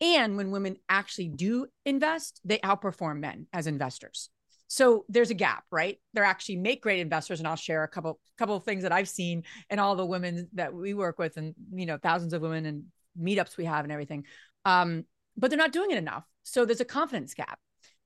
And 0.00 0.36
when 0.36 0.50
women 0.50 0.76
actually 0.88 1.28
do 1.28 1.66
invest, 1.84 2.40
they 2.44 2.58
outperform 2.58 3.18
men 3.18 3.46
as 3.52 3.66
investors. 3.66 4.30
So 4.68 5.06
there's 5.08 5.30
a 5.30 5.34
gap, 5.34 5.64
right? 5.72 5.98
They're 6.12 6.24
actually 6.24 6.56
make 6.56 6.82
great 6.82 7.00
investors, 7.00 7.40
and 7.40 7.48
I'll 7.48 7.56
share 7.56 7.82
a 7.84 7.88
couple 7.88 8.20
couple 8.36 8.54
of 8.54 8.64
things 8.64 8.82
that 8.82 8.92
I've 8.92 9.08
seen 9.08 9.44
and 9.70 9.80
all 9.80 9.96
the 9.96 10.06
women 10.06 10.48
that 10.52 10.74
we 10.74 10.94
work 10.94 11.18
with, 11.18 11.38
and 11.38 11.54
you 11.72 11.86
know, 11.86 11.96
thousands 11.96 12.34
of 12.34 12.42
women 12.42 12.66
and 12.66 12.84
meetups 13.20 13.56
we 13.56 13.64
have 13.64 13.84
and 13.84 13.92
everything. 13.92 14.24
Um, 14.64 15.04
but 15.36 15.50
they're 15.50 15.58
not 15.58 15.72
doing 15.72 15.90
it 15.90 15.98
enough. 15.98 16.24
So 16.42 16.64
there's 16.64 16.80
a 16.80 16.84
confidence 16.84 17.32
gap, 17.32 17.58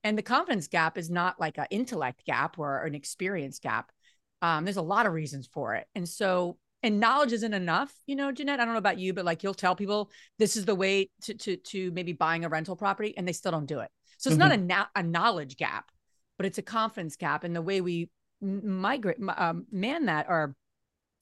and 0.05 0.17
the 0.17 0.23
confidence 0.23 0.69
gap 0.69 0.97
is 0.97 1.11
not 1.11 1.41
like 1.41 1.59
an 1.59 1.67
intellect 1.71 2.25
gap 2.25 2.59
or 2.59 2.85
an 2.85 2.95
experience 2.95 3.59
gap. 3.59 3.91
Um, 4.41 4.65
there's 4.65 4.77
a 4.77 4.83
lot 4.83 5.07
of 5.07 5.13
reasons 5.13 5.49
for 5.53 5.75
it, 5.75 5.89
and 5.97 6.09
so 6.09 6.59
and 6.83 7.01
knowledge 7.01 7.33
isn't 7.33 7.55
enough 7.55 7.93
you 8.07 8.17
know 8.17 8.33
jeanette 8.33 8.61
i 8.61 8.65
don't 8.65 8.75
know 8.75 8.79
about 8.79 8.99
you 8.99 9.13
but 9.13 9.25
like 9.25 9.43
you'll 9.43 9.55
tell 9.55 9.77
people 9.77 10.11
this 10.39 10.57
is 10.57 10.65
the 10.65 10.75
way 10.75 11.09
to 11.23 11.35
to 11.35 11.57
to 11.57 11.91
maybe 11.93 12.13
buying 12.13 12.45
a 12.45 12.49
rental 12.49 12.77
property 12.77 13.15
and 13.17 13.27
they 13.27 13.33
still 13.33 13.53
don't 13.53 13.67
do 13.67 13.81
it. 13.81 13.91
So 14.19 14.31
it's 14.31 14.39
mm-hmm. 14.39 14.67
not 14.67 14.89
a, 14.95 15.01
a 15.01 15.03
knowledge 15.03 15.57
gap 15.57 15.91
but 16.43 16.47
it's 16.47 16.59
a 16.59 16.63
confidence 16.63 17.15
gap. 17.15 17.45
And 17.45 17.55
the 17.55 17.63
way 17.63 17.81
we 17.81 18.11
migrate 18.41 19.19
um, 19.37 19.67
man 19.71 20.07
that 20.07 20.27
or 20.29 20.57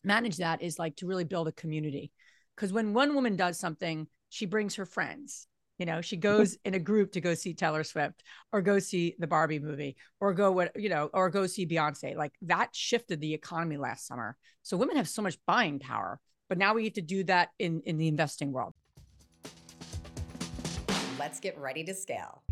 manage 0.03 0.39
that 0.39 0.63
is 0.63 0.79
like 0.79 0.97
to 0.97 1.07
really 1.07 1.25
build 1.25 1.47
a 1.47 1.53
community. 1.53 2.11
Because 2.57 2.73
when 2.73 2.95
one 2.95 3.15
woman 3.15 3.37
does 3.37 3.59
something 3.59 4.07
she 4.31 4.47
brings 4.47 4.77
her 4.77 4.87
friends 4.87 5.47
you 5.81 5.87
know, 5.87 6.03
she 6.03 6.17
mm-hmm. 6.17 6.37
goes 6.37 6.59
in 6.65 6.75
a 6.75 6.79
group 6.79 7.13
to 7.13 7.23
go 7.23 7.35
see 7.35 7.55
Taylor 7.55 7.83
Swift 7.83 8.23
or 8.53 8.61
go 8.61 8.79
see 8.79 9.17
the 9.19 9.27
Barbie 9.27 9.59
movie 9.59 9.97
or 10.21 10.35
go 10.35 10.53
what, 10.53 10.79
you 10.79 10.91
know, 10.91 11.09
or 11.15 11.31
go 11.31 11.47
see 11.47 11.67
Beyonce. 11.67 12.15
Like 12.15 12.33
that 12.43 12.69
shifted 12.77 13.21
the 13.21 13.33
economy 13.33 13.79
last 13.79 14.07
summer. 14.07 14.37
So 14.63 14.77
women 14.77 14.97
have 14.97 15.09
so 15.09 15.23
much 15.23 15.39
buying 15.47 15.79
power, 15.79 16.21
but 16.51 16.59
now 16.59 16.75
we 16.75 16.85
have 16.85 16.93
to 16.93 17.01
do 17.01 17.25
that 17.25 17.49
in 17.59 17.81
in 17.87 17.97
the 17.97 18.09
investing 18.09 18.53
world. 18.53 18.75
Let's 21.19 21.41
get 21.41 21.59
ready 21.59 21.83
to 21.85 21.95
scale. 21.95 22.43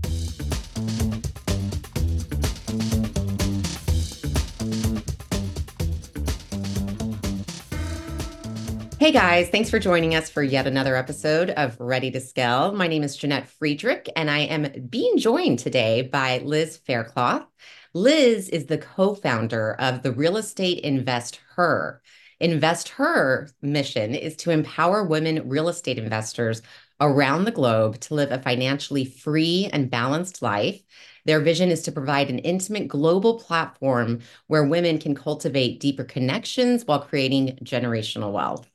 Hey 9.01 9.13
guys, 9.13 9.49
thanks 9.49 9.71
for 9.71 9.79
joining 9.79 10.17
us 10.17 10.29
for 10.29 10.43
yet 10.43 10.67
another 10.67 10.97
episode 10.97 11.51
of 11.51 11.79
Ready 11.79 12.11
to 12.11 12.19
Scale. 12.19 12.73
My 12.73 12.89
name 12.89 13.05
is 13.05 13.17
Jeanette 13.17 13.49
Friedrich, 13.49 14.11
and 14.17 14.29
I 14.29 14.41
am 14.41 14.89
being 14.89 15.19
joined 15.19 15.61
today 15.61 16.03
by 16.03 16.39
Liz 16.39 16.79
Faircloth. 16.79 17.47
Liz 17.95 18.49
is 18.49 18.67
the 18.67 18.79
co 18.79 19.15
founder 19.15 19.77
of 19.79 20.03
the 20.03 20.11
Real 20.11 20.37
Estate 20.37 20.81
Invest 20.81 21.41
Her. 21.55 22.03
InvestHer 22.41 23.53
mission 23.63 24.17
is 24.17 24.35
to 24.37 24.51
empower 24.51 25.05
women 25.05 25.49
real 25.49 25.69
estate 25.69 25.99
investors 25.99 26.61
around 27.01 27.45
the 27.45 27.53
globe 27.53 28.01
to 28.01 28.15
live 28.15 28.33
a 28.33 28.43
financially 28.43 29.05
free 29.05 29.71
and 29.73 29.91
balanced 29.91 30.43
life. 30.43 30.83
Their 31.25 31.41
vision 31.41 31.71
is 31.71 31.83
to 31.83 31.93
provide 31.93 32.31
an 32.31 32.41
intimate 32.41 32.89
global 32.89 33.39
platform 33.39 34.23
where 34.49 34.65
women 34.65 34.99
can 34.99 35.15
cultivate 35.15 35.79
deeper 35.79 36.03
connections 36.03 36.85
while 36.85 37.01
creating 37.01 37.59
generational 37.63 38.33
wealth. 38.33 38.69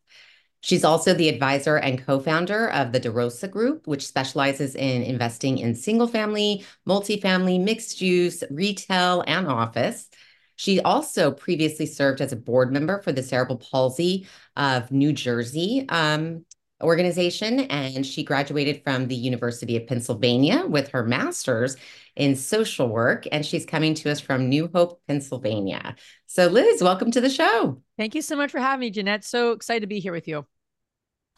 She's 0.64 0.86
also 0.86 1.14
the 1.14 1.28
advisor 1.28 1.76
and 1.76 2.04
co 2.04 2.22
founder 2.22 2.72
of 2.72 2.94
the 2.94 3.00
DeRosa 3.02 3.52
Group, 3.52 3.86
which 3.86 4.08
specializes 4.08 4.76
in 4.76 5.04
investing 5.04 5.58
in 5.58 5.76
single 5.76 6.08
family, 6.08 6.66
multifamily, 6.88 7.62
mixed 7.62 8.00
use, 8.00 8.46
retail, 8.50 9.26
and 9.28 9.46
office. 9.46 10.08
She 10.56 10.80
also 10.80 11.32
previously 11.32 11.86
served 11.86 12.22
as 12.22 12.32
a 12.32 12.38
board 12.38 12.72
member 12.72 13.02
for 13.02 13.12
the 13.12 13.22
Cerebral 13.22 13.58
Palsy 13.58 14.26
of 14.56 14.90
New 14.90 15.12
Jersey 15.12 15.86
um, 15.90 16.46
organization, 16.82 17.62
and 17.62 18.06
she 18.06 18.24
graduated 18.24 18.84
from 18.86 19.10
the 19.10 19.16
University 19.16 19.76
of 19.76 19.86
Pennsylvania 19.86 20.66
with 20.66 20.88
her 20.92 21.04
master's 21.04 21.76
in 22.16 22.38
social 22.38 22.88
work. 22.88 23.28
And 23.34 23.46
she's 23.46 23.66
coming 23.66 23.96
to 23.96 24.12
us 24.12 24.22
from 24.22 24.48
New 24.48 24.70
Hope, 24.74 25.02
Pennsylvania. 25.10 25.98
So, 26.28 26.48
Liz, 26.48 26.82
welcome 26.82 27.12
to 27.12 27.20
the 27.20 27.30
show. 27.30 27.82
Thank 27.98 28.16
you 28.16 28.22
so 28.22 28.38
much 28.38 28.52
for 28.52 28.60
having 28.60 28.80
me, 28.80 28.92
Jeanette. 28.92 29.26
So 29.26 29.52
excited 29.52 29.82
to 29.82 29.88
be 29.88 30.00
here 30.00 30.14
with 30.14 30.30
you. 30.30 30.46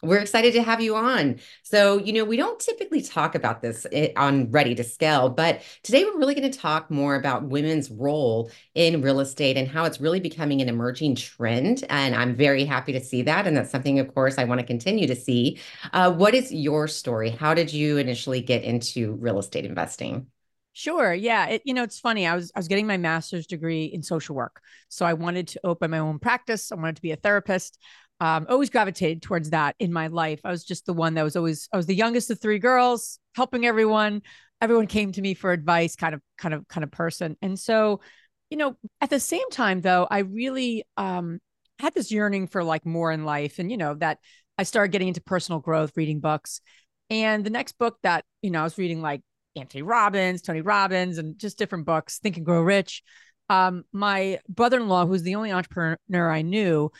We're 0.02 0.18
excited 0.18 0.52
to 0.54 0.62
have 0.62 0.82
you 0.82 0.94
on. 0.94 1.40
So, 1.62 1.98
you 1.98 2.12
know, 2.12 2.24
we 2.24 2.36
don't 2.36 2.60
typically 2.60 3.00
talk 3.00 3.34
about 3.34 3.62
this 3.62 3.86
eh, 3.92 4.12
on 4.14 4.50
Ready 4.50 4.74
to 4.74 4.84
Scale, 4.84 5.30
but 5.30 5.62
today 5.82 6.04
we're 6.04 6.18
really 6.18 6.34
going 6.34 6.50
to 6.50 6.58
talk 6.58 6.90
more 6.90 7.14
about 7.16 7.44
women's 7.44 7.90
role 7.90 8.50
in 8.74 9.00
real 9.00 9.20
estate 9.20 9.56
and 9.56 9.66
how 9.66 9.84
it's 9.84 9.98
really 9.98 10.20
becoming 10.20 10.60
an 10.60 10.68
emerging 10.68 11.14
trend. 11.14 11.82
And 11.88 12.14
I'm 12.14 12.36
very 12.36 12.66
happy 12.66 12.92
to 12.92 13.00
see 13.00 13.22
that. 13.22 13.46
And 13.46 13.56
that's 13.56 13.70
something, 13.70 13.98
of 13.98 14.14
course, 14.14 14.36
I 14.36 14.44
want 14.44 14.60
to 14.60 14.66
continue 14.66 15.06
to 15.06 15.16
see. 15.16 15.58
Uh, 15.94 16.12
what 16.12 16.34
is 16.34 16.52
your 16.52 16.88
story? 16.88 17.30
How 17.30 17.54
did 17.54 17.72
you 17.72 17.96
initially 17.96 18.42
get 18.42 18.64
into 18.64 19.14
real 19.14 19.38
estate 19.38 19.64
investing? 19.64 20.26
Sure. 20.74 21.14
Yeah. 21.14 21.46
It, 21.46 21.62
you 21.64 21.72
know, 21.72 21.82
it's 21.82 21.98
funny. 21.98 22.26
I 22.26 22.34
was 22.34 22.52
I 22.54 22.58
was 22.58 22.68
getting 22.68 22.86
my 22.86 22.98
master's 22.98 23.46
degree 23.46 23.86
in 23.86 24.02
social 24.02 24.36
work, 24.36 24.60
so 24.90 25.06
I 25.06 25.14
wanted 25.14 25.48
to 25.48 25.60
open 25.64 25.90
my 25.90 26.00
own 26.00 26.18
practice. 26.18 26.70
I 26.70 26.74
wanted 26.74 26.96
to 26.96 27.02
be 27.02 27.12
a 27.12 27.16
therapist 27.16 27.78
um, 28.20 28.46
always 28.48 28.70
gravitated 28.70 29.22
towards 29.22 29.50
that 29.50 29.76
in 29.78 29.92
my 29.92 30.06
life. 30.06 30.40
I 30.44 30.50
was 30.50 30.64
just 30.64 30.86
the 30.86 30.92
one 30.92 31.14
that 31.14 31.22
was 31.22 31.36
always, 31.36 31.68
I 31.72 31.76
was 31.76 31.86
the 31.86 31.94
youngest 31.94 32.30
of 32.30 32.40
three 32.40 32.58
girls, 32.58 33.18
helping 33.34 33.66
everyone. 33.66 34.22
Everyone 34.60 34.86
came 34.86 35.12
to 35.12 35.20
me 35.20 35.34
for 35.34 35.52
advice, 35.52 35.96
kind 35.96 36.14
of, 36.14 36.22
kind 36.38 36.54
of, 36.54 36.66
kind 36.66 36.82
of 36.82 36.90
person. 36.90 37.36
And 37.42 37.58
so, 37.58 38.00
you 38.48 38.56
know, 38.56 38.76
at 39.00 39.10
the 39.10 39.20
same 39.20 39.50
time, 39.50 39.82
though, 39.82 40.06
I 40.10 40.20
really 40.20 40.84
um, 40.96 41.40
had 41.78 41.92
this 41.94 42.10
yearning 42.10 42.46
for 42.46 42.64
like 42.64 42.86
more 42.86 43.12
in 43.12 43.24
life. 43.24 43.58
And, 43.58 43.70
you 43.70 43.76
know, 43.76 43.94
that 43.94 44.18
I 44.56 44.62
started 44.62 44.92
getting 44.92 45.08
into 45.08 45.20
personal 45.20 45.60
growth, 45.60 45.92
reading 45.94 46.20
books. 46.20 46.62
And 47.10 47.44
the 47.44 47.50
next 47.50 47.78
book 47.78 47.98
that, 48.02 48.24
you 48.40 48.50
know, 48.50 48.60
I 48.60 48.64
was 48.64 48.78
reading 48.78 49.02
like 49.02 49.20
Anthony 49.56 49.82
Robbins, 49.82 50.42
Tony 50.42 50.62
Robbins, 50.62 51.18
and 51.18 51.38
just 51.38 51.58
different 51.58 51.84
books, 51.84 52.18
Think 52.18 52.38
and 52.38 52.46
Grow 52.46 52.62
Rich. 52.62 53.02
Um, 53.48 53.84
my 53.92 54.40
brother 54.48 54.78
in 54.78 54.88
law, 54.88 55.06
who's 55.06 55.22
the 55.22 55.34
only 55.34 55.52
entrepreneur 55.52 56.30
I 56.30 56.42
knew, 56.42 56.90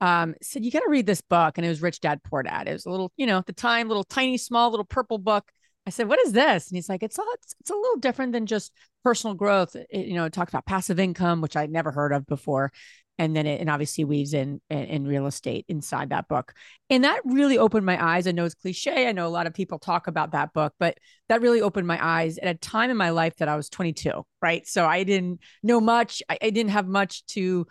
um, 0.00 0.34
said, 0.42 0.64
You 0.64 0.70
got 0.70 0.80
to 0.80 0.90
read 0.90 1.06
this 1.06 1.20
book. 1.20 1.58
And 1.58 1.64
it 1.64 1.68
was 1.68 1.82
Rich 1.82 2.00
Dad 2.00 2.22
Poor 2.22 2.42
Dad. 2.42 2.68
It 2.68 2.72
was 2.72 2.86
a 2.86 2.90
little, 2.90 3.12
you 3.16 3.26
know, 3.26 3.38
at 3.38 3.46
the 3.46 3.52
time, 3.52 3.88
little 3.88 4.04
tiny, 4.04 4.36
small, 4.36 4.70
little 4.70 4.84
purple 4.84 5.18
book. 5.18 5.50
I 5.86 5.90
said, 5.90 6.08
What 6.08 6.20
is 6.24 6.32
this? 6.32 6.68
And 6.68 6.76
he's 6.76 6.88
like, 6.88 7.02
It's, 7.02 7.18
all, 7.18 7.26
it's, 7.34 7.54
it's 7.60 7.70
a 7.70 7.74
little 7.74 7.98
different 7.98 8.32
than 8.32 8.46
just 8.46 8.72
personal 9.04 9.34
growth. 9.34 9.76
It, 9.76 10.06
you 10.06 10.14
know, 10.14 10.24
it 10.24 10.32
talks 10.32 10.50
about 10.50 10.66
passive 10.66 10.98
income, 10.98 11.40
which 11.40 11.56
I'd 11.56 11.70
never 11.70 11.90
heard 11.90 12.12
of 12.12 12.26
before. 12.26 12.72
And 13.18 13.34
then 13.34 13.46
it 13.46 13.62
and 13.62 13.70
obviously 13.70 14.04
weaves 14.04 14.34
in, 14.34 14.60
in, 14.68 14.84
in 14.84 15.06
real 15.06 15.26
estate 15.26 15.64
inside 15.68 16.10
that 16.10 16.28
book. 16.28 16.52
And 16.90 17.04
that 17.04 17.20
really 17.24 17.56
opened 17.56 17.86
my 17.86 18.02
eyes. 18.04 18.26
I 18.26 18.32
know 18.32 18.44
it's 18.44 18.54
cliche. 18.54 19.08
I 19.08 19.12
know 19.12 19.26
a 19.26 19.28
lot 19.28 19.46
of 19.46 19.54
people 19.54 19.78
talk 19.78 20.06
about 20.06 20.32
that 20.32 20.52
book, 20.52 20.74
but 20.78 20.98
that 21.30 21.40
really 21.40 21.62
opened 21.62 21.86
my 21.86 21.98
eyes 22.04 22.36
at 22.36 22.48
a 22.48 22.58
time 22.58 22.90
in 22.90 22.96
my 22.98 23.10
life 23.10 23.34
that 23.36 23.48
I 23.48 23.56
was 23.56 23.70
22, 23.70 24.22
right? 24.42 24.66
So 24.66 24.84
I 24.84 25.04
didn't 25.04 25.40
know 25.62 25.80
much. 25.80 26.22
I, 26.28 26.36
I 26.42 26.50
didn't 26.50 26.72
have 26.72 26.86
much 26.86 27.24
to 27.28 27.66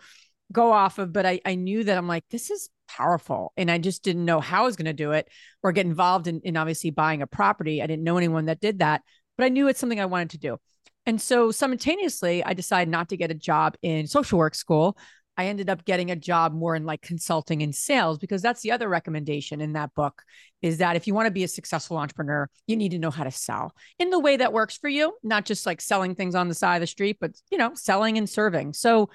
go 0.52 0.72
off 0.72 1.00
of, 1.00 1.12
but 1.12 1.26
I, 1.26 1.42
I 1.46 1.56
knew 1.56 1.84
that 1.84 1.98
I'm 1.98 2.08
like, 2.08 2.24
this 2.30 2.50
is 2.50 2.70
powerful. 2.88 3.54
And 3.58 3.70
I 3.70 3.78
just 3.78 4.04
didn't 4.04 4.26
know 4.26 4.40
how 4.40 4.64
I 4.64 4.66
was 4.66 4.76
going 4.76 4.86
to 4.86 4.94
do 4.94 5.12
it 5.12 5.28
or 5.64 5.72
get 5.72 5.86
involved 5.86 6.28
in, 6.28 6.42
in 6.44 6.58
obviously 6.58 6.92
buying 6.92 7.22
a 7.22 7.28
property. 7.28 7.82
I 7.82 7.88
didn't 7.88 8.04
know 8.04 8.18
anyone 8.18 8.46
that 8.46 8.60
did 8.60 8.80
that, 8.80 9.02
but 9.38 9.46
I 9.46 9.50
knew 9.50 9.68
it's 9.68 9.80
something 9.80 10.00
I 10.00 10.06
wanted 10.06 10.32
to 10.32 10.38
do. 10.38 10.58
And 11.06 11.22
so 11.22 11.52
simultaneously, 11.52 12.44
I 12.44 12.54
decided 12.54 12.90
not 12.90 13.10
to 13.10 13.18
get 13.18 13.32
a 13.32 13.36
job 13.36 13.76
in 13.82 14.08
social 14.08 14.40
work 14.40 14.56
school. 14.56 14.98
I 15.38 15.48
ended 15.48 15.70
up 15.70 15.84
getting 15.84 16.12
a 16.12 16.16
job 16.16 16.54
more 16.54 16.76
in 16.76 16.86
like 16.86 17.02
consulting 17.02 17.62
and 17.62 17.76
sales 17.76 18.18
because 18.18 18.42
that's 18.42 18.62
the 18.62 18.72
other 18.72 18.88
recommendation 18.88 19.60
in 19.60 19.74
that 19.74 19.94
book 19.94 20.24
is 20.62 20.78
that 20.78 20.96
if 20.96 21.08
you 21.08 21.14
want 21.14 21.28
to 21.28 21.32
be 21.32 21.44
a 21.44 21.48
successful 21.48 21.98
entrepreneur, 21.98 22.50
you 22.68 22.78
need 22.78 22.92
to 22.92 23.00
know 23.00 23.12
how 23.12 23.26
to 23.26 23.32
sell 23.32 23.74
in 24.00 24.10
the 24.10 24.20
way 24.20 24.38
that 24.38 24.54
works 24.54 24.78
for 24.78 24.88
you, 24.88 25.14
not 25.24 25.46
just 25.46 25.66
like 25.66 25.82
selling 25.82 26.16
things 26.16 26.36
on 26.36 26.48
the 26.48 26.56
side 26.56 26.78
of 26.78 26.82
the 26.82 26.88
street, 26.88 27.18
but 27.20 27.32
you 27.52 27.58
know, 27.58 27.72
selling 27.76 28.18
and 28.18 28.30
serving. 28.30 28.74
So 28.74 29.10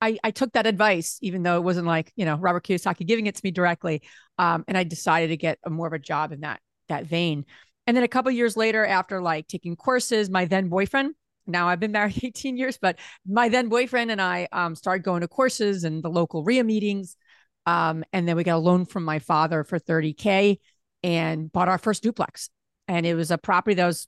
I, 0.00 0.18
I 0.22 0.30
took 0.30 0.52
that 0.52 0.66
advice, 0.66 1.18
even 1.22 1.42
though 1.42 1.56
it 1.56 1.62
wasn't 1.62 1.86
like, 1.86 2.12
you 2.16 2.24
know, 2.24 2.36
Robert 2.36 2.64
Kiyosaki 2.64 3.06
giving 3.06 3.26
it 3.26 3.34
to 3.34 3.40
me 3.42 3.50
directly. 3.50 4.02
Um, 4.38 4.64
and 4.68 4.76
I 4.76 4.84
decided 4.84 5.28
to 5.28 5.36
get 5.36 5.58
a 5.64 5.70
more 5.70 5.86
of 5.86 5.92
a 5.92 5.98
job 5.98 6.32
in 6.32 6.40
that, 6.40 6.60
that 6.88 7.06
vein. 7.06 7.46
And 7.86 7.96
then 7.96 8.04
a 8.04 8.08
couple 8.08 8.30
years 8.30 8.56
later, 8.56 8.84
after 8.84 9.22
like 9.22 9.46
taking 9.46 9.76
courses, 9.76 10.28
my 10.28 10.44
then 10.44 10.68
boyfriend, 10.68 11.14
now 11.46 11.68
I've 11.68 11.80
been 11.80 11.92
married 11.92 12.22
18 12.22 12.56
years, 12.56 12.78
but 12.78 12.98
my 13.26 13.48
then 13.48 13.68
boyfriend 13.68 14.10
and 14.10 14.20
I 14.20 14.48
um, 14.52 14.74
started 14.74 15.02
going 15.02 15.22
to 15.22 15.28
courses 15.28 15.84
and 15.84 16.02
the 16.02 16.10
local 16.10 16.44
RIA 16.44 16.64
meetings. 16.64 17.16
Um, 17.64 18.04
and 18.12 18.28
then 18.28 18.36
we 18.36 18.44
got 18.44 18.56
a 18.56 18.58
loan 18.58 18.84
from 18.84 19.04
my 19.04 19.18
father 19.18 19.64
for 19.64 19.78
30K 19.78 20.58
and 21.02 21.50
bought 21.50 21.68
our 21.68 21.78
first 21.78 22.02
duplex. 22.02 22.50
And 22.86 23.04
it 23.04 23.14
was 23.14 23.30
a 23.30 23.38
property 23.38 23.74
that 23.74 23.86
was 23.86 24.06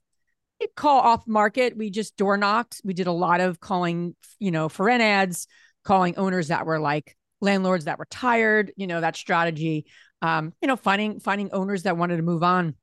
call 0.76 1.00
off 1.00 1.26
market. 1.26 1.76
We 1.76 1.90
just 1.90 2.16
door 2.16 2.36
knocked. 2.36 2.80
We 2.84 2.94
did 2.94 3.06
a 3.06 3.12
lot 3.12 3.40
of 3.40 3.60
calling, 3.60 4.16
you 4.38 4.50
know, 4.50 4.68
for 4.68 4.86
rent 4.86 5.02
ads, 5.02 5.46
calling 5.88 6.18
owners 6.18 6.48
that 6.48 6.66
were 6.66 6.78
like 6.78 7.16
landlords 7.40 7.86
that 7.86 7.98
were 7.98 8.06
tired, 8.10 8.72
you 8.76 8.86
know, 8.86 9.00
that 9.00 9.16
strategy, 9.16 9.86
um, 10.20 10.52
you 10.60 10.68
know, 10.68 10.76
finding, 10.76 11.18
finding 11.18 11.50
owners 11.52 11.84
that 11.84 11.96
wanted 11.96 12.18
to 12.18 12.22
move 12.22 12.42
on. 12.42 12.74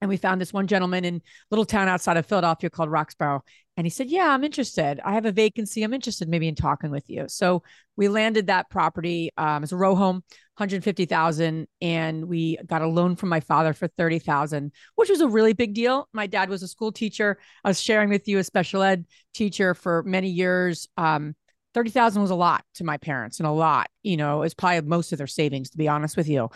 And 0.00 0.08
we 0.08 0.16
found 0.16 0.40
this 0.40 0.52
one 0.52 0.66
gentleman 0.66 1.04
in 1.04 1.22
little 1.52 1.64
town 1.64 1.86
outside 1.86 2.16
of 2.16 2.26
Philadelphia 2.26 2.70
called 2.70 2.90
Roxborough. 2.90 3.42
And 3.76 3.86
he 3.86 3.90
said, 3.90 4.10
Yeah, 4.10 4.30
I'm 4.30 4.42
interested. 4.42 5.00
I 5.04 5.14
have 5.14 5.26
a 5.26 5.32
vacancy. 5.32 5.84
I'm 5.84 5.94
interested 5.94 6.28
maybe 6.28 6.48
in 6.48 6.56
talking 6.56 6.90
with 6.90 7.08
you. 7.08 7.26
So 7.28 7.62
we 7.96 8.08
landed 8.08 8.48
that 8.48 8.68
property 8.68 9.30
um, 9.36 9.62
as 9.62 9.70
a 9.70 9.76
row 9.76 9.94
home, 9.94 10.16
150,000. 10.56 11.68
And 11.80 12.24
we 12.24 12.58
got 12.66 12.82
a 12.82 12.88
loan 12.88 13.14
from 13.14 13.28
my 13.28 13.40
father 13.40 13.72
for 13.72 13.86
30,000, 13.86 14.72
which 14.96 15.08
was 15.08 15.20
a 15.20 15.28
really 15.28 15.52
big 15.52 15.72
deal. 15.72 16.08
My 16.12 16.26
dad 16.26 16.50
was 16.50 16.64
a 16.64 16.68
school 16.68 16.90
teacher. 16.90 17.38
I 17.62 17.68
was 17.68 17.80
sharing 17.80 18.10
with 18.10 18.26
you 18.26 18.38
a 18.38 18.44
special 18.44 18.82
ed 18.82 19.06
teacher 19.34 19.74
for 19.74 20.02
many 20.02 20.30
years. 20.30 20.88
Um, 20.96 21.36
30,000 21.74 22.22
was 22.22 22.30
a 22.30 22.34
lot 22.36 22.64
to 22.74 22.84
my 22.84 22.96
parents 22.96 23.40
and 23.40 23.46
a 23.46 23.52
lot, 23.52 23.88
you 24.02 24.16
know, 24.16 24.42
it's 24.42 24.54
probably 24.54 24.80
most 24.82 25.12
of 25.12 25.18
their 25.18 25.26
savings, 25.26 25.70
to 25.70 25.78
be 25.78 25.88
honest 25.88 26.16
with 26.16 26.28
you. 26.28 26.48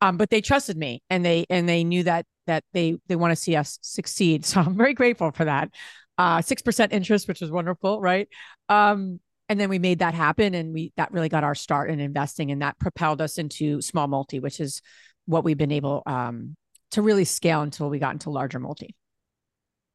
Um, 0.00 0.16
but 0.16 0.30
they 0.30 0.40
trusted 0.40 0.76
me 0.76 1.02
and 1.08 1.24
they 1.24 1.46
and 1.48 1.68
they 1.68 1.84
knew 1.84 2.02
that 2.02 2.26
that 2.46 2.64
they 2.72 2.96
they 3.06 3.16
want 3.16 3.30
to 3.30 3.36
see 3.36 3.56
us 3.56 3.78
succeed. 3.82 4.44
So 4.54 4.60
I'm 4.60 4.76
very 4.76 4.94
grateful 4.94 5.30
for 5.30 5.44
that. 5.46 5.70
Uh, 6.18 6.42
six 6.42 6.62
percent 6.62 6.92
interest, 6.92 7.26
which 7.26 7.40
was 7.40 7.50
wonderful, 7.50 8.00
right? 8.00 8.28
Um, 8.68 9.20
and 9.48 9.58
then 9.60 9.68
we 9.68 9.78
made 9.78 9.98
that 10.00 10.14
happen, 10.14 10.54
and 10.54 10.72
we 10.72 10.92
that 10.96 11.12
really 11.12 11.28
got 11.28 11.44
our 11.44 11.54
start 11.54 11.90
in 11.90 12.00
investing, 12.00 12.50
and 12.50 12.62
that 12.62 12.78
propelled 12.78 13.20
us 13.20 13.38
into 13.38 13.80
small 13.80 14.06
multi, 14.06 14.40
which 14.40 14.60
is 14.60 14.82
what 15.26 15.44
we've 15.44 15.58
been 15.58 15.72
able 15.72 16.02
um, 16.06 16.56
to 16.92 17.02
really 17.02 17.24
scale 17.24 17.62
until 17.62 17.88
we 17.88 17.98
got 17.98 18.12
into 18.12 18.30
larger 18.30 18.60
multi. 18.60 18.94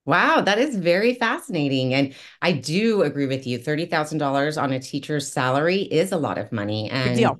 Wow, 0.09 0.41
that 0.41 0.57
is 0.57 0.75
very 0.75 1.13
fascinating. 1.13 1.93
And 1.93 2.15
I 2.41 2.51
do 2.53 3.03
agree 3.03 3.27
with 3.27 3.45
you. 3.45 3.59
$30,000 3.59 4.57
on 4.57 4.71
a 4.73 4.79
teacher's 4.79 5.31
salary 5.31 5.81
is 5.83 6.11
a 6.11 6.17
lot 6.17 6.37
of 6.39 6.51
money. 6.51 6.89
And. 6.89 7.39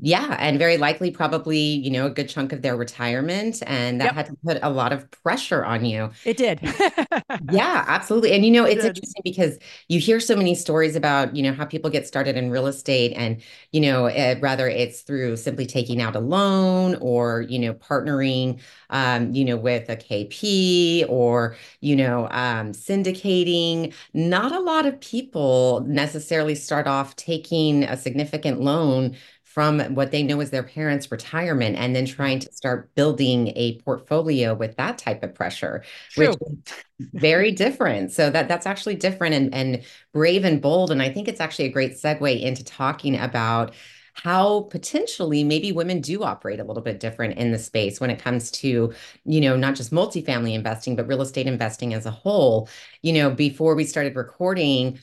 Yeah, 0.00 0.36
and 0.38 0.60
very 0.60 0.76
likely 0.76 1.10
probably, 1.10 1.58
you 1.58 1.90
know, 1.90 2.06
a 2.06 2.10
good 2.10 2.28
chunk 2.28 2.52
of 2.52 2.62
their 2.62 2.76
retirement. 2.76 3.62
And 3.66 4.00
that 4.00 4.04
yep. 4.04 4.14
had 4.14 4.26
to 4.26 4.36
put 4.44 4.58
a 4.62 4.70
lot 4.70 4.92
of 4.92 5.10
pressure 5.10 5.64
on 5.64 5.84
you. 5.84 6.10
It 6.24 6.36
did. 6.36 6.60
yeah, 7.50 7.84
absolutely. 7.88 8.32
And, 8.32 8.44
you 8.44 8.52
know, 8.52 8.64
it's 8.64 8.84
it 8.84 8.88
interesting 8.88 9.22
because 9.24 9.58
you 9.88 9.98
hear 9.98 10.20
so 10.20 10.36
many 10.36 10.54
stories 10.54 10.94
about, 10.94 11.34
you 11.34 11.42
know, 11.42 11.52
how 11.52 11.64
people 11.64 11.90
get 11.90 12.06
started 12.06 12.36
in 12.36 12.48
real 12.50 12.68
estate 12.68 13.12
and, 13.16 13.42
you 13.72 13.80
know, 13.80 14.06
uh, 14.06 14.36
rather 14.40 14.68
it's 14.68 15.00
through 15.00 15.36
simply 15.36 15.66
taking 15.66 16.00
out 16.00 16.14
a 16.14 16.20
loan 16.20 16.94
or, 17.00 17.40
you 17.42 17.58
know, 17.58 17.74
partnering, 17.74 18.60
um, 18.90 19.34
you 19.34 19.44
know, 19.44 19.56
with 19.56 19.88
a 19.88 19.96
KP 19.96 21.06
or, 21.08 21.56
you 21.80 21.96
know, 21.96 22.28
um, 22.30 22.70
syndicating. 22.72 23.92
Not 24.14 24.52
a 24.52 24.60
lot 24.60 24.86
of 24.86 25.00
people 25.00 25.84
necessarily 25.88 26.54
start 26.54 26.86
off 26.86 27.16
taking 27.16 27.82
a 27.82 27.96
significant 27.96 28.60
loan 28.60 29.16
from 29.58 29.80
what 29.96 30.12
they 30.12 30.22
know 30.22 30.40
is 30.40 30.50
their 30.50 30.62
parents' 30.62 31.10
retirement 31.10 31.74
and 31.74 31.92
then 31.92 32.06
mm-hmm. 32.06 32.14
trying 32.14 32.38
to 32.38 32.52
start 32.52 32.94
building 32.94 33.48
a 33.56 33.76
portfolio 33.80 34.54
with 34.54 34.76
that 34.76 34.98
type 34.98 35.24
of 35.24 35.34
pressure, 35.34 35.82
True. 36.10 36.28
which 36.28 36.38
is 37.00 37.08
very 37.14 37.50
different. 37.50 38.12
So 38.12 38.30
that 38.30 38.46
that's 38.46 38.66
actually 38.66 38.94
different 38.94 39.34
and, 39.34 39.52
and 39.52 39.82
brave 40.14 40.44
and 40.44 40.62
bold. 40.62 40.92
And 40.92 41.02
I 41.02 41.12
think 41.12 41.26
it's 41.26 41.40
actually 41.40 41.64
a 41.64 41.72
great 41.72 41.94
segue 41.94 42.40
into 42.40 42.62
talking 42.62 43.18
about 43.18 43.74
how 44.14 44.62
potentially 44.70 45.42
maybe 45.42 45.72
women 45.72 46.00
do 46.00 46.22
operate 46.22 46.60
a 46.60 46.64
little 46.64 46.82
bit 46.82 47.00
different 47.00 47.36
in 47.36 47.50
the 47.50 47.58
space 47.58 48.00
when 48.00 48.10
it 48.10 48.20
comes 48.20 48.50
to 48.50 48.92
you 49.24 49.40
know 49.40 49.56
not 49.56 49.76
just 49.76 49.92
multifamily 49.92 50.54
investing 50.54 50.96
but 50.96 51.06
real 51.06 51.22
estate 51.22 51.46
investing 51.46 51.94
as 51.94 52.04
a 52.04 52.10
whole 52.10 52.68
you 53.02 53.12
know 53.12 53.30
before 53.30 53.76
we 53.76 53.84
started 53.84 54.16
recording 54.16 54.98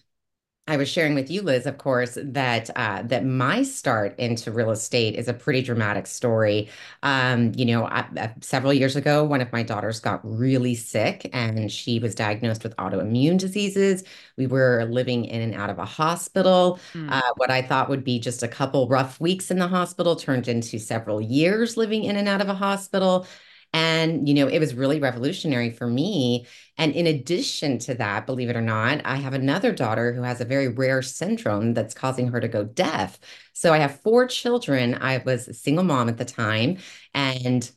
I 0.67 0.77
was 0.77 0.89
sharing 0.89 1.13
with 1.13 1.29
you, 1.29 1.43
Liz, 1.43 1.67
of 1.67 1.77
course, 1.77 2.17
that 2.19 2.71
uh, 2.75 3.03
that 3.03 3.23
my 3.23 3.61
start 3.61 4.17
into 4.17 4.51
real 4.51 4.71
estate 4.71 5.13
is 5.13 5.27
a 5.27 5.33
pretty 5.33 5.61
dramatic 5.61 6.07
story. 6.07 6.69
Um, 7.03 7.51
you 7.55 7.65
know, 7.65 7.85
I, 7.85 8.07
uh, 8.17 8.29
several 8.41 8.73
years 8.73 8.95
ago, 8.95 9.23
one 9.23 9.41
of 9.41 9.51
my 9.51 9.61
daughters 9.61 9.99
got 9.99 10.21
really 10.23 10.73
sick, 10.73 11.29
and 11.33 11.71
she 11.71 11.99
was 11.99 12.15
diagnosed 12.15 12.63
with 12.63 12.75
autoimmune 12.77 13.37
diseases. 13.37 14.03
We 14.37 14.47
were 14.47 14.87
living 14.89 15.25
in 15.25 15.41
and 15.43 15.53
out 15.53 15.69
of 15.69 15.77
a 15.77 15.85
hospital. 15.85 16.79
Mm. 16.93 17.11
Uh, 17.11 17.33
what 17.35 17.51
I 17.51 17.61
thought 17.61 17.87
would 17.87 18.03
be 18.03 18.17
just 18.17 18.41
a 18.41 18.47
couple 18.47 18.87
rough 18.87 19.19
weeks 19.21 19.51
in 19.51 19.59
the 19.59 19.67
hospital 19.67 20.15
turned 20.15 20.47
into 20.47 20.79
several 20.79 21.21
years 21.21 21.77
living 21.77 22.05
in 22.05 22.15
and 22.15 22.27
out 22.27 22.41
of 22.41 22.49
a 22.49 22.55
hospital. 22.55 23.27
And, 23.75 24.25
you 24.25 24.33
know, 24.33 24.47
it 24.47 24.59
was 24.59 24.73
really 24.73 25.01
revolutionary 25.01 25.69
for 25.69 25.85
me. 25.85 26.47
And 26.77 26.93
in 26.93 27.07
addition 27.07 27.77
to 27.79 27.95
that, 27.95 28.25
believe 28.25 28.49
it 28.49 28.55
or 28.55 28.61
not, 28.61 29.01
I 29.03 29.17
have 29.17 29.33
another 29.33 29.73
daughter 29.73 30.13
who 30.13 30.21
has 30.21 30.39
a 30.39 30.45
very 30.45 30.69
rare 30.69 31.01
syndrome 31.01 31.73
that's 31.73 31.93
causing 31.93 32.29
her 32.29 32.39
to 32.39 32.47
go 32.47 32.63
deaf. 32.63 33.19
So 33.51 33.73
I 33.73 33.79
have 33.79 33.99
four 33.99 34.27
children. 34.27 34.95
I 34.95 35.17
was 35.17 35.49
a 35.49 35.53
single 35.53 35.83
mom 35.83 36.07
at 36.07 36.17
the 36.17 36.23
time. 36.23 36.77
And 37.13 37.69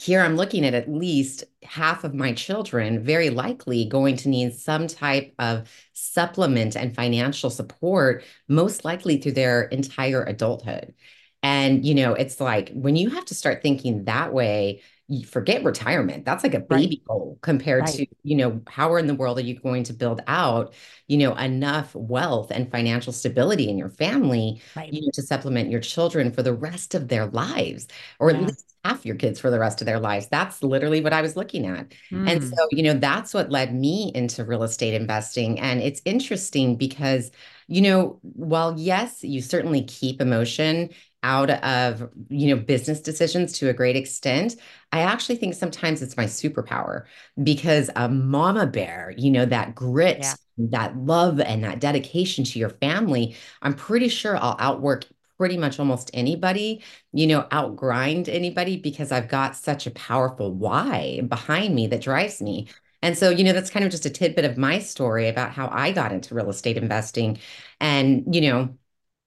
here 0.00 0.22
I'm 0.22 0.36
looking 0.36 0.64
at 0.64 0.72
at 0.72 0.90
least 0.90 1.44
half 1.62 2.02
of 2.02 2.14
my 2.14 2.32
children 2.32 3.04
very 3.04 3.28
likely 3.28 3.84
going 3.84 4.16
to 4.16 4.30
need 4.30 4.54
some 4.54 4.86
type 4.86 5.34
of 5.38 5.68
supplement 5.92 6.76
and 6.76 6.94
financial 6.94 7.50
support, 7.50 8.24
most 8.48 8.86
likely 8.86 9.18
through 9.18 9.32
their 9.32 9.64
entire 9.64 10.24
adulthood. 10.24 10.94
And, 11.42 11.84
you 11.84 11.94
know, 11.94 12.14
it's 12.14 12.40
like 12.40 12.70
when 12.72 12.96
you 12.96 13.10
have 13.10 13.26
to 13.26 13.34
start 13.34 13.62
thinking 13.62 14.04
that 14.04 14.32
way, 14.32 14.80
forget 15.24 15.62
retirement. 15.62 16.24
That's 16.24 16.42
like 16.42 16.54
a 16.54 16.60
baby 16.60 17.00
right. 17.00 17.04
goal 17.06 17.38
compared 17.40 17.82
right. 17.82 17.94
to, 17.94 18.06
you 18.24 18.36
know, 18.36 18.60
how 18.66 18.96
in 18.96 19.06
the 19.06 19.14
world 19.14 19.38
are 19.38 19.42
you 19.42 19.54
going 19.54 19.84
to 19.84 19.92
build 19.92 20.20
out, 20.26 20.74
you 21.06 21.16
know, 21.16 21.34
enough 21.36 21.94
wealth 21.94 22.50
and 22.50 22.70
financial 22.70 23.12
stability 23.12 23.68
in 23.68 23.78
your 23.78 23.88
family, 23.88 24.60
right. 24.74 24.92
you 24.92 25.02
know, 25.02 25.10
to 25.14 25.22
supplement 25.22 25.70
your 25.70 25.80
children 25.80 26.32
for 26.32 26.42
the 26.42 26.54
rest 26.54 26.94
of 26.94 27.06
their 27.08 27.26
lives, 27.26 27.86
or 28.18 28.30
yeah. 28.30 28.38
at 28.38 28.42
least 28.42 28.74
half 28.84 29.06
your 29.06 29.16
kids 29.16 29.38
for 29.38 29.50
the 29.50 29.58
rest 29.58 29.80
of 29.80 29.86
their 29.86 30.00
lives. 30.00 30.26
That's 30.28 30.62
literally 30.62 31.00
what 31.00 31.12
I 31.12 31.22
was 31.22 31.36
looking 31.36 31.66
at. 31.66 31.92
Mm. 32.10 32.30
And 32.30 32.44
so, 32.44 32.68
you 32.70 32.82
know, 32.82 32.94
that's 32.94 33.32
what 33.34 33.50
led 33.50 33.74
me 33.74 34.10
into 34.14 34.44
real 34.44 34.64
estate 34.64 34.94
investing. 34.94 35.58
And 35.60 35.80
it's 35.80 36.02
interesting 36.04 36.76
because, 36.76 37.30
you 37.68 37.80
know, 37.80 38.18
while 38.22 38.78
yes, 38.78 39.22
you 39.22 39.40
certainly 39.40 39.82
keep 39.82 40.20
emotion 40.20 40.90
out 41.26 41.50
of 41.50 42.08
you 42.28 42.54
know 42.54 42.62
business 42.62 43.00
decisions 43.00 43.52
to 43.52 43.68
a 43.68 43.72
great 43.72 43.96
extent 43.96 44.54
i 44.92 45.00
actually 45.00 45.34
think 45.34 45.54
sometimes 45.54 46.00
it's 46.00 46.16
my 46.16 46.24
superpower 46.24 47.02
because 47.42 47.90
a 47.96 48.08
mama 48.08 48.64
bear 48.64 49.12
you 49.18 49.28
know 49.28 49.44
that 49.44 49.74
grit 49.74 50.20
yeah. 50.20 50.34
that 50.56 50.96
love 50.96 51.40
and 51.40 51.64
that 51.64 51.80
dedication 51.80 52.44
to 52.44 52.60
your 52.60 52.70
family 52.70 53.34
i'm 53.62 53.74
pretty 53.74 54.08
sure 54.08 54.36
i'll 54.36 54.56
outwork 54.60 55.04
pretty 55.36 55.58
much 55.58 55.80
almost 55.80 56.12
anybody 56.14 56.80
you 57.12 57.26
know 57.26 57.42
outgrind 57.50 58.28
anybody 58.28 58.76
because 58.76 59.10
i've 59.10 59.28
got 59.28 59.56
such 59.56 59.84
a 59.84 59.90
powerful 59.90 60.52
why 60.52 61.20
behind 61.28 61.74
me 61.74 61.88
that 61.88 62.00
drives 62.00 62.40
me 62.40 62.68
and 63.02 63.16
so, 63.16 63.30
you 63.30 63.44
know, 63.44 63.52
that's 63.52 63.70
kind 63.70 63.84
of 63.84 63.90
just 63.90 64.06
a 64.06 64.10
tidbit 64.10 64.44
of 64.44 64.58
my 64.58 64.78
story 64.78 65.28
about 65.28 65.52
how 65.52 65.68
I 65.70 65.92
got 65.92 66.12
into 66.12 66.34
real 66.34 66.48
estate 66.48 66.76
investing. 66.76 67.38
And, 67.78 68.34
you 68.34 68.40
know, 68.40 68.76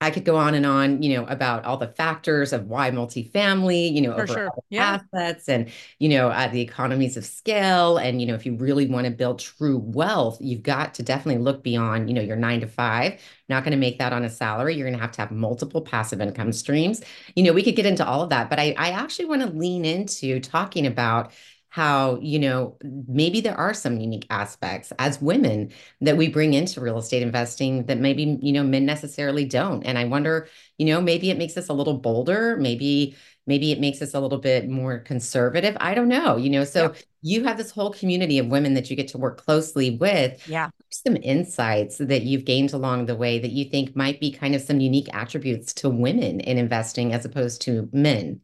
I 0.02 0.10
could 0.10 0.24
go 0.24 0.36
on 0.36 0.54
and 0.54 0.64
on, 0.64 1.02
you 1.02 1.14
know, 1.14 1.26
about 1.26 1.64
all 1.66 1.76
the 1.76 1.88
factors 1.88 2.54
of 2.54 2.66
why 2.66 2.90
multifamily, 2.90 3.92
you 3.92 4.00
know, 4.00 4.14
For 4.14 4.22
over 4.22 4.26
sure. 4.26 4.50
yeah. 4.70 5.00
assets 5.14 5.46
and, 5.48 5.70
you 5.98 6.08
know, 6.08 6.28
uh, 6.28 6.48
the 6.48 6.62
economies 6.62 7.18
of 7.18 7.24
scale. 7.26 7.98
And, 7.98 8.18
you 8.20 8.26
know, 8.26 8.34
if 8.34 8.46
you 8.46 8.56
really 8.56 8.86
want 8.86 9.04
to 9.04 9.10
build 9.10 9.40
true 9.40 9.76
wealth, 9.76 10.38
you've 10.40 10.62
got 10.62 10.94
to 10.94 11.02
definitely 11.02 11.42
look 11.42 11.62
beyond, 11.62 12.08
you 12.08 12.14
know, 12.14 12.22
your 12.22 12.36
nine 12.36 12.60
to 12.60 12.66
five. 12.66 13.20
Not 13.50 13.62
going 13.62 13.72
to 13.72 13.78
make 13.78 13.98
that 13.98 14.14
on 14.14 14.24
a 14.24 14.30
salary. 14.30 14.74
You're 14.74 14.86
going 14.88 14.96
to 14.96 15.02
have 15.02 15.12
to 15.12 15.20
have 15.20 15.32
multiple 15.32 15.82
passive 15.82 16.20
income 16.22 16.52
streams. 16.52 17.02
You 17.36 17.42
know, 17.42 17.52
we 17.52 17.62
could 17.62 17.76
get 17.76 17.84
into 17.84 18.06
all 18.06 18.22
of 18.22 18.30
that, 18.30 18.48
but 18.48 18.58
I, 18.58 18.74
I 18.78 18.90
actually 18.92 19.26
want 19.26 19.42
to 19.42 19.48
lean 19.48 19.84
into 19.84 20.40
talking 20.40 20.86
about 20.86 21.32
how 21.70 22.18
you 22.20 22.38
know 22.38 22.76
maybe 22.82 23.40
there 23.40 23.56
are 23.56 23.72
some 23.72 24.00
unique 24.00 24.26
aspects 24.28 24.92
as 24.98 25.22
women 25.22 25.72
that 26.00 26.16
we 26.16 26.28
bring 26.28 26.52
into 26.52 26.80
real 26.80 26.98
estate 26.98 27.22
investing 27.22 27.86
that 27.86 27.98
maybe 27.98 28.38
you 28.42 28.52
know 28.52 28.64
men 28.64 28.84
necessarily 28.84 29.44
don't. 29.44 29.84
And 29.84 29.96
i 29.96 30.04
wonder 30.04 30.48
you 30.78 30.86
know 30.86 31.00
maybe 31.00 31.30
it 31.30 31.38
makes 31.38 31.56
us 31.56 31.68
a 31.68 31.72
little 31.72 31.98
bolder. 31.98 32.56
Maybe 32.56 33.16
maybe 33.46 33.72
it 33.72 33.80
makes 33.80 34.02
us 34.02 34.14
a 34.14 34.20
little 34.20 34.38
bit 34.38 34.68
more 34.68 34.98
conservative. 34.98 35.76
I 35.80 35.94
don't 35.94 36.08
know 36.08 36.36
you 36.36 36.50
know? 36.50 36.64
So 36.64 36.92
yeah. 36.92 36.98
you 37.22 37.44
have 37.44 37.56
this 37.56 37.70
whole 37.70 37.92
community 37.92 38.38
of 38.38 38.48
women 38.48 38.74
that 38.74 38.90
you 38.90 38.96
get 38.96 39.08
to 39.08 39.18
work 39.18 39.40
closely 39.40 39.96
with. 39.96 40.46
Yeah. 40.48 40.70
Some 40.90 41.16
insights 41.22 41.98
that 41.98 42.22
you've 42.22 42.44
gained 42.44 42.72
along 42.72 43.06
the 43.06 43.14
way 43.14 43.38
that 43.38 43.52
you 43.52 43.64
think 43.64 43.94
might 43.94 44.18
be 44.18 44.32
kind 44.32 44.56
of 44.56 44.60
some 44.60 44.80
unique 44.80 45.08
attributes 45.14 45.72
to 45.74 45.88
women 45.88 46.40
in 46.40 46.58
investing 46.58 47.12
as 47.12 47.24
opposed 47.24 47.62
to 47.62 47.88
men? 47.92 48.40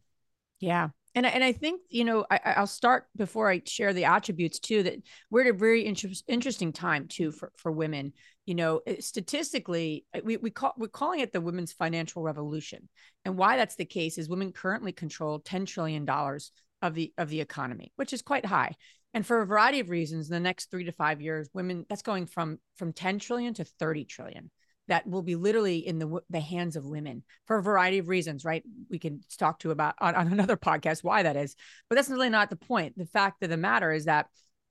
Yeah 0.61 0.90
and 1.16 1.26
and 1.26 1.42
I 1.42 1.52
think 1.52 1.80
you 1.88 2.04
know 2.04 2.26
I, 2.30 2.61
will 2.61 2.66
start 2.66 3.06
before 3.16 3.50
I 3.50 3.62
share 3.64 3.92
the 3.92 4.04
attributes 4.04 4.61
too 4.61 4.85
that 4.85 5.02
we're 5.30 5.40
at 5.40 5.54
a 5.54 5.58
very 5.58 5.85
inter- 5.85 6.11
interesting 6.28 6.73
time 6.73 7.08
too 7.08 7.32
for 7.32 7.50
for 7.56 7.73
women. 7.73 8.12
You 8.44 8.54
know, 8.54 8.82
statistically, 9.00 10.04
we 10.23 10.37
we 10.37 10.50
call 10.50 10.75
we're 10.76 10.87
calling 10.87 11.20
it 11.20 11.32
the 11.32 11.40
women's 11.40 11.73
financial 11.73 12.23
revolution, 12.23 12.88
and 13.25 13.37
why 13.37 13.56
that's 13.56 13.75
the 13.75 13.85
case 13.85 14.18
is 14.18 14.28
women 14.28 14.52
currently 14.52 14.92
control 14.92 15.40
ten 15.40 15.66
trillion 15.66 16.04
dollars 16.04 16.52
of 16.82 16.94
the 16.94 17.12
of 17.18 17.30
the 17.30 17.40
economy, 17.40 17.92
which 17.96 18.12
is 18.12 18.23
quite 18.23 18.46
high. 18.46 18.75
And 19.14 19.26
for 19.26 19.40
a 19.40 19.46
variety 19.46 19.80
of 19.80 19.88
reasons, 19.88 20.28
in 20.28 20.35
the 20.35 20.40
next 20.40 20.70
three 20.70 20.85
to 20.85 20.92
five 20.92 21.23
years, 21.23 21.49
women 21.54 21.87
that's 21.88 22.02
going 22.02 22.26
from 22.26 22.58
from 22.76 22.92
ten 22.92 23.18
trillion 23.18 23.54
to 23.54 23.64
thirty 23.64 24.04
trillion. 24.04 24.50
That 24.88 25.07
will 25.07 25.23
be 25.23 25.37
literally 25.37 25.87
in 25.87 25.99
the 25.99 26.21
the 26.31 26.40
hands 26.40 26.76
of 26.76 26.85
women 26.85 27.23
for 27.47 27.59
a 27.59 27.62
variety 27.62 27.99
of 27.99 28.09
reasons, 28.09 28.45
right? 28.45 28.62
We 28.90 28.99
can 28.99 29.21
talk 29.38 29.59
to 29.61 29.71
about 29.71 29.95
on, 30.00 30.14
on 30.14 30.26
another 30.33 30.57
podcast 30.57 31.05
why 31.05 31.23
that 31.23 31.37
is, 31.37 31.57
but 31.88 31.97
that's 31.97 32.11
really 32.11 32.31
not 32.31 32.50
the 32.50 32.57
point. 32.57 32.97
The 32.97 33.07
fact 33.07 33.43
of 33.43 33.50
the 33.50 33.57
matter 33.57 33.93
is 33.93 34.05
that 34.07 34.26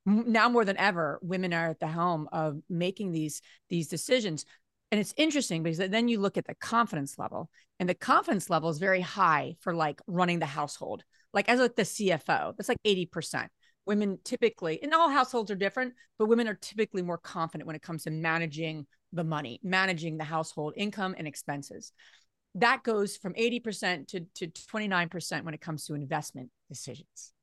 now 0.06 0.50
more 0.50 0.66
than 0.66 0.78
ever, 0.78 1.20
women 1.22 1.54
are 1.54 1.70
at 1.70 1.80
the 1.80 1.88
helm 1.88 2.30
of 2.32 2.60
making 2.70 3.12
these 3.12 3.42
these 3.70 3.88
decisions. 3.88 4.46
And 4.92 5.02
it's 5.02 5.14
interesting 5.18 5.64
because 5.64 5.78
then 5.90 6.08
you 6.08 6.20
look 6.20 6.38
at 6.38 6.46
the 6.46 6.56
confidence 6.56 7.18
level, 7.18 7.50
and 7.80 7.90
the 7.90 7.96
confidence 7.96 8.50
level 8.50 8.70
is 8.70 8.78
very 8.78 9.02
high 9.02 9.56
for 9.60 9.74
like 9.74 10.00
running 10.08 10.40
the 10.40 10.46
household. 10.46 11.04
Like 11.34 11.50
as 11.50 11.60
like 11.60 11.76
the 11.76 11.82
CFO, 11.82 12.56
that's 12.56 12.70
like 12.70 12.78
80% 12.86 13.48
women 13.86 14.20
typically, 14.24 14.82
and 14.82 14.94
all 14.94 15.10
households 15.10 15.52
are 15.52 15.56
different, 15.56 15.94
but 16.18 16.28
women 16.28 16.48
are 16.48 16.56
typically 16.56 17.02
more 17.02 17.18
confident 17.18 17.68
when 17.68 17.76
it 17.76 17.82
comes 17.82 18.04
to 18.04 18.12
managing 18.12 18.88
the 19.16 19.24
money, 19.24 19.60
managing 19.64 20.18
the 20.18 20.24
household 20.24 20.74
income 20.78 21.16
and 21.18 21.28
expenses. 21.28 21.92
That 22.56 22.84
goes 22.84 23.18
from 23.18 23.34
80% 23.34 24.08
to, 24.10 24.22
to 24.36 24.48
29% 24.48 25.44
when 25.44 25.54
it 25.54 25.62
comes 25.62 25.86
to 25.86 25.94
investment 25.94 26.50
decisions. 26.70 27.34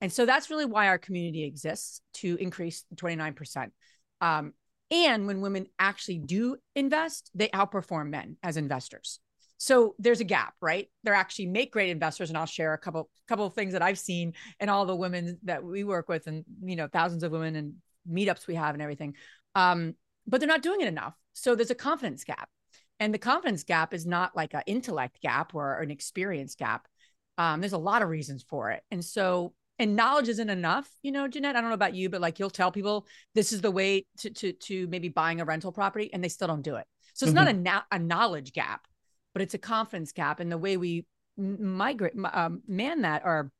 And 0.00 0.12
so 0.12 0.26
that's 0.26 0.50
really 0.50 0.66
why 0.66 0.88
our 0.88 0.98
community 0.98 1.44
exists 1.44 2.00
to 2.14 2.36
increase 2.36 2.84
29%. 2.94 3.70
Um, 4.20 4.52
and 4.90 5.26
when 5.26 5.40
women 5.40 5.66
actually 5.78 6.18
do 6.18 6.56
invest, 6.74 7.30
they 7.34 7.48
outperform 7.48 8.10
men 8.10 8.36
as 8.42 8.56
investors 8.56 9.20
so 9.60 9.94
there's 9.98 10.20
a 10.20 10.24
gap 10.24 10.54
right 10.60 10.88
They're 11.04 11.14
actually 11.14 11.46
make 11.46 11.70
great 11.70 11.90
investors 11.90 12.30
and 12.30 12.38
i'll 12.38 12.46
share 12.46 12.72
a 12.72 12.78
couple 12.78 13.08
couple 13.28 13.46
of 13.46 13.54
things 13.54 13.74
that 13.74 13.82
i've 13.82 13.98
seen 13.98 14.32
and 14.58 14.68
all 14.68 14.86
the 14.86 14.96
women 14.96 15.38
that 15.44 15.62
we 15.62 15.84
work 15.84 16.08
with 16.08 16.26
and 16.26 16.44
you 16.64 16.76
know 16.76 16.88
thousands 16.88 17.22
of 17.22 17.30
women 17.30 17.54
and 17.54 17.74
meetups 18.10 18.46
we 18.48 18.56
have 18.56 18.74
and 18.74 18.82
everything 18.82 19.14
um, 19.54 19.94
but 20.26 20.40
they're 20.40 20.48
not 20.48 20.62
doing 20.62 20.80
it 20.80 20.88
enough 20.88 21.14
so 21.32 21.54
there's 21.54 21.70
a 21.70 21.74
confidence 21.74 22.24
gap 22.24 22.48
and 22.98 23.14
the 23.14 23.18
confidence 23.18 23.64
gap 23.64 23.94
is 23.94 24.06
not 24.06 24.36
like 24.36 24.54
an 24.54 24.62
intellect 24.66 25.20
gap 25.20 25.54
or 25.54 25.78
an 25.80 25.90
experience 25.90 26.54
gap 26.54 26.86
um, 27.38 27.60
there's 27.60 27.72
a 27.72 27.78
lot 27.78 28.02
of 28.02 28.08
reasons 28.08 28.42
for 28.42 28.70
it 28.70 28.82
and 28.90 29.04
so 29.04 29.54
and 29.78 29.96
knowledge 29.96 30.28
isn't 30.28 30.50
enough 30.50 30.88
you 31.02 31.12
know 31.12 31.28
jeanette 31.28 31.56
i 31.56 31.60
don't 31.60 31.70
know 31.70 31.74
about 31.74 31.94
you 31.94 32.10
but 32.10 32.20
like 32.20 32.38
you'll 32.38 32.50
tell 32.50 32.72
people 32.72 33.06
this 33.34 33.52
is 33.52 33.60
the 33.60 33.70
way 33.70 34.06
to 34.18 34.30
to, 34.30 34.52
to 34.52 34.86
maybe 34.88 35.08
buying 35.08 35.40
a 35.40 35.44
rental 35.44 35.72
property 35.72 36.12
and 36.12 36.22
they 36.22 36.28
still 36.28 36.48
don't 36.48 36.62
do 36.62 36.76
it 36.76 36.86
so 37.14 37.26
it's 37.26 37.34
mm-hmm. 37.34 37.62
not 37.62 37.84
a, 37.90 37.96
a 37.96 37.98
knowledge 37.98 38.52
gap 38.52 38.86
but 39.32 39.42
it's 39.42 39.54
a 39.54 39.58
confidence 39.58 40.12
gap. 40.12 40.40
And 40.40 40.50
the 40.50 40.58
way 40.58 40.76
we 40.76 41.06
migrate, 41.36 42.14
um, 42.32 42.62
man 42.66 43.02
that 43.02 43.22
or 43.24 43.50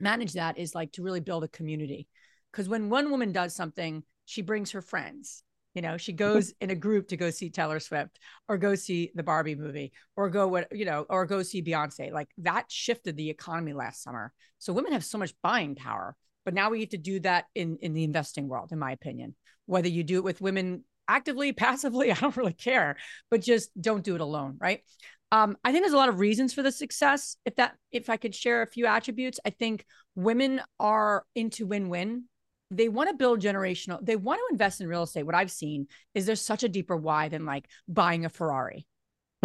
manage 0.00 0.34
that 0.34 0.58
is 0.58 0.74
like 0.74 0.92
to 0.92 1.02
really 1.02 1.20
build 1.20 1.44
a 1.44 1.48
community. 1.48 2.08
Because 2.52 2.68
when 2.68 2.88
one 2.90 3.10
woman 3.10 3.32
does 3.32 3.54
something, 3.54 4.02
she 4.24 4.42
brings 4.42 4.72
her 4.72 4.82
friends. 4.82 5.42
You 5.74 5.82
know, 5.82 5.96
she 5.96 6.12
goes 6.12 6.52
in 6.60 6.70
a 6.70 6.74
group 6.74 7.08
to 7.08 7.16
go 7.16 7.30
see 7.30 7.50
Taylor 7.50 7.78
Swift 7.78 8.18
or 8.48 8.58
go 8.58 8.74
see 8.74 9.12
the 9.14 9.22
Barbie 9.22 9.54
movie 9.54 9.92
or 10.16 10.28
go 10.28 10.48
what, 10.48 10.68
you 10.72 10.84
know, 10.84 11.06
or 11.08 11.24
go 11.26 11.42
see 11.42 11.62
Beyonce. 11.62 12.10
Like 12.10 12.28
that 12.38 12.64
shifted 12.68 13.16
the 13.16 13.30
economy 13.30 13.72
last 13.72 14.02
summer. 14.02 14.32
So 14.58 14.72
women 14.72 14.92
have 14.92 15.04
so 15.04 15.18
much 15.18 15.34
buying 15.42 15.76
power. 15.76 16.16
But 16.44 16.54
now 16.54 16.70
we 16.70 16.80
have 16.80 16.88
to 16.90 16.98
do 16.98 17.20
that 17.20 17.44
in 17.54 17.76
in 17.82 17.92
the 17.92 18.04
investing 18.04 18.48
world, 18.48 18.72
in 18.72 18.78
my 18.78 18.92
opinion. 18.92 19.34
Whether 19.66 19.88
you 19.88 20.02
do 20.02 20.16
it 20.16 20.24
with 20.24 20.40
women 20.40 20.84
actively, 21.06 21.52
passively, 21.66 22.10
I 22.10 22.14
don't 22.14 22.36
really 22.36 22.54
care, 22.54 22.96
but 23.30 23.42
just 23.42 23.70
don't 23.80 24.02
do 24.02 24.14
it 24.14 24.20
alone, 24.20 24.56
right? 24.58 24.80
Um, 25.30 25.58
I 25.62 25.72
think 25.72 25.84
there's 25.84 25.92
a 25.92 25.98
lot 25.98 26.08
of 26.08 26.20
reasons 26.20 26.54
for 26.54 26.62
the 26.62 26.72
success. 26.72 27.36
If 27.44 27.56
that, 27.56 27.74
if 27.92 28.08
I 28.08 28.16
could 28.16 28.34
share 28.34 28.62
a 28.62 28.66
few 28.66 28.86
attributes, 28.86 29.38
I 29.44 29.50
think 29.50 29.84
women 30.14 30.62
are 30.80 31.24
into 31.34 31.66
win-win. 31.66 32.24
They 32.70 32.88
want 32.88 33.08
to 33.10 33.16
build 33.16 33.40
generational. 33.40 33.98
They 34.04 34.16
want 34.16 34.40
to 34.40 34.52
invest 34.52 34.80
in 34.80 34.88
real 34.88 35.04
estate. 35.04 35.24
What 35.24 35.34
I've 35.34 35.50
seen 35.50 35.86
is 36.14 36.26
there's 36.26 36.40
such 36.40 36.62
a 36.62 36.68
deeper 36.68 36.96
why 36.96 37.28
than 37.28 37.46
like 37.46 37.66
buying 37.88 38.24
a 38.24 38.28
Ferrari. 38.28 38.86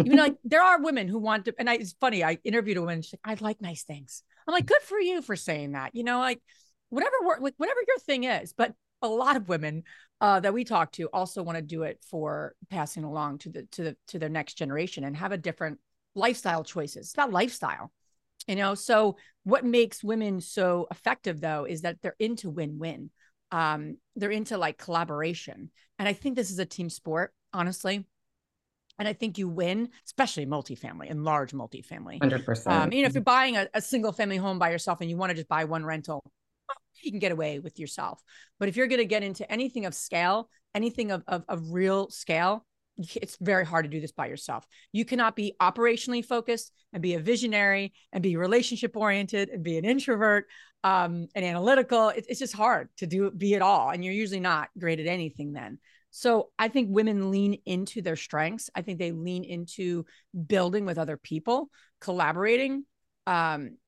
Even 0.04 0.18
like 0.18 0.36
there 0.44 0.62
are 0.62 0.82
women 0.82 1.08
who 1.08 1.18
want 1.18 1.46
to, 1.46 1.54
and 1.58 1.70
I, 1.70 1.74
it's 1.74 1.94
funny. 2.00 2.22
I 2.22 2.38
interviewed 2.44 2.76
a 2.76 2.80
woman. 2.80 3.02
She's 3.02 3.14
like, 3.24 3.40
"I 3.40 3.44
like 3.44 3.60
nice 3.60 3.84
things." 3.84 4.22
I'm 4.46 4.52
like, 4.52 4.66
"Good 4.66 4.82
for 4.82 4.98
you 4.98 5.22
for 5.22 5.36
saying 5.36 5.72
that." 5.72 5.94
You 5.94 6.04
know, 6.04 6.18
like 6.18 6.42
whatever 6.90 7.14
work, 7.24 7.40
like 7.40 7.54
whatever 7.56 7.80
your 7.86 7.98
thing 7.98 8.24
is. 8.24 8.52
But 8.52 8.74
a 9.02 9.08
lot 9.08 9.36
of 9.36 9.48
women 9.48 9.84
uh, 10.20 10.40
that 10.40 10.54
we 10.54 10.64
talk 10.64 10.92
to 10.92 11.08
also 11.12 11.42
want 11.42 11.56
to 11.56 11.62
do 11.62 11.82
it 11.82 12.02
for 12.08 12.54
passing 12.70 13.04
along 13.04 13.38
to 13.38 13.50
the 13.50 13.62
to 13.72 13.82
the 13.82 13.96
to 14.08 14.18
their 14.18 14.28
next 14.28 14.54
generation 14.54 15.04
and 15.04 15.16
have 15.16 15.32
a 15.32 15.38
different 15.38 15.78
lifestyle 16.14 16.64
choices. 16.64 17.06
It's 17.06 17.14
about 17.14 17.32
lifestyle, 17.32 17.92
you 18.46 18.56
know. 18.56 18.74
So 18.74 19.16
what 19.44 19.64
makes 19.64 20.02
women 20.02 20.40
so 20.40 20.86
effective 20.90 21.40
though 21.40 21.64
is 21.64 21.82
that 21.82 21.98
they're 22.02 22.16
into 22.18 22.50
win-win. 22.50 23.10
Um, 23.50 23.98
they're 24.16 24.30
into 24.30 24.58
like 24.58 24.78
collaboration, 24.78 25.70
and 25.98 26.08
I 26.08 26.12
think 26.12 26.36
this 26.36 26.50
is 26.50 26.58
a 26.58 26.66
team 26.66 26.90
sport, 26.90 27.32
honestly. 27.52 28.04
And 28.96 29.08
I 29.08 29.12
think 29.12 29.38
you 29.38 29.48
win, 29.48 29.88
especially 30.06 30.46
multifamily 30.46 31.10
and 31.10 31.24
large 31.24 31.50
multifamily. 31.50 32.20
Hundred 32.20 32.44
percent. 32.44 32.76
Um, 32.76 32.92
you 32.92 33.02
know, 33.02 33.08
if 33.08 33.14
you're 33.14 33.24
buying 33.24 33.56
a, 33.56 33.68
a 33.74 33.80
single 33.80 34.12
family 34.12 34.36
home 34.36 34.60
by 34.60 34.70
yourself 34.70 35.00
and 35.00 35.10
you 35.10 35.16
want 35.16 35.30
to 35.30 35.34
just 35.34 35.48
buy 35.48 35.64
one 35.64 35.84
rental, 35.84 36.22
you 37.02 37.10
can 37.10 37.18
get 37.18 37.32
away 37.32 37.58
with 37.58 37.78
yourself. 37.78 38.22
But 38.58 38.68
if 38.68 38.76
you're 38.76 38.86
going 38.86 39.00
to 39.00 39.04
get 39.04 39.24
into 39.24 39.50
anything 39.50 39.84
of 39.84 39.94
scale, 39.94 40.48
anything 40.74 41.10
of, 41.10 41.24
of, 41.26 41.44
of 41.48 41.72
real 41.72 42.08
scale, 42.10 42.64
it's 42.98 43.36
very 43.40 43.64
hard 43.64 43.84
to 43.84 43.90
do 43.90 44.00
this 44.00 44.12
by 44.12 44.26
yourself. 44.26 44.66
You 44.92 45.04
cannot 45.04 45.36
be 45.36 45.54
operationally 45.60 46.24
focused 46.24 46.72
and 46.92 47.02
be 47.02 47.14
a 47.14 47.20
visionary 47.20 47.92
and 48.12 48.22
be 48.22 48.36
relationship 48.36 48.96
oriented 48.96 49.48
and 49.48 49.62
be 49.62 49.78
an 49.78 49.84
introvert 49.84 50.46
um, 50.84 51.28
and 51.34 51.44
analytical. 51.44 52.10
It, 52.10 52.26
it's 52.28 52.38
just 52.38 52.54
hard 52.54 52.88
to 52.98 53.06
do 53.06 53.30
be 53.30 53.54
it 53.54 53.62
all, 53.62 53.90
and 53.90 54.04
you're 54.04 54.14
usually 54.14 54.40
not 54.40 54.68
great 54.78 55.00
at 55.00 55.06
anything 55.06 55.52
then. 55.52 55.78
So 56.10 56.50
I 56.58 56.68
think 56.68 56.88
women 56.90 57.32
lean 57.32 57.58
into 57.66 58.00
their 58.00 58.16
strengths. 58.16 58.70
I 58.74 58.82
think 58.82 58.98
they 59.00 59.10
lean 59.10 59.42
into 59.42 60.06
building 60.46 60.86
with 60.86 60.98
other 60.98 61.16
people, 61.16 61.70
collaborating, 62.00 62.84
um, 63.26 63.78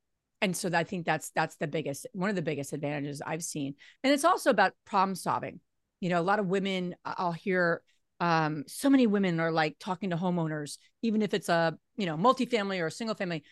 and 0.42 0.56
so 0.56 0.70
I 0.72 0.84
think 0.84 1.06
that's 1.06 1.30
that's 1.30 1.56
the 1.56 1.66
biggest 1.66 2.06
one 2.12 2.30
of 2.30 2.36
the 2.36 2.42
biggest 2.42 2.72
advantages 2.72 3.22
I've 3.24 3.44
seen. 3.44 3.74
And 4.02 4.12
it's 4.12 4.24
also 4.24 4.50
about 4.50 4.72
problem 4.84 5.14
solving. 5.14 5.60
You 6.00 6.10
know, 6.10 6.20
a 6.20 6.22
lot 6.22 6.40
of 6.40 6.46
women 6.46 6.94
I'll 7.04 7.32
hear 7.32 7.82
um, 8.20 8.64
so 8.66 8.88
many 8.90 9.06
women 9.06 9.40
are 9.40 9.52
like 9.52 9.76
talking 9.78 10.10
to 10.10 10.16
homeowners, 10.16 10.78
even 11.02 11.22
if 11.22 11.34
it's 11.34 11.48
a 11.48 11.76
you 11.96 12.06
know 12.06 12.16
multifamily 12.16 12.80
or 12.80 12.86
a 12.86 12.90
single 12.90 13.14
family, 13.14 13.42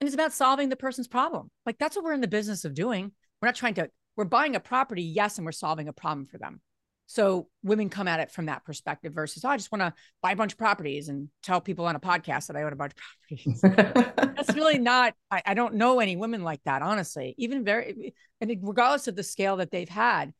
and 0.00 0.06
it's 0.06 0.14
about 0.14 0.32
solving 0.32 0.68
the 0.68 0.76
person's 0.76 1.08
problem. 1.08 1.50
Like 1.66 1.78
that's 1.78 1.96
what 1.96 2.04
we're 2.04 2.12
in 2.12 2.20
the 2.20 2.28
business 2.28 2.64
of 2.64 2.74
doing. 2.74 3.12
We're 3.40 3.48
not 3.48 3.56
trying 3.56 3.74
to. 3.74 3.90
We're 4.14 4.24
buying 4.24 4.56
a 4.56 4.60
property, 4.60 5.02
yes, 5.02 5.38
and 5.38 5.46
we're 5.46 5.52
solving 5.52 5.88
a 5.88 5.92
problem 5.92 6.26
for 6.26 6.36
them. 6.36 6.60
So 7.06 7.48
women 7.62 7.90
come 7.90 8.08
at 8.08 8.20
it 8.20 8.30
from 8.30 8.46
that 8.46 8.64
perspective 8.64 9.12
versus, 9.12 9.44
oh, 9.44 9.50
I 9.50 9.58
just 9.58 9.70
want 9.70 9.82
to 9.82 9.92
buy 10.22 10.32
a 10.32 10.36
bunch 10.36 10.52
of 10.52 10.58
properties 10.58 11.08
and 11.08 11.28
tell 11.42 11.60
people 11.60 11.84
on 11.84 11.94
a 11.94 12.00
podcast 12.00 12.46
that 12.46 12.56
I 12.56 12.62
own 12.62 12.72
a 12.72 12.76
bunch 12.76 12.92
of 12.92 12.98
properties. 13.28 13.60
That's 14.36 14.54
really 14.54 14.78
not, 14.78 15.14
I, 15.30 15.42
I, 15.44 15.52
don't 15.52 15.74
know 15.74 16.00
any 16.00 16.16
women 16.16 16.42
like 16.42 16.60
that, 16.64 16.80
honestly, 16.80 17.34
even 17.36 17.64
very, 17.64 18.14
and 18.40 18.50
regardless 18.62 19.08
of 19.08 19.16
the 19.16 19.22
scale 19.22 19.58
that 19.58 19.70
they've 19.70 19.88
had, 19.88 20.32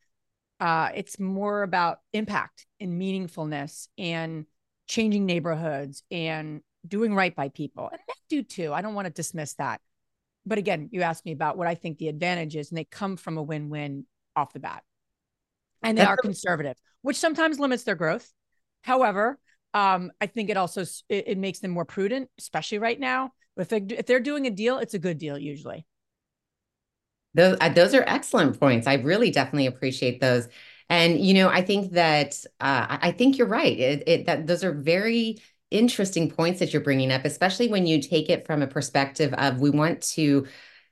uh, 0.63 0.91
it's 0.95 1.19
more 1.19 1.65
about 1.65 1.99
impact 2.13 2.67
and 2.79 3.01
meaningfulness 3.01 3.89
and 3.99 4.47
changing 4.87 5.27
neighborhoods 5.27 6.05
and 6.09 6.61
doing 6.87 7.17
right 7.17 7.35
by 7.35 7.49
people. 7.49 7.89
And 7.91 8.01
men 8.07 8.17
do 8.29 8.43
too. 8.45 8.73
I 8.73 8.81
don't 8.81 8.95
want 8.95 9.07
to 9.07 9.13
dismiss 9.13 9.55
that. 9.55 9.81
But 10.47 10.59
again, 10.59 10.89
you 10.93 11.03
asked 11.03 11.25
me 11.25 11.33
about 11.33 11.59
what 11.59 11.67
I 11.67 11.75
think 11.75 11.99
the 11.99 12.07
advantage 12.07 12.55
is, 12.55 12.71
and 12.71 12.79
they 12.79 12.85
come 12.85 13.17
from 13.17 13.39
a 13.39 13.43
win 13.43 13.71
win 13.71 14.07
off 14.37 14.53
the 14.53 14.61
bat 14.61 14.85
and 15.83 15.99
they 15.99 16.05
are 16.05 16.17
conservative, 16.17 16.77
which 17.03 17.17
sometimes 17.17 17.59
limits 17.59 17.83
their 17.83 17.97
growth. 17.97 18.33
However, 18.83 19.41
um, 19.75 20.13
I 20.21 20.27
think 20.27 20.49
it 20.49 20.57
also 20.57 20.83
it, 21.09 21.25
it, 21.27 21.39
makes 21.39 21.59
them 21.59 21.73
more 21.73 21.85
prudent, 21.85 22.29
especially 22.39 22.79
right 22.79 23.01
now. 23.01 23.33
If 23.57 23.69
they 23.69 23.79
if 23.79 24.07
they're 24.07 24.21
doing 24.21 24.47
a 24.47 24.51
deal, 24.51 24.79
it's 24.79 24.95
a 24.95 25.01
good 25.01 25.19
deal 25.19 25.37
usually. 25.37 25.87
Those 27.35 27.57
uh, 27.61 27.69
those 27.71 27.95
are 27.95 28.05
excellent 28.07 28.59
points. 28.61 28.87
I 28.87 28.95
really 28.95 29.31
definitely 29.31 29.67
appreciate 29.67 30.21
those. 30.21 30.49
And 30.89 31.19
you 31.21 31.35
know, 31.35 31.49
I 31.49 31.63
think 31.63 31.93
that 31.93 32.35
uh, 32.61 32.99
I 33.01 33.13
think 33.13 33.39
you're 33.39 33.47
right. 33.47 33.79
It, 33.79 34.03
it, 34.07 34.27
that 34.27 34.47
those 34.47 34.65
are 34.65 34.73
very 34.73 35.39
interesting 35.71 36.31
points 36.31 36.61
that 36.61 36.73
you're 36.73 36.83
bringing 36.83 37.11
up, 37.11 37.25
especially 37.25 37.69
when 37.69 37.87
you 37.87 38.03
take 38.03 38.29
it 38.29 38.47
from 38.47 38.63
a 38.63 38.67
perspective 38.67 39.33
of 39.35 39.61
we 39.61 39.71
want 39.71 40.03
to 40.03 40.47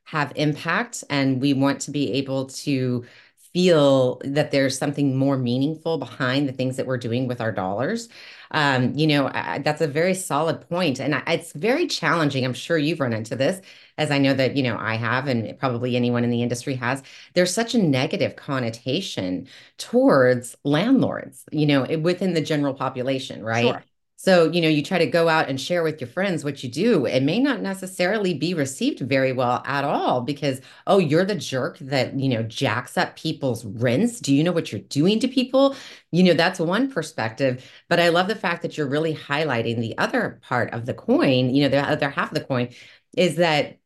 have 0.05 0.33
impact 0.37 1.05
and 1.11 1.41
we 1.41 1.53
want 1.53 1.83
to 1.83 1.91
be 1.91 2.13
able 2.15 2.47
to 2.47 3.05
feel 3.53 4.21
that 4.25 4.51
there's 4.51 4.79
something 4.79 5.17
more 5.17 5.37
meaningful 5.37 5.99
behind 5.99 6.49
the 6.49 6.53
things 6.53 6.77
that 6.77 6.87
we're 6.87 6.97
doing 6.99 7.27
with 7.27 7.41
our 7.41 7.53
dollars. 7.53 8.09
Um, 8.53 8.95
you 8.97 9.07
know, 9.07 9.29
I, 9.33 9.59
that's 9.59 9.81
a 9.81 9.87
very 9.87 10.15
solid 10.15 10.61
point, 10.69 10.99
and 11.01 11.15
I, 11.15 11.23
it's 11.29 11.53
very 11.53 11.87
challenging. 11.87 12.45
I'm 12.45 12.55
sure 12.55 12.79
you've 12.79 13.01
run 13.01 13.13
into 13.13 13.37
this, 13.37 13.61
as 13.99 14.11
I 14.11 14.19
know 14.19 14.35
that 14.35 14.57
you 14.57 14.63
know 14.63 14.77
I 14.79 14.97
have, 14.97 15.29
and 15.29 15.59
probably 15.59 15.97
anyone 15.97 16.25
in 16.25 16.31
the 16.31 16.43
industry 16.43 16.75
has. 16.77 17.03
There's 17.35 17.53
such 17.55 17.75
a 17.75 17.79
negative 17.83 18.37
connotation 18.37 19.47
towards 19.79 20.57
landlords, 20.65 21.45
you 21.53 21.67
know, 21.67 21.85
within 21.99 22.35
the 22.35 22.41
general 22.41 22.75
population, 22.75 23.43
right? 23.45 23.81
Sure. 23.81 23.85
So, 24.23 24.51
you 24.51 24.61
know, 24.61 24.69
you 24.69 24.83
try 24.83 24.99
to 24.99 25.07
go 25.07 25.31
out 25.31 25.49
and 25.49 25.59
share 25.59 25.83
with 25.83 25.99
your 25.99 26.09
friends 26.09 26.45
what 26.45 26.63
you 26.63 26.69
do. 26.69 27.07
It 27.07 27.23
may 27.23 27.39
not 27.39 27.63
necessarily 27.63 28.35
be 28.35 28.53
received 28.53 29.01
very 29.01 29.33
well 29.33 29.63
at 29.65 29.83
all 29.83 30.21
because, 30.21 30.61
oh, 30.87 30.99
you're 30.99 31.25
the 31.25 31.35
jerk 31.35 31.79
that, 31.79 32.21
you 32.21 32.29
know, 32.29 32.43
jacks 32.43 32.99
up 32.99 33.17
people's 33.17 33.65
rents. 33.65 34.21
Do 34.21 34.35
you 34.35 34.45
know 34.45 34.53
what 34.53 34.73
you're 34.73 34.83
doing 34.83 35.21
to 35.21 35.29
people? 35.29 35.75
You 36.13 36.23
know, 36.23 36.35
that's 36.35 36.61
one 36.61 36.93
perspective. 36.93 37.65
But 37.89 37.99
I 37.99 38.11
love 38.11 38.29
the 38.29 38.35
fact 38.35 38.61
that 38.61 38.77
you're 38.77 38.87
really 38.87 39.15
highlighting 39.15 39.81
the 39.81 39.97
other 39.97 40.39
part 40.43 40.75
of 40.75 40.85
the 40.85 40.93
coin, 40.93 41.55
you 41.55 41.63
know, 41.63 41.71
the 41.71 41.81
other 41.81 42.11
half 42.11 42.29
of 42.29 42.35
the 42.35 42.45
coin 42.45 42.69
is 43.17 43.37
that 43.37 43.79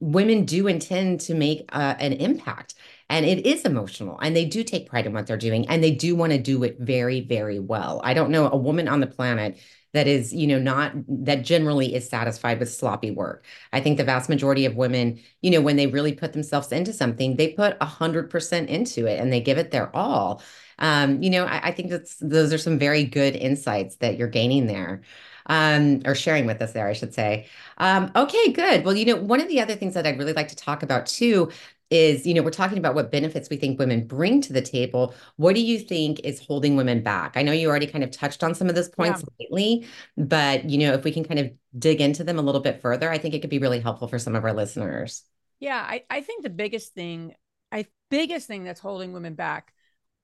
women 0.00 0.44
do 0.44 0.66
intend 0.66 1.20
to 1.22 1.34
make 1.34 1.64
uh, 1.72 1.94
an 1.98 2.12
impact 2.12 2.74
and 3.12 3.26
it 3.26 3.46
is 3.46 3.64
emotional 3.66 4.18
and 4.22 4.34
they 4.34 4.46
do 4.46 4.64
take 4.64 4.88
pride 4.88 5.04
in 5.06 5.12
what 5.12 5.26
they're 5.26 5.36
doing 5.36 5.68
and 5.68 5.84
they 5.84 5.90
do 5.90 6.16
want 6.16 6.32
to 6.32 6.38
do 6.38 6.64
it 6.64 6.78
very 6.80 7.20
very 7.20 7.58
well 7.58 8.00
i 8.04 8.14
don't 8.14 8.30
know 8.30 8.48
a 8.50 8.56
woman 8.56 8.88
on 8.88 9.00
the 9.00 9.06
planet 9.06 9.58
that 9.92 10.06
is 10.06 10.32
you 10.32 10.46
know 10.46 10.58
not 10.58 10.92
that 11.06 11.42
generally 11.42 11.94
is 11.94 12.08
satisfied 12.08 12.58
with 12.58 12.72
sloppy 12.72 13.10
work 13.10 13.44
i 13.74 13.80
think 13.80 13.98
the 13.98 14.04
vast 14.04 14.30
majority 14.30 14.64
of 14.64 14.76
women 14.76 15.20
you 15.42 15.50
know 15.50 15.60
when 15.60 15.76
they 15.76 15.86
really 15.86 16.14
put 16.14 16.32
themselves 16.32 16.72
into 16.72 16.92
something 16.92 17.36
they 17.36 17.48
put 17.48 17.78
100% 17.80 18.68
into 18.70 19.06
it 19.06 19.20
and 19.20 19.30
they 19.30 19.40
give 19.40 19.58
it 19.58 19.70
their 19.70 19.94
all 19.94 20.42
um, 20.78 21.22
you 21.22 21.28
know 21.28 21.44
I, 21.44 21.68
I 21.68 21.72
think 21.72 21.90
that's 21.90 22.16
those 22.16 22.50
are 22.52 22.58
some 22.58 22.78
very 22.78 23.04
good 23.04 23.36
insights 23.36 23.96
that 23.96 24.16
you're 24.16 24.28
gaining 24.28 24.66
there 24.66 25.02
um, 25.46 26.02
or 26.04 26.14
sharing 26.14 26.46
with 26.46 26.62
us 26.62 26.72
there, 26.72 26.86
I 26.86 26.92
should 26.92 27.12
say. 27.12 27.46
Um, 27.78 28.12
okay, 28.14 28.52
good. 28.52 28.84
Well, 28.84 28.96
you 28.96 29.04
know, 29.04 29.16
one 29.16 29.40
of 29.40 29.48
the 29.48 29.60
other 29.60 29.74
things 29.74 29.94
that 29.94 30.06
I'd 30.06 30.16
really 30.16 30.34
like 30.34 30.46
to 30.48 30.56
talk 30.56 30.84
about 30.84 31.06
too 31.06 31.50
is, 31.92 32.26
you 32.26 32.34
know, 32.34 32.42
we're 32.42 32.50
talking 32.50 32.78
about 32.78 32.94
what 32.94 33.12
benefits 33.12 33.50
we 33.50 33.56
think 33.56 33.78
women 33.78 34.06
bring 34.06 34.40
to 34.40 34.52
the 34.52 34.62
table. 34.62 35.14
What 35.36 35.54
do 35.54 35.60
you 35.60 35.78
think 35.78 36.20
is 36.20 36.44
holding 36.44 36.74
women 36.74 37.02
back? 37.02 37.36
I 37.36 37.42
know 37.42 37.52
you 37.52 37.68
already 37.68 37.86
kind 37.86 38.02
of 38.02 38.10
touched 38.10 38.42
on 38.42 38.54
some 38.54 38.68
of 38.68 38.74
those 38.74 38.88
points 38.88 39.22
yeah. 39.22 39.46
lately, 39.46 39.86
but, 40.16 40.68
you 40.68 40.78
know, 40.78 40.94
if 40.94 41.04
we 41.04 41.12
can 41.12 41.24
kind 41.24 41.38
of 41.38 41.52
dig 41.78 42.00
into 42.00 42.24
them 42.24 42.38
a 42.38 42.42
little 42.42 42.62
bit 42.62 42.80
further, 42.80 43.10
I 43.10 43.18
think 43.18 43.34
it 43.34 43.40
could 43.40 43.50
be 43.50 43.58
really 43.58 43.80
helpful 43.80 44.08
for 44.08 44.18
some 44.18 44.34
of 44.34 44.44
our 44.44 44.52
listeners. 44.52 45.22
Yeah, 45.60 45.76
I, 45.76 46.04
I 46.10 46.22
think 46.22 46.42
the 46.42 46.50
biggest 46.50 46.94
thing, 46.94 47.34
I 47.70 47.86
biggest 48.10 48.48
thing 48.48 48.64
that's 48.64 48.80
holding 48.80 49.12
women 49.12 49.34
back 49.34 49.72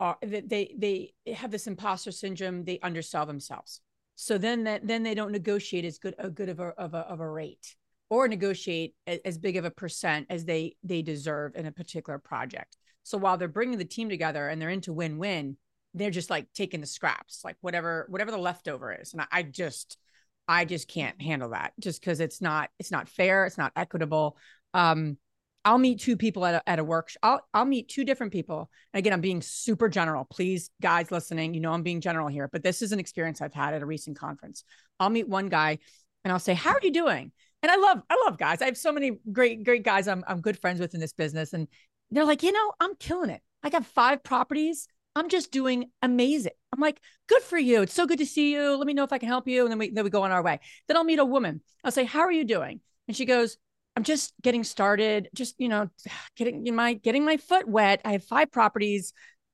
are 0.01 0.17
that 0.23 0.49
they 0.49 0.75
they 0.79 1.13
have 1.33 1.51
this 1.51 1.67
imposter 1.67 2.13
syndrome. 2.13 2.65
They 2.65 2.79
undersell 2.81 3.27
themselves. 3.27 3.81
So 4.15 4.39
then 4.39 4.65
that 4.65 4.87
then 4.87 5.03
they 5.03 5.15
don't 5.15 5.33
negotiate 5.33 5.85
as 5.85 5.99
good 5.99 6.15
a 6.19 6.29
good 6.29 6.49
of 6.49 6.61
a 6.61 6.69
of 6.79 6.95
a, 6.95 6.99
of 6.99 7.21
a 7.21 7.29
rate 7.29 7.77
or 8.11 8.29
negotiate 8.29 8.95
as 9.07 9.39
big 9.39 9.57
of 9.57 9.65
a 9.65 9.71
percent 9.71 10.27
as 10.31 10.45
they 10.45 10.77
they 10.83 11.03
deserve 11.03 11.55
in 11.55 11.67
a 11.67 11.73
particular 11.73 12.19
project. 12.19 12.77
So 13.03 13.19
while 13.19 13.37
they're 13.39 13.49
bringing 13.49 13.79
the 13.79 13.85
team 13.85 14.09
together 14.09 14.49
and 14.49 14.61
they're 14.61 14.71
into 14.71 14.93
win-win, 14.93 15.57
they're 15.95 16.11
just 16.11 16.31
like 16.31 16.47
taking 16.55 16.81
the 16.81 16.87
scraps, 16.87 17.43
like 17.45 17.57
whatever 17.61 18.07
whatever 18.09 18.31
the 18.31 18.39
leftover 18.39 18.93
is. 18.93 19.13
And 19.13 19.23
I, 19.23 19.27
I 19.31 19.43
just 19.43 19.99
I 20.47 20.65
just 20.65 20.89
can't 20.89 21.21
handle 21.21 21.51
that 21.51 21.73
just 21.79 22.01
because 22.01 22.21
it's 22.21 22.41
not 22.41 22.71
it's 22.79 22.91
not 22.91 23.09
fair, 23.09 23.45
it's 23.45 23.59
not 23.59 23.73
equitable. 23.77 24.37
Um, 24.75 25.19
I'll 25.65 25.79
meet 25.79 26.01
two 26.01 26.17
people 26.17 26.47
at 26.47 26.55
a, 26.55 26.69
at 26.69 26.79
a 26.79 26.85
workshop. 26.85 27.19
I'll, 27.23 27.41
I'll 27.53 27.65
meet 27.67 27.89
two 27.89 28.05
different 28.05 28.33
people. 28.33 28.71
And 28.95 28.99
again, 28.99 29.13
I'm 29.13 29.21
being 29.21 29.43
super 29.43 29.89
general. 29.89 30.25
Please, 30.25 30.71
guys 30.81 31.11
listening, 31.11 31.53
you 31.53 31.61
know, 31.61 31.73
I'm 31.73 31.83
being 31.83 32.01
general 32.01 32.29
here, 32.29 32.49
but 32.51 32.63
this 32.63 32.81
is 32.81 32.93
an 32.93 33.01
experience 33.01 33.43
I've 33.43 33.53
had 33.53 33.75
at 33.75 33.83
a 33.83 33.87
recent 33.87 34.19
conference. 34.19 34.65
I'll 34.99 35.11
meet 35.11 35.29
one 35.29 35.49
guy 35.49 35.79
and 36.25 36.33
I'll 36.33 36.39
say, 36.39 36.55
How 36.55 36.71
are 36.71 36.81
you 36.83 36.93
doing? 36.93 37.33
And 37.63 37.73
I 37.73 37.77
love, 37.77 38.03
I 38.09 38.23
love 38.27 38.39
guys. 38.39 38.63
I 38.63 38.67
have 38.67 38.77
so 38.77 38.93
many 38.93 39.19
great, 39.33 39.65
great 39.65 39.83
guys 39.83 40.07
I'm, 40.07 40.25
I'm 40.29 40.41
good 40.41 40.59
friends 40.59 40.81
with 40.81 40.95
in 40.95 41.01
this 41.01 41.13
business. 41.13 41.53
And 41.53 41.67
they're 42.11 42.25
like, 42.25 42.43
you 42.43 42.53
know, 42.53 42.73
I'm 42.81 42.95
killing 42.97 43.31
it. 43.31 43.43
I 43.63 43.71
got 43.71 43.85
five 43.85 44.23
properties. 44.23 44.87
I'm 45.17 45.29
just 45.29 45.51
doing 45.51 45.91
amazing. 46.01 46.53
I'm 46.73 46.81
like, 46.81 47.01
good 47.29 47.43
for 47.43 47.59
you. 47.59 47.83
It's 47.83 47.95
so 47.95 48.07
good 48.07 48.19
to 48.19 48.27
see 48.27 48.53
you. 48.53 48.77
Let 48.77 48.87
me 48.87 48.95
know 48.95 49.03
if 49.03 49.13
I 49.13 49.19
can 49.19 49.29
help 49.29 49.49
you. 49.49 49.63
And 49.63 49.71
then 49.71 49.79
we 49.79 49.91
then 49.91 50.05
we 50.05 50.11
go 50.11 50.23
on 50.23 50.31
our 50.31 50.43
way. 50.43 50.61
Then 50.87 50.97
I'll 50.97 51.05
meet 51.05 51.19
a 51.19 51.25
woman. 51.25 51.61
I'll 51.83 51.91
say, 51.91 52.05
How 52.05 52.21
are 52.21 52.33
you 52.33 52.45
doing? 52.45 52.81
And 53.09 53.17
she 53.17 53.25
goes, 53.25 53.57
I'm 53.97 54.05
just 54.05 54.33
getting 54.43 54.63
started, 54.63 55.29
just, 55.35 55.57
you 55.59 55.69
know, 55.69 55.91
getting 56.37 56.73
my 56.75 56.95
getting 56.95 57.25
my 57.25 57.37
foot 57.37 57.67
wet. 57.67 58.01
I 58.05 58.13
have 58.13 58.23
five 58.23 58.53
properties, 58.53 59.13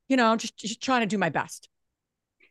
you 0.09 0.19
know, 0.19 0.37
just, 0.37 0.59
just 0.59 0.83
trying 0.83 1.01
to 1.01 1.07
do 1.07 1.17
my 1.17 1.31
best. 1.31 1.69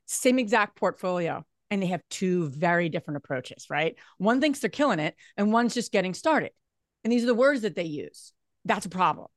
Same 0.05 0.39
exact 0.39 0.75
portfolio. 0.75 1.45
And 1.73 1.81
they 1.81 1.87
have 1.87 2.03
two 2.11 2.49
very 2.49 2.87
different 2.87 3.17
approaches, 3.17 3.65
right? 3.67 3.95
One 4.19 4.39
thinks 4.39 4.59
they're 4.59 4.69
killing 4.69 4.99
it, 4.99 5.15
and 5.37 5.51
one's 5.51 5.73
just 5.73 5.91
getting 5.91 6.13
started. 6.13 6.51
And 7.03 7.11
these 7.11 7.23
are 7.23 7.27
the 7.27 7.33
words 7.33 7.61
that 7.61 7.73
they 7.75 7.85
use. 7.85 8.31
That's 8.63 8.85
a 8.85 8.89
problem. 8.89 9.27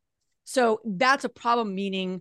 So 0.45 0.81
that's 0.85 1.25
a 1.25 1.31
problem, 1.31 1.75
meaning 1.75 2.21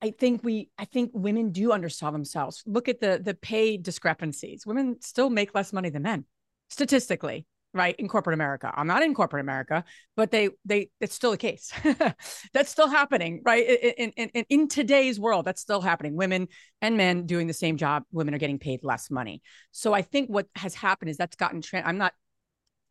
I 0.00 0.12
think 0.12 0.42
we 0.42 0.70
I 0.78 0.86
think 0.86 1.10
women 1.12 1.52
do 1.52 1.70
undersell 1.70 2.12
themselves. 2.12 2.62
Look 2.64 2.88
at 2.88 3.00
the 3.00 3.20
the 3.22 3.34
pay 3.34 3.76
discrepancies. 3.76 4.64
Women 4.64 4.96
still 5.02 5.28
make 5.28 5.54
less 5.54 5.70
money 5.70 5.90
than 5.90 6.02
men 6.02 6.24
statistically 6.70 7.44
right 7.72 7.94
in 7.98 8.08
corporate 8.08 8.34
america 8.34 8.72
i'm 8.74 8.86
not 8.86 9.02
in 9.02 9.14
corporate 9.14 9.40
america 9.40 9.84
but 10.16 10.30
they 10.30 10.48
they 10.64 10.90
it's 11.00 11.14
still 11.14 11.30
the 11.30 11.36
case 11.36 11.72
that's 12.52 12.70
still 12.70 12.88
happening 12.88 13.40
right 13.44 13.66
in, 13.68 14.10
in, 14.16 14.28
in, 14.30 14.44
in 14.48 14.68
today's 14.68 15.20
world 15.20 15.44
that's 15.44 15.60
still 15.60 15.80
happening 15.80 16.16
women 16.16 16.48
and 16.82 16.96
men 16.96 17.26
doing 17.26 17.46
the 17.46 17.54
same 17.54 17.76
job 17.76 18.02
women 18.10 18.34
are 18.34 18.38
getting 18.38 18.58
paid 18.58 18.80
less 18.82 19.10
money 19.10 19.40
so 19.70 19.92
i 19.92 20.02
think 20.02 20.28
what 20.28 20.46
has 20.56 20.74
happened 20.74 21.10
is 21.10 21.16
that's 21.16 21.36
gotten 21.36 21.62
tra- 21.62 21.82
i'm 21.86 21.98
not 21.98 22.12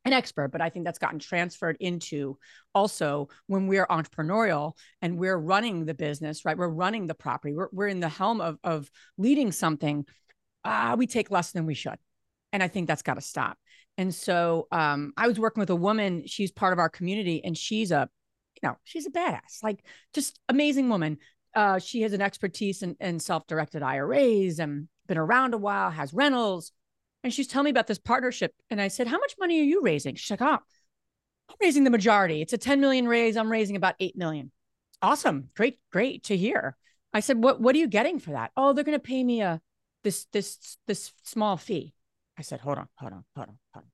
an 0.05 0.13
expert, 0.13 0.49
but 0.49 0.61
I 0.61 0.69
think 0.69 0.85
that's 0.85 0.99
gotten 0.99 1.19
transferred 1.19 1.77
into 1.79 2.37
also 2.73 3.29
when 3.47 3.67
we're 3.67 3.87
entrepreneurial 3.87 4.73
and 5.01 5.17
we're 5.17 5.37
running 5.37 5.85
the 5.85 5.93
business, 5.93 6.45
right? 6.45 6.57
We're 6.57 6.69
running 6.69 7.07
the 7.07 7.13
property, 7.13 7.53
we're, 7.53 7.69
we're 7.71 7.87
in 7.87 7.99
the 7.99 8.09
helm 8.09 8.41
of, 8.41 8.57
of 8.63 8.89
leading 9.17 9.51
something. 9.51 10.05
Ah, 10.63 10.95
we 10.97 11.07
take 11.07 11.31
less 11.31 11.51
than 11.51 11.65
we 11.65 11.73
should. 11.73 11.97
And 12.51 12.63
I 12.63 12.67
think 12.67 12.87
that's 12.87 13.01
got 13.01 13.15
to 13.15 13.21
stop. 13.21 13.57
And 13.97 14.13
so 14.13 14.67
um, 14.71 15.13
I 15.17 15.27
was 15.27 15.39
working 15.39 15.59
with 15.59 15.69
a 15.69 15.75
woman, 15.75 16.25
she's 16.25 16.51
part 16.51 16.73
of 16.73 16.79
our 16.79 16.89
community, 16.89 17.43
and 17.43 17.57
she's 17.57 17.91
a, 17.91 18.09
you 18.61 18.69
know, 18.69 18.77
she's 18.83 19.05
a 19.05 19.11
badass, 19.11 19.61
like 19.63 19.83
just 20.13 20.39
amazing 20.47 20.89
woman. 20.89 21.17
Uh, 21.55 21.79
she 21.79 22.01
has 22.01 22.13
an 22.13 22.21
expertise 22.21 22.81
in, 22.81 22.95
in 22.99 23.19
self-directed 23.19 23.81
IRAs 23.81 24.59
and 24.59 24.87
been 25.07 25.17
around 25.17 25.53
a 25.53 25.57
while, 25.57 25.89
has 25.89 26.13
rentals. 26.13 26.71
And 27.23 27.33
she's 27.33 27.47
telling 27.47 27.65
me 27.65 27.71
about 27.71 27.87
this 27.87 27.99
partnership. 27.99 28.53
And 28.69 28.79
I 28.79 28.87
said, 28.87 29.07
How 29.07 29.17
much 29.19 29.35
money 29.37 29.59
are 29.59 29.63
you 29.63 29.81
raising? 29.81 30.15
She's 30.15 30.31
like, 30.31 30.41
Oh, 30.41 30.59
I'm 31.49 31.55
raising 31.59 31.83
the 31.83 31.89
majority. 31.89 32.41
It's 32.41 32.53
a 32.53 32.57
10 32.57 32.79
million 32.79 33.07
raise. 33.07 33.35
I'm 33.35 33.51
raising 33.51 33.75
about 33.75 33.95
8 33.99 34.15
million. 34.15 34.51
Awesome. 35.01 35.49
Great, 35.55 35.79
great 35.91 36.23
to 36.25 36.37
hear. 36.37 36.77
I 37.13 37.19
said, 37.19 37.43
What 37.43 37.59
what 37.59 37.75
are 37.75 37.79
you 37.79 37.87
getting 37.87 38.19
for 38.19 38.31
that? 38.31 38.51
Oh, 38.55 38.71
they're 38.71 38.83
gonna 38.83 38.99
pay 38.99 39.23
me 39.23 39.41
a 39.41 39.59
this 40.03 40.25
this 40.31 40.77
this 40.87 41.11
small 41.23 41.57
fee. 41.57 41.93
I 42.39 42.41
said, 42.41 42.61
hold 42.61 42.77
on, 42.77 42.87
hold 42.95 43.11
on, 43.11 43.25
hold 43.35 43.49
on, 43.49 43.57
hold 43.73 43.83
on. 43.83 43.91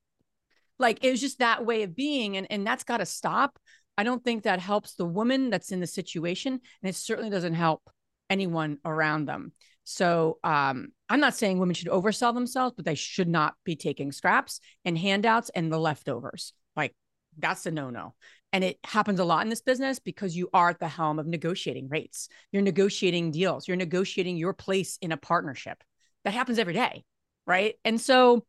Like 0.77 1.03
it 1.03 1.09
was 1.09 1.19
just 1.19 1.39
that 1.39 1.65
way 1.65 1.81
of 1.81 1.95
being. 1.95 2.37
And, 2.37 2.45
and 2.51 2.65
that's 2.65 2.83
got 2.83 2.97
to 2.97 3.05
stop. 3.05 3.57
I 3.97 4.03
don't 4.03 4.23
think 4.23 4.43
that 4.43 4.59
helps 4.59 4.93
the 4.93 5.05
woman 5.05 5.49
that's 5.49 5.71
in 5.71 5.79
the 5.79 5.87
situation. 5.87 6.53
And 6.53 6.89
it 6.89 6.95
certainly 6.95 7.31
doesn't 7.31 7.55
help 7.55 7.81
anyone 8.29 8.77
around 8.85 9.25
them. 9.25 9.51
So 9.83 10.37
um, 10.43 10.89
I'm 11.09 11.19
not 11.19 11.35
saying 11.35 11.57
women 11.57 11.73
should 11.73 11.87
oversell 11.87 12.33
themselves, 12.35 12.75
but 12.75 12.85
they 12.85 12.95
should 12.95 13.27
not 13.27 13.55
be 13.63 13.75
taking 13.75 14.11
scraps 14.11 14.59
and 14.83 14.97
handouts 14.97 15.49
and 15.55 15.71
the 15.71 15.79
leftovers. 15.79 16.53
Like 16.75 16.93
that's 17.39 17.65
a 17.65 17.71
no 17.71 17.89
no. 17.89 18.13
And 18.53 18.63
it 18.63 18.77
happens 18.83 19.19
a 19.19 19.25
lot 19.25 19.43
in 19.43 19.49
this 19.49 19.61
business 19.61 19.99
because 19.99 20.35
you 20.35 20.49
are 20.53 20.69
at 20.69 20.79
the 20.79 20.87
helm 20.87 21.17
of 21.17 21.25
negotiating 21.25 21.89
rates. 21.89 22.29
You're 22.51 22.61
negotiating 22.61 23.31
deals. 23.31 23.67
You're 23.67 23.75
negotiating 23.75 24.37
your 24.37 24.53
place 24.53 24.97
in 25.01 25.11
a 25.11 25.17
partnership. 25.17 25.83
That 26.23 26.33
happens 26.33 26.59
every 26.59 26.73
day 26.73 27.05
right? 27.45 27.75
And 27.83 27.99
so, 27.99 28.45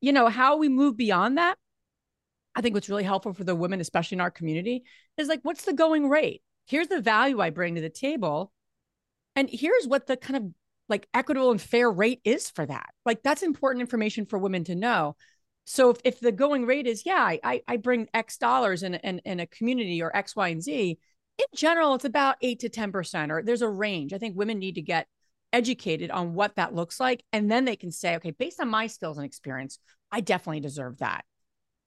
you 0.00 0.12
know, 0.12 0.28
how 0.28 0.56
we 0.56 0.68
move 0.68 0.96
beyond 0.96 1.38
that, 1.38 1.56
I 2.54 2.62
think 2.62 2.74
what's 2.74 2.88
really 2.88 3.04
helpful 3.04 3.32
for 3.32 3.44
the 3.44 3.54
women, 3.54 3.80
especially 3.80 4.16
in 4.16 4.20
our 4.20 4.30
community, 4.30 4.84
is 5.16 5.28
like, 5.28 5.40
what's 5.42 5.64
the 5.64 5.72
going 5.72 6.08
rate? 6.08 6.42
Here's 6.66 6.88
the 6.88 7.00
value 7.00 7.40
I 7.40 7.50
bring 7.50 7.74
to 7.74 7.80
the 7.80 7.90
table. 7.90 8.52
And 9.36 9.48
here's 9.50 9.86
what 9.86 10.06
the 10.06 10.16
kind 10.16 10.36
of 10.36 10.44
like 10.88 11.06
equitable 11.14 11.52
and 11.52 11.60
fair 11.60 11.90
rate 11.90 12.20
is 12.24 12.50
for 12.50 12.66
that. 12.66 12.88
Like 13.06 13.22
that's 13.22 13.42
important 13.42 13.80
information 13.80 14.26
for 14.26 14.38
women 14.38 14.64
to 14.64 14.74
know. 14.74 15.16
So 15.64 15.90
if, 15.90 15.98
if 16.04 16.20
the 16.20 16.32
going 16.32 16.66
rate 16.66 16.86
is, 16.86 17.06
yeah, 17.06 17.36
I, 17.42 17.62
I 17.66 17.76
bring 17.76 18.08
X 18.12 18.38
dollars 18.38 18.82
in, 18.82 18.94
in, 18.94 19.20
in 19.20 19.38
a 19.38 19.46
community 19.46 20.02
or 20.02 20.14
X, 20.14 20.34
Y, 20.34 20.48
and 20.48 20.62
Z, 20.62 20.98
in 21.38 21.46
general, 21.54 21.94
it's 21.94 22.04
about 22.04 22.36
eight 22.42 22.60
to 22.60 22.68
10%, 22.68 23.30
or 23.30 23.42
there's 23.42 23.62
a 23.62 23.68
range. 23.68 24.12
I 24.12 24.18
think 24.18 24.36
women 24.36 24.58
need 24.58 24.74
to 24.74 24.82
get 24.82 25.06
educated 25.52 26.10
on 26.10 26.34
what 26.34 26.56
that 26.56 26.74
looks 26.74 27.00
like. 27.00 27.24
And 27.32 27.50
then 27.50 27.64
they 27.64 27.76
can 27.76 27.90
say, 27.90 28.16
okay, 28.16 28.30
based 28.30 28.60
on 28.60 28.68
my 28.68 28.86
skills 28.86 29.18
and 29.18 29.26
experience, 29.26 29.78
I 30.12 30.20
definitely 30.20 30.60
deserve 30.60 30.98
that. 30.98 31.24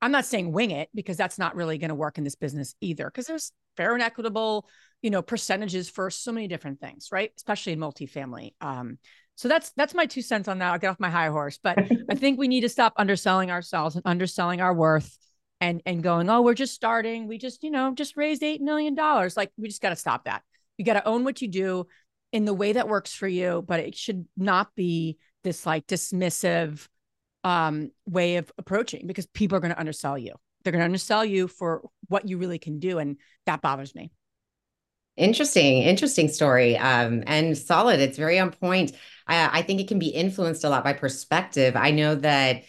I'm 0.02 0.12
not 0.12 0.26
saying 0.26 0.52
wing 0.52 0.71
it 0.71 0.89
because 0.93 1.15
that's 1.15 1.39
not 1.39 1.56
really 1.56 1.78
going 1.78 1.89
to 1.89 1.95
work 1.95 2.17
in 2.17 2.26
this 2.26 2.36
business 2.36 2.76
either, 2.82 3.06
because 3.06 3.26
there's 3.26 3.54
fair 3.78 3.93
and 3.93 4.04
equitable, 4.04 4.67
you 5.02 5.10
know, 5.10 5.21
percentages 5.21 5.89
for 5.89 6.10
so 6.10 6.32
many 6.34 6.47
different 6.47 6.82
things, 6.82 7.08
right? 7.12 7.32
Especially 7.38 7.71
in 7.71 7.80
multifamily. 7.80 8.54
Um, 8.60 8.97
so 9.36 9.47
that's 9.47 9.71
that's 9.78 9.93
my 9.93 10.06
two 10.06 10.21
cents 10.21 10.47
on 10.47 10.60
that. 10.60 10.73
I'll 10.73 10.80
get 10.80 10.89
off 10.89 10.99
my 10.99 11.10
high 11.10 11.30
horse, 11.30 11.58
but 11.62 11.80
I 12.10 12.15
think 12.15 12.38
we 12.38 12.49
need 12.49 12.62
to 12.62 12.69
stop 12.69 12.93
underselling 12.97 13.49
ourselves 13.49 13.95
and 13.95 14.04
underselling 14.06 14.60
our 14.60 14.73
worth 14.73 15.17
and 15.62 15.82
and 15.86 16.04
going, 16.04 16.30
oh, 16.30 16.41
we're 16.41 16.54
just 16.54 16.73
starting. 16.73 17.28
We 17.28 17.38
just, 17.38 17.63
you 17.63 17.71
know, 17.71 17.93
just 17.93 18.17
raised 18.17 18.43
eight 18.43 18.62
million 18.62 18.95
dollars. 18.95 19.38
Like 19.38 19.52
we 19.58 19.69
just 19.69 19.82
got 19.82 19.89
to 19.89 19.95
stop 19.95 20.26
that. 20.26 20.43
You 20.78 20.86
got 20.86 20.93
to 20.93 21.08
own 21.08 21.23
what 21.23 21.41
you 21.41 21.47
do 21.47 21.88
in 22.34 22.46
the 22.46 22.54
way 22.54 22.74
that 22.74 22.89
works 22.89 23.13
for 23.13 23.28
you, 23.28 23.63
but 23.65 23.80
it 23.80 23.96
should 23.96 24.26
not 24.36 24.76
be 24.76 25.17
this 25.43 25.65
like 25.65 25.88
dismissive, 25.88 26.88
um, 27.43 27.91
way 28.08 28.38
of 28.38 28.52
approaching 28.58 29.06
because 29.06 29.28
people 29.28 29.58
are 29.58 29.62
going 29.62 29.74
to 29.74 29.80
undersell 29.80 30.17
you. 30.17 30.34
They're 30.63 30.72
going 30.72 30.82
to 30.82 30.86
undersell 30.86 31.24
you 31.24 31.48
for 31.48 31.84
what 32.08 32.28
you 32.28 32.38
really 32.38 32.58
can 32.58 32.80
do. 32.80 32.98
And 32.98 33.17
that 33.46 33.62
bothers 33.62 33.93
me. 33.93 34.12
Interesting, 35.15 35.84
interesting 35.84 36.28
story. 36.28 36.76
Um, 36.76 37.24
and 37.28 37.56
solid. 37.56 38.00
It's 38.00 38.17
very 38.17 38.39
on 38.39 38.52
point. 38.52 38.93
I, 39.28 39.60
I 39.60 39.62
think 39.62 39.80
it 39.80 39.88
can 39.88 40.00
be 40.00 40.08
influenced 40.08 40.63
a 40.63 40.69
lot 40.69 40.84
by 40.84 40.93
perspective. 40.93 41.76
I 41.76 41.91
know 41.91 42.15
that 42.15 42.63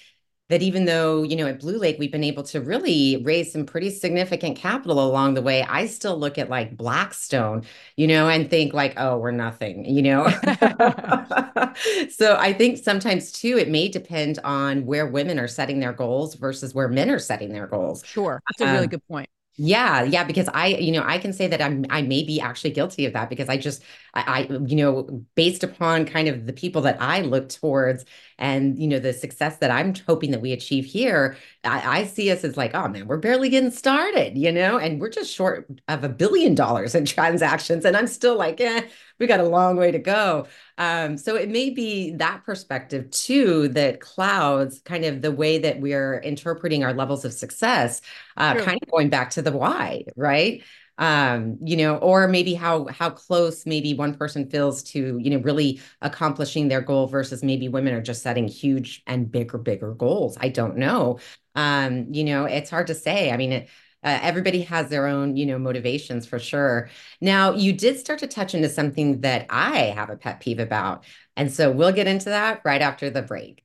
that 0.51 0.61
even 0.61 0.85
though, 0.85 1.23
you 1.23 1.37
know, 1.37 1.47
at 1.47 1.61
Blue 1.61 1.79
Lake, 1.79 1.97
we've 1.99 2.13
been 2.13 2.23
able 2.23 2.43
to 2.45 2.61
really 2.61 3.23
raise 3.25 3.51
some 3.51 3.65
pretty 3.65 3.89
significant 3.89 4.59
capital 4.59 5.03
along 5.03 5.35
the 5.35 5.43
way, 5.43 5.63
I 5.63 5.87
still 5.87 6.19
look 6.19 6.37
at 6.37 6.51
like 6.51 6.77
Blackstone, 6.77 7.65
you 7.97 8.07
know, 8.07 8.29
and 8.29 8.51
think 8.51 8.75
like, 8.75 8.93
oh, 8.99 9.17
we're 9.17 9.31
nothing, 9.31 9.87
you 9.87 10.03
know? 10.03 10.29
so 12.11 12.37
I 12.37 12.55
think 12.57 12.79
sometimes 12.79 13.33
too, 13.33 13.57
it 13.57 13.71
may 13.71 13.89
depend 13.89 14.39
on 14.45 14.85
where 14.85 15.07
women 15.07 15.39
are 15.39 15.49
setting 15.49 15.81
their 15.81 15.95
goals 15.95 16.35
versus 16.35 16.75
where 16.75 16.89
men 16.89 17.11
are 17.11 17.19
setting 17.19 17.53
their 17.53 17.67
goals. 17.67 18.03
Sure. 18.05 18.43
That's 18.49 18.69
a 18.69 18.73
really 18.73 18.85
um, 18.85 18.91
good 18.91 19.09
point. 19.09 19.29
Yeah, 19.57 20.03
yeah, 20.03 20.25
because 20.25 20.49
I, 20.53 20.67
you 20.67 20.91
know, 20.91 21.05
I 21.07 21.19
can 21.19 21.33
say 21.33 21.47
that 21.47 21.63
I'm 21.63 21.87
I 21.89 22.03
may 22.03 22.25
be 22.25 22.41
actually 22.41 22.71
guilty 22.73 23.07
of 23.07 23.13
that 23.13 23.31
because 23.31 23.49
I 23.49 23.57
just 23.57 23.85
I, 24.13 24.49
I 24.51 24.53
you 24.67 24.75
know, 24.75 25.25
based 25.37 25.63
upon 25.63 26.07
kind 26.07 26.27
of 26.27 26.47
the 26.47 26.53
people 26.53 26.83
that 26.83 27.01
I 27.01 27.21
look 27.21 27.49
towards 27.51 28.05
and 28.37 28.77
you 28.77 28.89
know 28.89 28.99
the 28.99 29.13
success 29.13 29.59
that 29.59 29.71
I'm 29.71 29.95
hoping 30.09 30.33
that 30.33 30.41
we 30.41 30.51
achieve 30.51 30.85
here, 30.85 31.37
I, 31.63 32.01
I 32.01 32.05
see 32.05 32.33
us 32.33 32.43
as 32.43 32.57
like, 32.57 32.75
oh 32.75 32.89
man, 32.89 33.07
we're 33.07 33.17
barely 33.19 33.49
getting 33.49 33.71
started, 33.71 34.37
you 34.37 34.51
know, 34.51 34.77
and 34.79 35.01
we're 35.01 35.09
just 35.09 35.33
short 35.33 35.71
of 35.87 36.03
a 36.03 36.09
billion 36.09 36.57
dollars 36.57 36.97
in 36.97 37.05
transactions. 37.07 37.85
And 37.85 37.97
I'm 37.97 38.09
still 38.09 38.37
like, 38.37 38.61
eh, 38.61 38.83
we 39.19 39.27
got 39.27 39.41
a 39.41 39.45
long 39.45 39.77
way 39.77 39.91
to 39.93 39.99
go. 39.99 40.47
Um, 40.79 41.17
so 41.17 41.37
it 41.37 41.49
may 41.49 41.71
be 41.71 42.13
that 42.17 42.45
perspective 42.45 43.11
too 43.11 43.69
that 43.69 44.01
clouds 44.01 44.81
kind 44.85 45.05
of 45.05 45.23
the 45.23 45.33
way 45.33 45.59
that 45.59 45.81
we're 45.81 46.19
interpreting 46.19 46.85
our 46.85 46.93
levels 46.95 47.25
of 47.25 47.33
success, 47.33 48.01
uh, 48.37 48.57
kind 48.57 48.79
of 48.83 48.91
going 48.91 49.11
back 49.11 49.31
to 49.31 49.43
the 49.43 49.53
why, 49.53 50.05
right? 50.17 50.63
um 50.99 51.59
you 51.61 51.77
know 51.77 51.97
or 51.97 52.29
maybe 52.29 52.55
how 52.55 52.87
how 52.87 53.11
close 53.11 53.67
maybe 53.67 53.95
one 53.95 54.15
person 54.15 54.49
feels 54.49 54.81
to 54.81 55.19
you 55.19 55.29
know 55.29 55.39
really 55.39 55.81
accomplishing 56.03 56.69
their 56.69 56.81
goal 56.81 57.09
versus 57.09 57.43
maybe 57.43 57.67
women 57.69 57.93
are 57.95 58.01
just 58.01 58.23
setting 58.23 58.47
huge 58.47 59.03
and 59.09 59.31
bigger 59.33 59.59
bigger 59.59 59.93
goals 59.93 60.39
i 60.41 60.49
don't 60.49 60.77
know 60.77 61.19
um 61.57 62.07
you 62.13 62.23
know 62.23 62.45
it's 62.45 62.71
hard 62.71 62.87
to 62.87 62.95
say 62.95 63.33
i 63.33 63.37
mean 63.37 63.51
it, 63.53 63.69
uh, 64.05 64.19
everybody 64.23 64.63
has 64.63 64.89
their 64.89 65.07
own 65.07 65.37
you 65.37 65.47
know 65.47 65.59
motivations 65.59 66.27
for 66.27 66.39
sure 66.39 66.89
now 67.21 67.53
you 67.53 67.73
did 67.73 67.99
start 67.99 68.19
to 68.19 68.27
touch 68.27 68.55
into 68.55 68.69
something 68.69 69.21
that 69.21 69.47
i 69.51 69.93
have 69.97 70.11
a 70.11 70.17
pet 70.17 70.41
peeve 70.41 70.59
about 70.59 71.05
and 71.37 71.53
so 71.53 71.71
we'll 71.71 71.93
get 71.93 72.07
into 72.07 72.27
that 72.27 72.61
right 72.65 72.83
after 72.83 73.11
the 73.11 73.23
break 73.23 73.65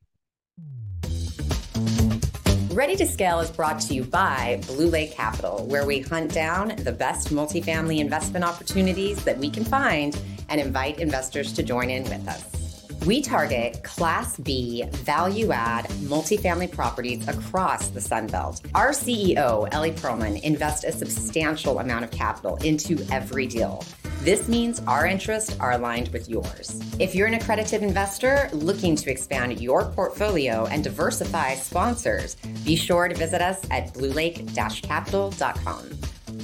Ready 2.72 2.96
to 2.96 3.06
Scale 3.08 3.42
is 3.42 3.50
brought 3.52 3.82
to 3.82 3.94
you 3.94 4.06
by 4.06 4.62
Blue 4.68 4.88
Lake 4.88 5.12
Capital, 5.12 5.66
where 5.66 5.86
we 5.86 6.00
hunt 6.00 6.34
down 6.34 6.76
the 6.78 6.94
best 6.94 7.28
multifamily 7.28 8.00
investment 8.00 8.46
opportunities 8.46 9.22
that 9.26 9.38
we 9.38 9.50
can 9.50 9.66
find 9.66 10.18
and 10.48 10.62
invite 10.62 11.00
investors 11.00 11.52
to 11.54 11.64
join 11.64 11.90
in 11.90 12.04
with 12.04 12.26
us. 12.28 12.59
We 13.06 13.22
target 13.22 13.82
Class 13.84 14.38
B 14.38 14.84
value 14.92 15.52
add 15.52 15.86
multifamily 15.86 16.70
properties 16.72 17.26
across 17.28 17.88
the 17.90 18.02
Sun 18.02 18.28
Belt. 18.28 18.62
Our 18.76 18.90
CEO, 18.92 19.68
Ellie 19.72 19.92
Perlman, 19.92 20.42
invests 20.42 20.84
a 20.84 20.92
substantial 20.92 21.80
amount 21.80 22.04
of 22.04 22.12
capital 22.12 22.58
into 22.58 23.00
every 23.10 23.48
deal. 23.48 23.86
This 24.22 24.50
means 24.50 24.82
our 24.82 25.06
interests 25.06 25.58
are 25.62 25.72
aligned 25.72 26.10
with 26.10 26.28
yours. 26.28 26.82
If 27.00 27.16
you're 27.16 27.28
an 27.28 27.36
accredited 27.36 27.84
investor 27.84 28.50
looking 28.52 28.98
to 28.98 29.10
expand 29.10 29.62
your 29.62 29.86
portfolio 29.92 30.66
and 30.66 30.84
diversify 30.84 31.56
sponsors, 31.56 32.36
be 32.66 32.76
sure 32.76 33.08
to 33.08 33.16
visit 33.16 33.42
us 33.42 33.66
at 33.72 33.94
bluelake-capital.com. 33.94 35.90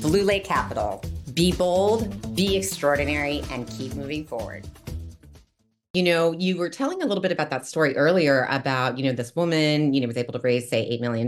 Blue 0.01 0.23
Lake 0.23 0.45
Capital. 0.45 1.03
Be 1.33 1.51
bold, 1.51 2.33
be 2.33 2.55
extraordinary, 2.55 3.43
and 3.51 3.67
keep 3.67 3.93
moving 3.93 4.25
forward. 4.25 4.65
You 5.95 6.03
know, 6.03 6.33
you 6.33 6.57
were 6.57 6.69
telling 6.69 7.01
a 7.01 7.05
little 7.05 7.21
bit 7.21 7.31
about 7.31 7.49
that 7.51 7.65
story 7.65 7.95
earlier 7.95 8.45
about, 8.49 8.97
you 8.97 9.05
know, 9.05 9.13
this 9.13 9.33
woman, 9.33 9.93
you 9.93 10.01
know, 10.01 10.07
was 10.07 10.17
able 10.17 10.33
to 10.33 10.39
raise, 10.39 10.69
say, 10.69 10.89
$8 10.91 11.01
million, 11.01 11.27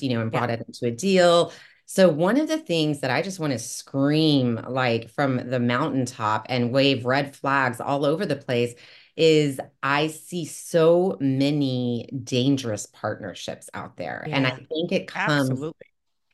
you 0.00 0.08
know, 0.14 0.20
and 0.20 0.32
brought 0.32 0.48
yeah. 0.48 0.56
it 0.56 0.64
into 0.66 0.86
a 0.86 0.90
deal. 0.90 1.52
So, 1.86 2.08
one 2.08 2.40
of 2.40 2.48
the 2.48 2.58
things 2.58 3.00
that 3.00 3.10
I 3.10 3.22
just 3.22 3.38
want 3.38 3.52
to 3.52 3.58
scream 3.58 4.58
like 4.68 5.10
from 5.10 5.48
the 5.48 5.60
mountaintop 5.60 6.46
and 6.48 6.72
wave 6.72 7.04
red 7.04 7.36
flags 7.36 7.80
all 7.80 8.04
over 8.04 8.26
the 8.26 8.36
place 8.36 8.74
is 9.16 9.60
I 9.82 10.08
see 10.08 10.44
so 10.44 11.16
many 11.20 12.08
dangerous 12.24 12.86
partnerships 12.86 13.70
out 13.74 13.96
there. 13.96 14.24
Yeah, 14.26 14.36
and 14.36 14.46
I 14.46 14.56
think 14.56 14.92
it 14.92 15.06
comes. 15.06 15.50
Absolutely. 15.50 15.86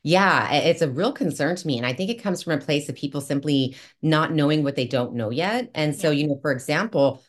Yeah, 0.03 0.51
it's 0.55 0.81
a 0.81 0.90
real 0.90 1.12
concern 1.12 1.57
to 1.57 1.66
me. 1.66 1.77
And 1.77 1.87
I 1.87 1.92
think 1.92 2.09
it 2.09 2.23
comes 2.23 2.42
from 2.42 2.55
a 2.55 2.59
place 2.59 2.88
of 2.88 2.94
people 2.94 3.20
simply 3.20 3.77
not 4.01 4.33
knowing 4.33 4.64
what 4.64 4.75
they 4.75 4.87
don't 4.87 5.12
know 5.12 5.29
yet. 5.29 5.70
And 5.75 5.94
so, 5.94 6.11
you 6.11 6.27
know, 6.27 6.38
for 6.40 6.53
example, 6.53 7.23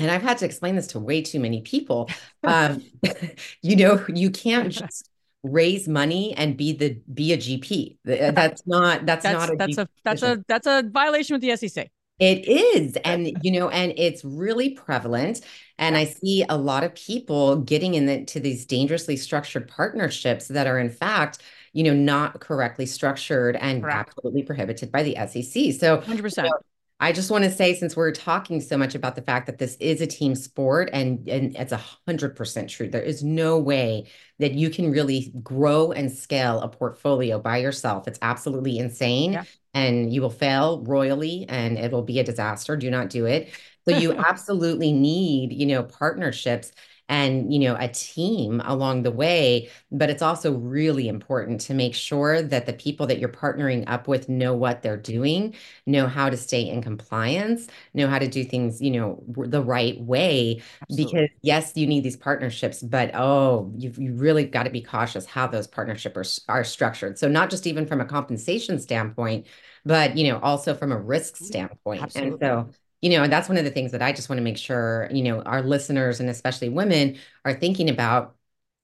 and 0.00 0.10
I've 0.10 0.22
had 0.22 0.38
to 0.38 0.44
explain 0.44 0.76
this 0.76 0.88
to 0.88 0.98
way 0.98 1.22
too 1.22 1.40
many 1.40 1.60
people. 1.62 2.08
Um, 2.42 2.82
you 3.62 3.76
know, 3.76 4.02
you 4.08 4.30
can't 4.30 4.72
just 4.72 5.10
raise 5.42 5.86
money 5.86 6.34
and 6.34 6.56
be 6.56 6.72
the 6.72 6.98
be 7.12 7.34
a 7.34 7.36
GP. 7.36 7.98
Uh, 8.08 8.30
that's 8.30 8.66
not 8.66 9.04
that's, 9.04 9.24
that's 9.24 9.46
not 9.46 9.52
a 9.52 9.56
that's 9.56 9.76
GP 9.76 9.82
a 9.82 9.88
that's 10.04 10.20
position. 10.22 10.40
a 10.40 10.44
that's 10.48 10.66
a 10.66 10.82
violation 10.90 11.34
with 11.34 11.42
the 11.42 11.54
SEC. 11.54 11.90
It 12.20 12.46
is. 12.46 12.96
And, 12.96 13.32
you 13.42 13.50
know, 13.50 13.70
and 13.70 13.94
it's 13.96 14.22
really 14.24 14.70
prevalent. 14.70 15.40
And 15.78 15.96
I 15.96 16.04
see 16.04 16.44
a 16.48 16.56
lot 16.56 16.84
of 16.84 16.94
people 16.94 17.56
getting 17.56 17.94
into 17.94 18.38
these 18.38 18.66
dangerously 18.66 19.16
structured 19.16 19.66
partnerships 19.66 20.48
that 20.48 20.66
are, 20.66 20.78
in 20.78 20.90
fact, 20.90 21.38
you 21.72 21.82
know, 21.82 21.94
not 21.94 22.38
correctly 22.38 22.84
structured 22.84 23.56
and 23.56 23.82
Correct. 23.82 24.10
absolutely 24.10 24.42
prohibited 24.42 24.92
by 24.92 25.02
the 25.02 25.16
SEC. 25.26 25.72
So, 25.72 25.98
100%. 26.02 26.36
You 26.36 26.42
know, 26.42 26.58
I 27.02 27.12
just 27.12 27.30
want 27.30 27.44
to 27.44 27.50
say, 27.50 27.74
since 27.74 27.96
we're 27.96 28.12
talking 28.12 28.60
so 28.60 28.76
much 28.76 28.94
about 28.94 29.16
the 29.16 29.22
fact 29.22 29.46
that 29.46 29.56
this 29.56 29.74
is 29.80 30.02
a 30.02 30.06
team 30.06 30.34
sport 30.34 30.90
and, 30.92 31.26
and 31.28 31.56
it's 31.56 31.72
a 31.72 31.80
hundred 32.06 32.36
percent 32.36 32.68
true, 32.68 32.90
there 32.90 33.00
is 33.00 33.24
no 33.24 33.58
way 33.58 34.06
that 34.38 34.52
you 34.52 34.68
can 34.68 34.90
really 34.90 35.32
grow 35.42 35.92
and 35.92 36.12
scale 36.12 36.60
a 36.60 36.68
portfolio 36.68 37.38
by 37.38 37.56
yourself. 37.56 38.06
It's 38.06 38.18
absolutely 38.20 38.78
insane 38.78 39.32
yeah. 39.32 39.44
and 39.72 40.12
you 40.12 40.20
will 40.20 40.30
fail 40.30 40.84
royally 40.84 41.46
and 41.48 41.78
it 41.78 41.90
will 41.90 42.02
be 42.02 42.18
a 42.18 42.24
disaster. 42.24 42.76
Do 42.76 42.90
not 42.90 43.08
do 43.08 43.24
it. 43.24 43.50
So 43.88 43.96
you 43.96 44.12
absolutely 44.28 44.92
need, 44.92 45.54
you 45.54 45.66
know, 45.66 45.82
partnerships 45.84 46.70
and 47.10 47.52
you 47.52 47.58
know 47.58 47.76
a 47.78 47.88
team 47.88 48.62
along 48.64 49.02
the 49.02 49.10
way 49.10 49.68
but 49.90 50.08
it's 50.08 50.22
also 50.22 50.52
really 50.52 51.08
important 51.08 51.60
to 51.60 51.74
make 51.74 51.94
sure 51.94 52.40
that 52.40 52.66
the 52.66 52.72
people 52.72 53.06
that 53.06 53.18
you're 53.18 53.28
partnering 53.28 53.84
up 53.88 54.08
with 54.08 54.28
know 54.28 54.54
what 54.54 54.80
they're 54.80 54.96
doing 54.96 55.52
know 55.86 56.06
how 56.06 56.30
to 56.30 56.36
stay 56.36 56.62
in 56.62 56.80
compliance 56.80 57.66
know 57.92 58.08
how 58.08 58.18
to 58.18 58.28
do 58.28 58.44
things 58.44 58.80
you 58.80 58.92
know 58.92 59.22
the 59.28 59.62
right 59.62 60.00
way 60.00 60.62
Absolutely. 60.82 61.04
because 61.04 61.28
yes 61.42 61.72
you 61.76 61.86
need 61.86 62.04
these 62.04 62.16
partnerships 62.16 62.80
but 62.80 63.10
oh 63.14 63.72
you've 63.76 63.98
you 63.98 64.14
really 64.14 64.44
got 64.44 64.62
to 64.62 64.70
be 64.70 64.80
cautious 64.80 65.26
how 65.26 65.46
those 65.46 65.66
partnerships 65.66 66.40
are, 66.48 66.60
are 66.60 66.64
structured 66.64 67.18
so 67.18 67.28
not 67.28 67.50
just 67.50 67.66
even 67.66 67.86
from 67.86 68.00
a 68.00 68.04
compensation 68.04 68.78
standpoint 68.78 69.46
but 69.84 70.16
you 70.16 70.30
know 70.30 70.38
also 70.40 70.74
from 70.74 70.92
a 70.92 70.98
risk 70.98 71.36
standpoint 71.36 72.02
Absolutely. 72.02 72.30
and 72.30 72.40
so 72.40 72.68
you 73.00 73.10
know, 73.10 73.26
that's 73.28 73.48
one 73.48 73.58
of 73.58 73.64
the 73.64 73.70
things 73.70 73.92
that 73.92 74.02
I 74.02 74.12
just 74.12 74.28
want 74.28 74.38
to 74.38 74.42
make 74.42 74.58
sure, 74.58 75.08
you 75.10 75.22
know, 75.22 75.42
our 75.42 75.62
listeners 75.62 76.20
and 76.20 76.28
especially 76.28 76.68
women 76.68 77.16
are 77.44 77.54
thinking 77.54 77.88
about 77.88 78.36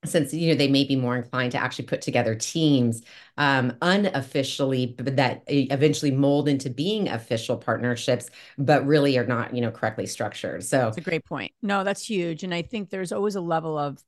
since 0.04 0.32
you 0.32 0.48
know 0.48 0.54
they 0.54 0.68
may 0.68 0.84
be 0.84 0.94
more 0.94 1.16
inclined 1.16 1.52
to 1.52 1.58
actually 1.58 1.86
put 1.86 2.00
together 2.00 2.34
teams 2.34 3.02
um, 3.38 3.72
unofficially 3.82 4.86
but 4.86 5.16
that 5.16 5.42
eventually 5.48 6.10
mold 6.10 6.48
into 6.48 6.70
being 6.70 7.08
official 7.08 7.56
partnerships 7.56 8.30
but 8.56 8.86
really 8.86 9.18
are 9.18 9.26
not 9.26 9.54
you 9.54 9.60
know 9.60 9.70
correctly 9.70 10.06
structured. 10.06 10.62
So 10.62 10.78
that's 10.78 10.98
a 10.98 11.00
great 11.00 11.24
point. 11.24 11.52
No 11.62 11.82
that's 11.82 12.08
huge 12.08 12.44
and 12.44 12.54
i 12.54 12.62
think 12.62 12.90
there's 12.90 13.10
always 13.10 13.34
a 13.34 13.40
level 13.40 13.76
of 13.76 13.98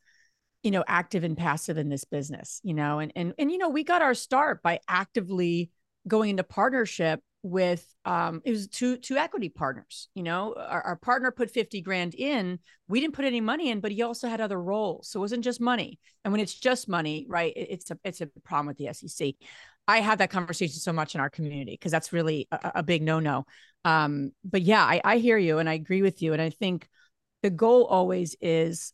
you 0.62 0.71
know 0.71 0.85
active 0.87 1.25
and 1.25 1.37
passive 1.37 1.79
in 1.79 1.88
this 1.88 2.05
business 2.05 2.61
you 2.62 2.75
know 2.75 2.99
and 2.99 3.12
and 3.16 3.33
and 3.38 3.51
you 3.51 3.59
know 3.59 3.68
we 3.68 3.85
got 3.85 4.03
our 4.03 4.14
start 4.14 4.62
by 4.62 4.81
actively 4.88 5.71
going 6.07 6.31
into 6.31 6.44
partnership 6.44 7.21
with 7.42 7.94
um 8.05 8.42
it 8.44 8.51
was 8.51 8.66
two 8.66 8.96
two 8.96 9.16
equity 9.16 9.48
partners 9.48 10.09
you 10.14 10.22
know? 10.22 10.55
Our, 10.55 10.83
our, 10.83 10.96
partner 10.96 11.31
put 11.31 11.51
50 11.51 11.81
grand 11.83 12.14
in. 12.14 12.59
We 12.88 13.01
didn't 13.01 13.14
put 13.14 13.24
any 13.24 13.40
money 13.40 13.70
in 13.70 13.81
but 13.81 13.92
he 13.92 14.03
also 14.03 14.29
had 14.29 14.40
other 14.40 14.61
roles. 14.61 15.09
So 15.09 15.20
it 15.20 15.22
wasn't 15.22 15.44
just 15.44 15.61
money. 15.61 16.01
And 16.24 16.33
when 16.33 16.40
it's 16.40 16.55
just 16.55 16.88
money 16.88 17.27
right 17.29 17.53
it, 17.57 17.68
it's 17.70 17.90
a 17.90 17.98
it's 18.05 18.20
a 18.20 18.27
problem 18.44 18.66
with 18.66 18.77
the 18.77 18.92
sec 18.92 19.35
i 19.87 20.01
have 20.01 20.18
that 20.18 20.31
conversation 20.31 20.74
so 20.74 20.92
much 20.92 21.14
in 21.14 21.20
our 21.20 21.31
community 21.31 21.72
because 21.72 21.92
that's 21.92 22.12
really 22.12 22.48
a, 22.51 22.72
a 22.77 22.83
big 22.83 23.03
no-no. 23.03 23.46
Um 23.85 24.33
but 24.44 24.62
yeah 24.62 24.85
I, 24.85 25.01
I 25.05 25.18
hear 25.18 25.38
you 25.38 25.59
and 25.59 25.68
i 25.68 25.74
agree 25.74 26.03
with 26.03 26.20
you. 26.22 26.33
And 26.33 26.42
i 26.42 26.51
think 26.51 26.88
the 27.42 27.51
goal 27.51 27.85
always 27.85 28.35
is 28.40 28.92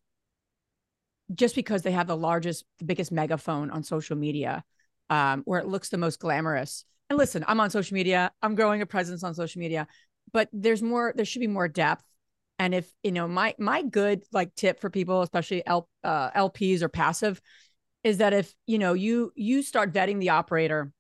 just 1.35 1.55
because 1.55 1.81
they 1.81 1.93
have 1.93 2.07
the 2.07 2.17
largest 2.17 2.65
the 2.79 2.85
biggest 2.85 3.11
megaphone 3.11 3.71
on 3.71 3.83
social 3.83 4.17
media 4.17 4.63
um 5.09 5.43
where 5.47 5.61
it 5.61 5.67
looks 5.67 5.89
the 5.89 5.97
most 5.97 6.19
glamorous 6.21 6.85
and 7.11 7.19
listen, 7.19 7.45
I'm 7.47 7.61
on 7.61 7.71
social 7.71 7.95
media. 7.95 8.33
I'm 8.43 8.55
growing 8.55 8.83
a 8.83 8.87
presence 8.87 9.23
on 9.25 9.35
social 9.35 9.61
media, 9.61 9.87
but 10.33 10.49
there's 10.53 10.83
more. 10.83 11.13
There 11.17 11.25
should 11.25 11.41
be 11.41 11.47
more 11.47 11.69
depth 11.69 12.05
And 12.59 12.75
if 12.75 12.91
you 13.03 13.13
know 13.13 13.29
my 13.29 13.55
my 13.59 13.83
good 13.83 14.25
like 14.33 14.55
tip 14.55 14.81
for 14.81 14.91
people, 14.91 15.23
especially 15.23 15.67
L, 15.67 15.89
uh, 16.05 16.31
LPs 16.33 16.83
or 16.83 16.89
passive, 16.89 17.41
is 18.05 18.19
that 18.19 18.33
if 18.33 18.55
you 18.67 18.79
know 18.79 18.95
you 18.95 19.33
you 19.37 19.63
start 19.63 19.93
vetting 19.93 20.21
the 20.21 20.31
operator 20.31 20.93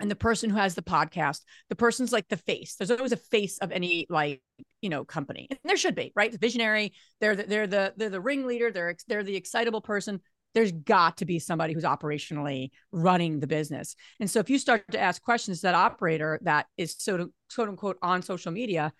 and 0.00 0.10
the 0.10 0.16
person 0.16 0.50
who 0.50 0.56
has 0.56 0.74
the 0.74 0.82
podcast 0.82 1.40
the 1.70 1.76
person's 1.76 2.12
like 2.12 2.28
the 2.28 2.36
face 2.36 2.76
there's 2.76 2.90
always 2.90 3.12
a 3.12 3.16
face 3.16 3.58
of 3.58 3.72
any 3.72 4.06
like 4.10 4.42
you 4.82 4.90
know 4.90 5.04
company 5.04 5.46
and 5.50 5.58
there 5.64 5.76
should 5.76 5.94
be 5.94 6.12
right 6.14 6.32
the 6.32 6.38
visionary 6.38 6.92
they're 7.20 7.36
the, 7.36 7.44
they're 7.44 7.66
the 7.66 7.94
they're 7.96 8.10
the 8.10 8.20
ringleader 8.20 8.70
they're 8.70 8.96
they're 9.08 9.24
the 9.24 9.36
excitable 9.36 9.80
person 9.80 10.20
there's 10.56 10.72
got 10.72 11.18
to 11.18 11.24
be 11.24 11.38
somebody 11.38 11.72
who's 11.72 11.84
operationally 11.84 12.70
running 12.90 13.38
the 13.38 13.46
business 13.46 13.94
and 14.18 14.28
so 14.28 14.40
if 14.40 14.50
you 14.50 14.58
start 14.58 14.82
to 14.90 14.98
ask 14.98 15.22
questions 15.22 15.58
to 15.58 15.62
that 15.62 15.74
operator 15.74 16.40
that 16.42 16.66
is 16.76 16.96
so 16.98 17.28
quote 17.54 17.68
unquote 17.68 17.98
on 18.02 18.22
social 18.22 18.50
media 18.50 18.92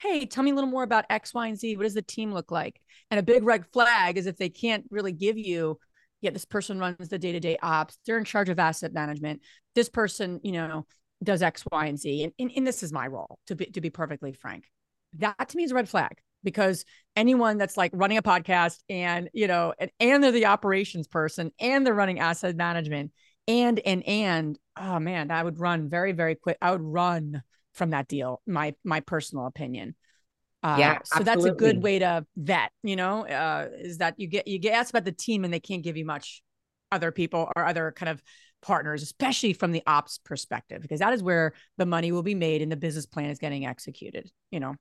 hey 0.00 0.26
tell 0.26 0.44
me 0.44 0.50
a 0.50 0.54
little 0.54 0.68
more 0.68 0.82
about 0.82 1.06
x 1.08 1.32
y 1.32 1.46
and 1.46 1.58
z 1.58 1.76
what 1.76 1.84
does 1.84 1.94
the 1.94 2.02
team 2.02 2.32
look 2.32 2.50
like 2.50 2.80
and 3.10 3.18
a 3.18 3.22
big 3.22 3.44
red 3.44 3.64
flag 3.72 4.18
is 4.18 4.26
if 4.26 4.36
they 4.36 4.48
can't 4.48 4.84
really 4.90 5.12
give 5.12 5.38
you 5.38 5.78
yeah, 6.24 6.30
this 6.30 6.46
person 6.46 6.78
runs 6.78 7.10
the 7.10 7.18
day-to-day 7.18 7.58
ops. 7.62 7.98
They're 8.06 8.16
in 8.16 8.24
charge 8.24 8.48
of 8.48 8.58
asset 8.58 8.94
management. 8.94 9.42
This 9.74 9.90
person, 9.90 10.40
you 10.42 10.52
know, 10.52 10.86
does 11.22 11.42
X, 11.42 11.62
Y, 11.70 11.84
and 11.84 11.98
Z. 11.98 12.24
And, 12.24 12.32
and, 12.38 12.50
and 12.56 12.66
this 12.66 12.82
is 12.82 12.94
my 12.94 13.06
role 13.06 13.38
to 13.48 13.54
be 13.54 13.66
to 13.66 13.82
be 13.82 13.90
perfectly 13.90 14.32
frank. 14.32 14.64
That 15.18 15.50
to 15.50 15.56
me 15.56 15.64
is 15.64 15.72
a 15.72 15.74
red 15.74 15.86
flag 15.86 16.16
because 16.42 16.86
anyone 17.16 17.58
that's 17.58 17.76
like 17.76 17.90
running 17.94 18.18
a 18.18 18.22
podcast 18.22 18.80
and 18.88 19.30
you 19.32 19.46
know 19.46 19.72
and, 19.78 19.90
and 20.00 20.22
they're 20.22 20.32
the 20.32 20.46
operations 20.46 21.06
person 21.06 21.52
and 21.60 21.86
they're 21.86 21.94
running 21.94 22.18
asset 22.18 22.56
management 22.56 23.12
and 23.46 23.80
and 23.80 24.02
and 24.06 24.58
oh 24.76 24.98
man 24.98 25.30
i 25.30 25.42
would 25.42 25.58
run 25.58 25.88
very 25.88 26.12
very 26.12 26.34
quick 26.34 26.56
i 26.60 26.70
would 26.70 26.82
run 26.82 27.42
from 27.72 27.90
that 27.90 28.08
deal 28.08 28.40
my 28.46 28.74
my 28.84 29.00
personal 29.00 29.46
opinion 29.46 29.94
uh, 30.62 30.76
yeah, 30.78 30.98
so 31.04 31.18
absolutely. 31.18 31.24
that's 31.24 31.44
a 31.44 31.58
good 31.58 31.82
way 31.82 31.98
to 31.98 32.24
vet. 32.38 32.70
You 32.82 32.96
know, 32.96 33.26
uh, 33.26 33.68
is 33.78 33.98
that 33.98 34.14
you 34.16 34.26
get 34.26 34.48
you 34.48 34.58
get 34.58 34.72
asked 34.72 34.88
about 34.88 35.04
the 35.04 35.12
team 35.12 35.44
and 35.44 35.52
they 35.52 35.60
can't 35.60 35.82
give 35.82 35.98
you 35.98 36.06
much 36.06 36.42
other 36.90 37.12
people 37.12 37.52
or 37.54 37.66
other 37.66 37.92
kind 37.94 38.08
of 38.08 38.22
partners, 38.62 39.02
especially 39.02 39.52
from 39.52 39.72
the 39.72 39.82
ops 39.86 40.18
perspective, 40.24 40.80
because 40.80 41.00
that 41.00 41.12
is 41.12 41.22
where 41.22 41.52
the 41.76 41.84
money 41.84 42.12
will 42.12 42.22
be 42.22 42.34
made 42.34 42.62
and 42.62 42.72
the 42.72 42.76
business 42.76 43.04
plan 43.04 43.28
is 43.28 43.38
getting 43.38 43.66
executed. 43.66 44.30
You 44.50 44.60
know. 44.60 44.74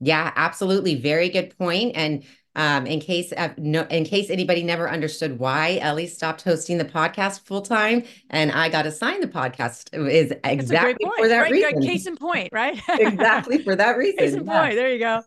Yeah, 0.00 0.32
absolutely. 0.36 0.94
Very 0.94 1.28
good 1.28 1.56
point. 1.58 1.92
And 1.94 2.24
um, 2.58 2.88
in 2.88 2.98
case 2.98 3.32
uh, 3.36 3.50
no, 3.56 3.82
in 3.82 4.04
case 4.04 4.30
anybody 4.30 4.64
never 4.64 4.90
understood 4.90 5.38
why 5.38 5.78
Ellie 5.80 6.08
stopped 6.08 6.42
hosting 6.42 6.78
the 6.78 6.84
podcast 6.84 7.42
full 7.42 7.62
time 7.62 8.02
and 8.30 8.50
I 8.50 8.68
got 8.68 8.84
assigned 8.84 9.22
the 9.22 9.28
podcast 9.28 9.94
is 10.10 10.32
exactly 10.42 11.06
for 11.18 11.28
that 11.28 11.42
right? 11.42 11.52
reason. 11.52 11.80
Case 11.80 12.06
in 12.08 12.16
point, 12.16 12.48
right? 12.52 12.80
exactly 12.88 13.62
for 13.62 13.76
that 13.76 13.96
reason. 13.96 14.18
Case 14.18 14.34
in 14.34 14.44
yeah. 14.44 14.60
point. 14.60 14.74
There 14.74 14.92
you 14.92 14.98
go. 14.98 15.22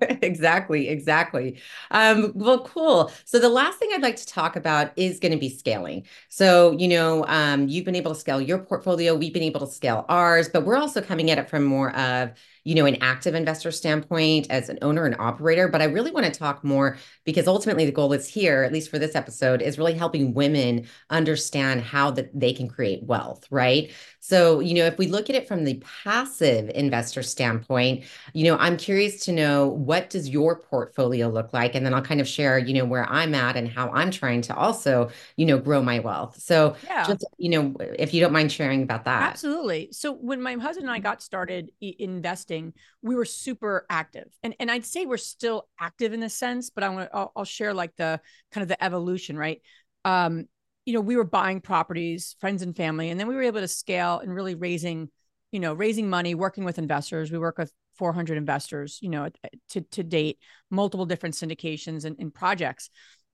exactly, 0.22 0.88
exactly. 0.88 1.58
Um, 1.90 2.30
well, 2.36 2.60
cool. 2.60 3.10
So 3.24 3.40
the 3.40 3.48
last 3.48 3.80
thing 3.80 3.90
I'd 3.92 4.02
like 4.02 4.16
to 4.16 4.26
talk 4.26 4.54
about 4.54 4.92
is 4.94 5.18
going 5.18 5.32
to 5.32 5.38
be 5.38 5.50
scaling. 5.50 6.04
So 6.28 6.72
you 6.78 6.86
know, 6.86 7.24
um, 7.26 7.66
you've 7.66 7.86
been 7.86 7.96
able 7.96 8.14
to 8.14 8.20
scale 8.20 8.40
your 8.40 8.58
portfolio. 8.58 9.16
We've 9.16 9.34
been 9.34 9.42
able 9.42 9.66
to 9.66 9.72
scale 9.72 10.04
ours, 10.08 10.48
but 10.48 10.64
we're 10.64 10.76
also 10.76 11.00
coming 11.00 11.28
at 11.32 11.38
it 11.38 11.50
from 11.50 11.64
more 11.64 11.90
of 11.96 12.30
you 12.64 12.74
know, 12.74 12.86
an 12.86 12.98
active 13.00 13.34
investor 13.34 13.70
standpoint 13.70 14.46
as 14.50 14.68
an 14.68 14.78
owner 14.82 15.06
and 15.06 15.16
operator. 15.18 15.68
But 15.68 15.82
I 15.82 15.86
really 15.86 16.10
want 16.10 16.26
to 16.26 16.32
talk 16.32 16.64
more 16.64 16.98
because 17.24 17.46
ultimately 17.46 17.84
the 17.84 17.92
goal 17.92 18.12
is 18.12 18.28
here, 18.28 18.62
at 18.62 18.72
least 18.72 18.90
for 18.90 18.98
this 18.98 19.14
episode, 19.14 19.62
is 19.62 19.78
really 19.78 19.94
helping 19.94 20.34
women 20.34 20.86
understand 21.10 21.82
how 21.82 22.10
that 22.12 22.30
they 22.38 22.52
can 22.52 22.68
create 22.68 23.02
wealth, 23.04 23.46
right? 23.50 23.92
So, 24.28 24.60
you 24.60 24.74
know, 24.74 24.84
if 24.84 24.98
we 24.98 25.06
look 25.06 25.30
at 25.30 25.36
it 25.36 25.48
from 25.48 25.64
the 25.64 25.82
passive 26.04 26.70
investor 26.74 27.22
standpoint, 27.22 28.04
you 28.34 28.44
know, 28.44 28.58
I'm 28.58 28.76
curious 28.76 29.24
to 29.24 29.32
know 29.32 29.68
what 29.68 30.10
does 30.10 30.28
your 30.28 30.56
portfolio 30.56 31.30
look 31.30 31.54
like? 31.54 31.74
And 31.74 31.86
then 31.86 31.94
I'll 31.94 32.02
kind 32.02 32.20
of 32.20 32.28
share, 32.28 32.58
you 32.58 32.74
know, 32.74 32.84
where 32.84 33.08
I'm 33.08 33.34
at 33.34 33.56
and 33.56 33.66
how 33.66 33.88
I'm 33.88 34.10
trying 34.10 34.42
to 34.42 34.54
also, 34.54 35.08
you 35.36 35.46
know, 35.46 35.58
grow 35.58 35.80
my 35.80 36.00
wealth. 36.00 36.38
So 36.42 36.76
yeah. 36.84 37.06
just, 37.06 37.24
you 37.38 37.48
know, 37.48 37.74
if 37.98 38.12
you 38.12 38.20
don't 38.20 38.34
mind 38.34 38.52
sharing 38.52 38.82
about 38.82 39.06
that. 39.06 39.22
Absolutely. 39.22 39.88
So 39.92 40.12
when 40.12 40.42
my 40.42 40.52
husband 40.56 40.88
and 40.88 40.94
I 40.94 40.98
got 40.98 41.22
started 41.22 41.70
investing, 41.80 42.74
we 43.00 43.14
were 43.14 43.24
super 43.24 43.86
active. 43.88 44.28
And 44.42 44.54
and 44.60 44.70
I'd 44.70 44.84
say 44.84 45.06
we're 45.06 45.16
still 45.16 45.68
active 45.80 46.12
in 46.12 46.22
a 46.22 46.28
sense, 46.28 46.68
but 46.68 46.84
I 46.84 46.90
want 46.90 47.08
to 47.10 47.16
I'll, 47.16 47.32
I'll 47.34 47.44
share 47.46 47.72
like 47.72 47.96
the 47.96 48.20
kind 48.52 48.60
of 48.60 48.68
the 48.68 48.84
evolution, 48.84 49.38
right? 49.38 49.62
Um, 50.04 50.48
you 50.88 50.94
know, 50.94 51.02
we 51.02 51.16
were 51.16 51.24
buying 51.24 51.60
properties, 51.60 52.34
friends 52.40 52.62
and 52.62 52.74
family, 52.74 53.10
and 53.10 53.20
then 53.20 53.28
we 53.28 53.34
were 53.34 53.42
able 53.42 53.60
to 53.60 53.68
scale 53.68 54.20
and 54.20 54.34
really 54.34 54.54
raising, 54.54 55.10
you 55.52 55.60
know, 55.60 55.74
raising 55.74 56.08
money, 56.08 56.34
working 56.34 56.64
with 56.64 56.78
investors. 56.78 57.30
We 57.30 57.36
work 57.36 57.58
with 57.58 57.70
400 57.98 58.38
investors, 58.38 58.98
you 59.02 59.10
know, 59.10 59.28
to, 59.68 59.82
to 59.82 60.02
date, 60.02 60.38
multiple 60.70 61.04
different 61.04 61.34
syndications 61.34 62.06
and, 62.06 62.16
and 62.18 62.32
projects. 62.32 62.88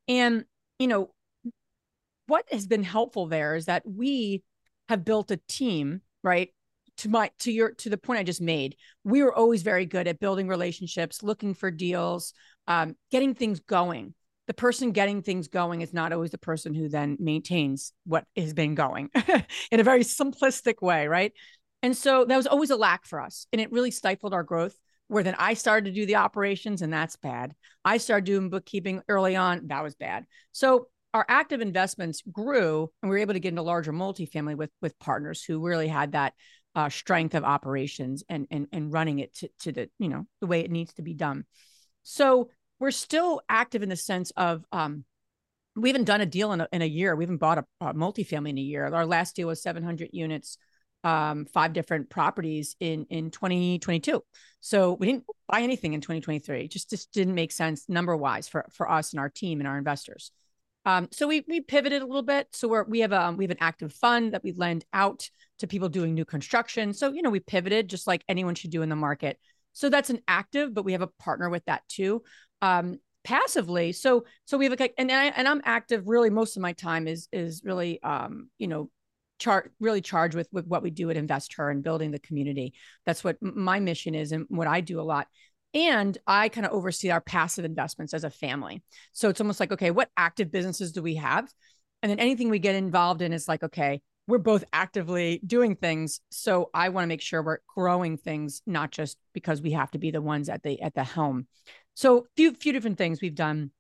And, 0.09 0.47
you 0.81 0.89
know, 0.89 1.15
what 2.27 2.45
has 2.51 2.67
been 2.67 2.83
helpful 2.83 3.29
there 3.29 3.55
is 3.55 3.67
that 3.67 3.85
we 3.87 4.43
have 4.89 5.05
built 5.05 5.31
a 5.31 5.39
team, 5.47 6.01
right? 6.25 6.49
To 6.99 7.09
my 7.09 7.31
to 7.39 7.53
your 7.53 7.71
to 7.75 7.89
the 7.89 7.97
point 7.97 8.19
I 8.19 8.25
just 8.25 8.43
made, 8.43 8.75
we 9.05 9.23
were 9.23 9.33
always 9.33 9.63
very 9.63 9.87
good 9.87 10.09
at 10.09 10.19
building 10.19 10.49
relationships, 10.49 11.23
looking 11.23 11.55
for 11.55 11.71
deals, 11.71 12.33
um, 12.67 12.97
getting 13.13 13.33
things 13.33 13.61
going 13.61 14.15
the 14.47 14.55
person 14.55 14.93
getting 14.93 15.23
things 15.23 15.49
going 15.49 15.81
is 15.81 15.93
not 15.93 16.13
always 16.13 16.31
the 16.31 16.39
person 16.39 16.75
who 16.75 16.89
then 16.89 17.17
maintains 17.19 17.93
what 18.05 18.25
has 18.37 18.53
been 18.53 18.75
going 18.75 19.11
in 19.71 19.81
a 19.81 19.85
very 19.85 20.01
simplistic 20.01 20.83
way, 20.83 21.07
right? 21.07 21.33
And 21.83 21.97
so 21.97 22.25
that 22.25 22.37
was 22.37 22.47
always 22.47 22.71
a 22.71 22.77
lack 22.77 23.07
for 23.07 23.21
us. 23.21 23.47
And 23.53 23.61
it 23.61 23.73
really 23.73 23.91
stifled 23.91 24.35
our 24.35 24.43
growth. 24.43 24.77
Where 25.09 25.23
then 25.23 25.37
I 25.39 25.53
started 25.53 25.91
to 25.91 26.01
do 26.01 26.07
the 26.07 26.17
operations, 26.17 26.81
and 26.81 26.91
that's 26.91 27.17
bad. 27.17 27.55
I 27.85 27.99
started 27.99 28.25
doing 28.25 28.49
bookkeeping 28.49 29.03
early 29.07 29.37
on, 29.37 29.67
that 29.67 29.83
was 29.83 29.95
bad. 29.95 30.25
So 30.53 30.89
our 31.13 31.27
active 31.29 31.61
investments 31.61 32.23
grew, 32.23 32.91
and 33.03 33.11
we 33.11 33.17
were 33.17 33.21
able 33.21 33.35
to 33.35 33.41
get 33.41 33.51
into 33.51 33.61
larger 33.61 33.93
multifamily 33.93 34.57
with 34.57 34.71
with 34.81 34.99
partners 34.99 35.45
who 35.45 35.65
really 35.65 35.89
had 35.89 36.13
that 36.13 36.33
uh, 36.75 36.89
strength 36.89 37.35
of 37.35 37.45
operations 37.45 38.25
and 38.29 38.47
and 38.51 38.67
and 38.73 38.93
running 38.93 39.19
it 39.19 39.35
to 39.37 39.51
to 39.61 39.73
the 39.73 39.91
you 39.99 40.09
know 40.09 40.27
the 40.41 40.47
way 40.47 40.61
it 40.61 40.71
needs 40.71 40.95
to 40.95 41.03
be 41.03 41.15
done. 41.15 41.45
So 42.03 42.49
we're 42.85 42.91
still 42.91 43.41
active 43.49 43.83
in 43.83 43.89
the 43.89 43.97
sense 43.97 44.31
of 44.37 44.63
um, 44.71 45.07
we 45.75 45.89
haven't 45.89 46.05
done 46.05 46.21
a 46.21 46.27
deal 46.27 46.53
in 46.53 46.61
a, 46.61 46.69
in 46.71 46.83
a 46.83 46.87
year. 46.87 47.17
We 47.17 47.25
haven't 47.25 47.39
bought 47.39 47.57
a, 47.57 47.65
a 47.81 47.95
multifamily 47.95 48.51
in 48.51 48.59
a 48.59 48.61
year. 48.61 48.85
Our 48.85 49.07
last 49.07 49.35
deal 49.37 49.49
was 49.49 49.63
700 49.63 50.11
units, 50.13 50.59
um, 51.03 51.47
five 51.47 51.73
different 51.73 52.11
properties 52.11 52.77
in 52.81 53.07
in 53.09 53.31
2022. 53.31 54.23
So 54.61 54.93
we 54.93 55.07
didn't 55.07 55.25
buy 55.49 55.63
anything 55.63 55.95
in 55.95 56.03
2023. 56.03 56.65
It 56.67 56.71
just 56.73 56.91
just 56.91 57.11
didn't 57.11 57.35
make 57.35 57.53
sense 57.53 57.89
number 57.89 58.15
wise 58.15 58.49
for 58.49 58.67
for 58.71 58.91
us 58.91 59.15
and 59.15 59.21
our 59.21 59.31
team 59.31 59.61
and 59.61 59.67
our 59.67 59.79
investors. 59.79 60.31
Um, 60.85 61.09
so 61.11 61.27
we 61.27 61.43
we 61.49 61.63
pivoted 61.63 62.03
a 62.03 62.07
little 62.07 62.21
bit. 62.21 62.49
So 62.53 62.69
we're 62.69 62.85
we 62.85 63.01
have 63.01 63.15
um 63.15 63.39
we 63.39 63.45
have 63.45 63.51
an 63.51 63.57
active 63.63 63.95
fund 63.95 64.35
that 64.35 64.45
we 64.45 64.53
lend 64.53 64.85
out 64.93 65.31
to 65.61 65.67
people 65.67 65.89
doing 65.89 66.13
new 66.13 66.27
construction. 66.27 66.93
So 66.93 67.15
you 67.15 67.23
know 67.23 67.31
we 67.31 67.41
pivoted 67.41 67.89
just 67.89 68.07
like 68.07 68.25
anyone 68.29 68.55
should 68.55 68.73
do 68.73 68.83
in 68.83 68.91
the 68.91 68.95
market. 68.95 69.39
So 69.73 69.89
that's 69.89 70.11
an 70.11 70.21
active, 70.29 70.73
but 70.73 70.85
we 70.85 70.93
have 70.93 71.03
a 71.03 71.09
partner 71.09 71.51
with 71.51 71.65
that 71.65 71.83
too 71.89 72.23
um, 72.63 72.99
passively. 73.25 73.93
So 73.93 74.25
so 74.45 74.59
we 74.59 74.67
have 74.67 74.79
a 74.79 75.01
and 75.01 75.11
I 75.11 75.27
and 75.27 75.49
I'm 75.49 75.63
active 75.65 76.07
really 76.07 76.31
most 76.31 76.57
of 76.57 76.63
my 76.63 76.73
time 76.73 77.09
is 77.09 77.29
is 77.33 77.63
really 77.65 78.03
um, 78.03 78.51
you 78.59 78.69
know 78.69 78.91
chart 79.39 79.73
really 79.81 80.01
charged 80.01 80.35
with 80.35 80.49
with 80.53 80.67
what 80.67 80.83
we 80.83 80.91
do 80.91 81.11
at 81.11 81.17
InvestHer 81.17 81.71
and 81.71 81.83
building 81.83 82.11
the 82.11 82.19
community. 82.19 82.75
That's 83.07 83.25
what 83.25 83.37
my 83.43 83.81
mission 83.81 84.15
is 84.15 84.33
and 84.33 84.47
what 84.49 84.67
I 84.67 84.81
do 84.81 85.01
a 85.01 85.03
lot. 85.03 85.27
And 85.73 86.17
I 86.27 86.49
kind 86.51 86.67
of 86.67 86.73
oversee 86.73 87.11
our 87.11 87.21
passive 87.21 87.65
investments 87.65 88.15
as 88.15 88.23
a 88.23 88.31
family. 88.31 88.83
So 89.13 89.29
it's 89.29 89.41
almost 89.41 89.59
like, 89.59 89.73
okay, 89.73 89.91
what 89.91 90.09
active 90.17 90.53
businesses 90.53 90.93
do 90.93 91.03
we 91.03 91.17
have? 91.17 91.51
And 92.01 92.11
then 92.11 92.21
anything 92.21 92.49
we 92.49 92.61
get 92.61 92.77
involved 92.77 93.23
in 93.23 93.33
is 93.33 93.49
like, 93.49 93.65
okay, 93.65 94.01
we're 94.27 94.39
both 94.39 94.65
actively 94.73 95.41
doing 95.45 95.75
things. 95.75 96.21
So 96.31 96.71
I 96.73 96.89
want 96.91 97.05
to 97.05 97.09
make 97.09 97.21
sure 97.21 97.43
we're 97.43 97.59
growing 97.75 98.17
things, 98.17 98.63
not 98.67 98.91
just 98.91 99.19
because 99.33 99.61
we 99.61 99.73
have 99.73 99.91
to 99.93 99.99
be 99.99 100.11
the 100.11 100.23
ones 100.23 100.49
at 100.49 100.63
the 100.63 100.81
at 100.81 100.95
the 100.95 101.05
helm. 101.05 101.47
So 101.95 102.27
few 102.37 102.55
few 102.55 102.73
different 102.73 102.99
things 102.99 103.21
we've 103.21 103.35
done. 103.35 103.71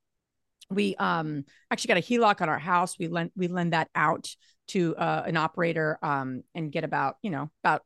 We 0.70 0.96
um 0.96 1.44
actually 1.70 1.88
got 1.88 1.98
a 1.98 2.00
HELOC 2.00 2.40
on 2.40 2.48
our 2.48 2.58
house. 2.58 2.98
We 2.98 3.08
lend 3.08 3.30
we 3.36 3.48
lend 3.48 3.72
that 3.72 3.88
out 3.94 4.28
to 4.68 4.96
uh, 4.96 5.24
an 5.26 5.36
operator 5.36 5.98
um 6.02 6.42
and 6.54 6.72
get 6.72 6.84
about 6.84 7.16
you 7.22 7.30
know 7.30 7.50
about 7.62 7.82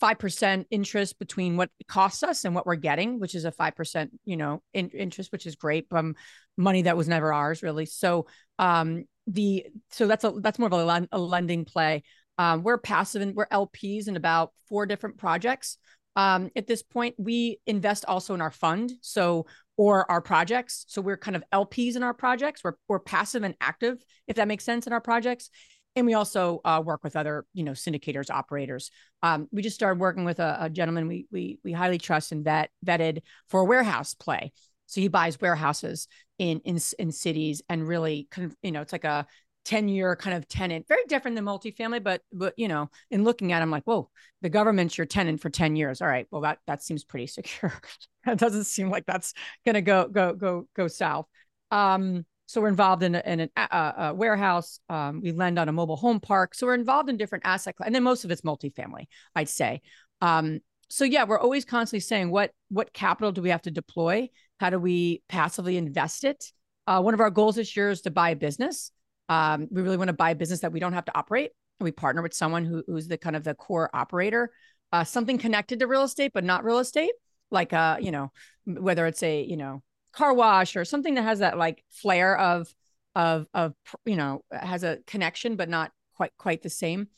five 0.00 0.18
percent 0.18 0.66
interest 0.70 1.18
between 1.18 1.56
what 1.56 1.70
it 1.78 1.86
costs 1.86 2.22
us 2.22 2.44
and 2.44 2.54
what 2.54 2.66
we're 2.66 2.76
getting, 2.76 3.20
which 3.20 3.34
is 3.34 3.44
a 3.44 3.52
five 3.52 3.76
percent 3.76 4.10
you 4.24 4.36
know 4.36 4.62
in, 4.72 4.88
interest, 4.90 5.32
which 5.32 5.46
is 5.46 5.56
great 5.56 5.88
from 5.88 6.16
money 6.56 6.82
that 6.82 6.96
was 6.96 7.08
never 7.08 7.32
ours 7.32 7.62
really. 7.62 7.86
So 7.86 8.26
um 8.58 9.04
the 9.26 9.66
so 9.90 10.06
that's 10.06 10.24
a 10.24 10.32
that's 10.40 10.58
more 10.58 10.68
of 10.68 10.72
a, 10.72 11.08
a 11.12 11.18
lending 11.18 11.64
play. 11.64 12.02
Um, 12.38 12.62
we're 12.62 12.78
passive 12.78 13.20
and 13.20 13.34
we're 13.34 13.48
LPs 13.48 14.06
in 14.06 14.16
about 14.16 14.52
four 14.68 14.86
different 14.86 15.18
projects. 15.18 15.76
Um, 16.16 16.50
at 16.56 16.66
this 16.66 16.82
point, 16.82 17.14
we 17.18 17.60
invest 17.66 18.04
also 18.06 18.34
in 18.34 18.40
our 18.40 18.50
fund, 18.50 18.92
so 19.00 19.46
or 19.76 20.10
our 20.10 20.20
projects. 20.20 20.84
So 20.88 21.00
we're 21.00 21.16
kind 21.16 21.36
of 21.36 21.44
LPs 21.52 21.94
in 21.96 22.02
our 22.02 22.14
projects. 22.14 22.64
We're 22.64 22.74
we're 22.88 22.98
passive 22.98 23.44
and 23.44 23.54
active, 23.60 24.02
if 24.26 24.36
that 24.36 24.48
makes 24.48 24.64
sense, 24.64 24.86
in 24.86 24.92
our 24.92 25.00
projects. 25.00 25.50
and 25.96 26.06
we 26.06 26.14
also 26.14 26.60
uh, 26.64 26.82
work 26.84 27.02
with 27.02 27.16
other 27.16 27.44
you 27.54 27.64
know 27.64 27.72
syndicators 27.72 28.30
operators 28.30 28.90
um, 29.22 29.48
we 29.52 29.62
just 29.62 29.76
started 29.76 30.00
working 30.00 30.24
with 30.24 30.38
a, 30.38 30.56
a, 30.60 30.70
gentleman 30.70 31.08
we, 31.08 31.26
we 31.32 31.58
we 31.64 31.72
highly 31.72 31.98
trust 31.98 32.32
and 32.32 32.44
vet 32.44 32.70
vetted 32.84 33.20
for 33.48 33.60
a 33.60 33.64
warehouse 33.64 34.14
play 34.14 34.52
so 34.86 35.00
he 35.00 35.08
buys 35.08 35.40
warehouses 35.40 36.08
in 36.38 36.60
in, 36.60 36.78
in 36.98 37.12
cities 37.12 37.62
and 37.68 37.86
really 37.86 38.28
you 38.62 38.72
know 38.72 38.80
it's 38.80 38.92
like 38.92 39.04
a 39.04 39.26
10 39.68 39.86
year 39.88 40.16
kind 40.16 40.34
of 40.34 40.48
tenant 40.48 40.88
very 40.88 41.04
different 41.08 41.34
than 41.34 41.44
multifamily 41.44 42.02
but 42.02 42.22
but 42.32 42.54
you 42.56 42.68
know 42.68 42.88
in 43.10 43.22
looking 43.22 43.52
at 43.52 43.60
it, 43.60 43.62
i'm 43.62 43.70
like 43.70 43.84
whoa 43.84 44.08
the 44.40 44.48
government's 44.48 44.96
your 44.96 45.04
tenant 45.04 45.42
for 45.42 45.50
10 45.50 45.76
years 45.76 46.00
all 46.00 46.08
right 46.08 46.26
well 46.30 46.40
that 46.40 46.58
that 46.66 46.82
seems 46.82 47.04
pretty 47.04 47.26
secure 47.26 47.72
that 48.24 48.38
doesn't 48.38 48.64
seem 48.64 48.88
like 48.88 49.04
that's 49.04 49.34
gonna 49.66 49.82
go 49.82 50.08
go 50.08 50.32
go 50.32 50.66
go 50.74 50.88
south 50.88 51.26
um 51.70 52.24
so 52.46 52.62
we're 52.62 52.68
involved 52.68 53.02
in, 53.02 53.14
a, 53.14 53.22
in 53.26 53.40
an, 53.40 53.50
a, 53.58 53.92
a 53.98 54.14
warehouse. 54.14 54.80
Um, 54.88 55.20
we 55.20 55.32
lend 55.32 55.58
on 55.58 55.68
a 55.68 55.72
mobile 55.72 55.98
home 55.98 56.18
park. 56.18 56.54
So 56.54 56.66
we're 56.66 56.72
involved 56.72 57.10
in 57.10 57.18
different 57.18 57.44
asset, 57.44 57.74
and 57.84 57.94
then 57.94 58.02
most 58.02 58.24
of 58.24 58.30
it's 58.30 58.40
multifamily, 58.40 59.04
I'd 59.34 59.50
say. 59.50 59.82
Um, 60.22 60.60
so 60.88 61.04
yeah, 61.04 61.24
we're 61.24 61.38
always 61.38 61.66
constantly 61.66 62.00
saying 62.00 62.30
what 62.30 62.52
what 62.70 62.94
capital 62.94 63.32
do 63.32 63.42
we 63.42 63.50
have 63.50 63.60
to 63.62 63.70
deploy? 63.70 64.30
How 64.60 64.70
do 64.70 64.78
we 64.78 65.22
passively 65.28 65.76
invest 65.76 66.24
it? 66.24 66.42
Uh, 66.86 67.02
one 67.02 67.12
of 67.12 67.20
our 67.20 67.28
goals 67.28 67.56
this 67.56 67.76
year 67.76 67.90
is 67.90 68.00
to 68.00 68.10
buy 68.10 68.30
a 68.30 68.36
business. 68.36 68.92
Um, 69.28 69.68
we 69.70 69.82
really 69.82 69.96
want 69.96 70.08
to 70.08 70.14
buy 70.14 70.30
a 70.30 70.34
business 70.34 70.60
that 70.60 70.72
we 70.72 70.80
don't 70.80 70.92
have 70.92 71.04
to 71.06 71.16
operate. 71.16 71.50
And 71.78 71.84
we 71.84 71.92
partner 71.92 72.22
with 72.22 72.34
someone 72.34 72.64
who, 72.64 72.82
who's 72.86 73.08
the 73.08 73.18
kind 73.18 73.36
of 73.36 73.44
the 73.44 73.54
core 73.54 73.90
operator, 73.94 74.50
uh, 74.92 75.04
something 75.04 75.38
connected 75.38 75.78
to 75.80 75.86
real 75.86 76.02
estate, 76.02 76.32
but 76.34 76.44
not 76.44 76.64
real 76.64 76.78
estate, 76.78 77.12
like 77.50 77.72
uh, 77.72 77.98
you 78.00 78.10
know, 78.10 78.32
whether 78.64 79.06
it's 79.06 79.22
a 79.22 79.42
you 79.42 79.56
know 79.56 79.82
car 80.12 80.34
wash 80.34 80.76
or 80.76 80.84
something 80.84 81.14
that 81.14 81.22
has 81.22 81.40
that 81.40 81.58
like 81.58 81.84
flair 81.90 82.36
of 82.36 82.72
of 83.14 83.46
of 83.54 83.74
you 84.04 84.16
know 84.16 84.42
has 84.50 84.82
a 84.82 84.98
connection 85.06 85.56
but 85.56 85.68
not 85.68 85.92
quite 86.16 86.32
quite 86.38 86.62
the 86.62 86.70
same 86.70 87.08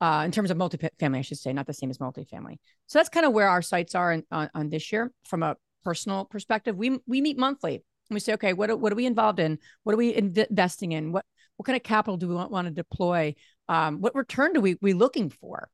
uh, 0.00 0.22
in 0.24 0.30
terms 0.30 0.50
of 0.50 0.56
multifamily, 0.56 1.18
I 1.18 1.22
should 1.22 1.38
say, 1.38 1.52
not 1.52 1.66
the 1.66 1.74
same 1.74 1.90
as 1.90 1.98
multifamily. 1.98 2.58
So 2.86 2.98
that's 2.98 3.08
kind 3.08 3.26
of 3.26 3.32
where 3.32 3.48
our 3.48 3.62
sights 3.62 3.94
are 3.94 4.12
in, 4.12 4.24
on, 4.30 4.48
on 4.54 4.68
this 4.68 4.92
year 4.92 5.12
from 5.24 5.42
a 5.42 5.56
personal 5.84 6.24
perspective. 6.24 6.76
We 6.76 6.98
we 7.06 7.20
meet 7.20 7.38
monthly 7.38 7.74
and 7.74 8.14
we 8.14 8.20
say, 8.20 8.34
okay, 8.34 8.52
what 8.52 8.78
what 8.78 8.92
are 8.92 8.96
we 8.96 9.06
involved 9.06 9.40
in? 9.40 9.58
What 9.82 9.94
are 9.94 9.98
we 9.98 10.14
investing 10.14 10.92
in? 10.92 11.12
What 11.12 11.24
what 11.58 11.66
kind 11.66 11.76
of 11.76 11.82
capital 11.82 12.16
do 12.16 12.28
we 12.28 12.34
want, 12.34 12.50
want 12.50 12.68
to 12.68 12.72
deploy? 12.72 13.34
Um, 13.68 14.00
what 14.00 14.14
return 14.14 14.54
do 14.54 14.60
we 14.60 14.76
we 14.80 14.94
looking 14.94 15.28
for? 15.28 15.68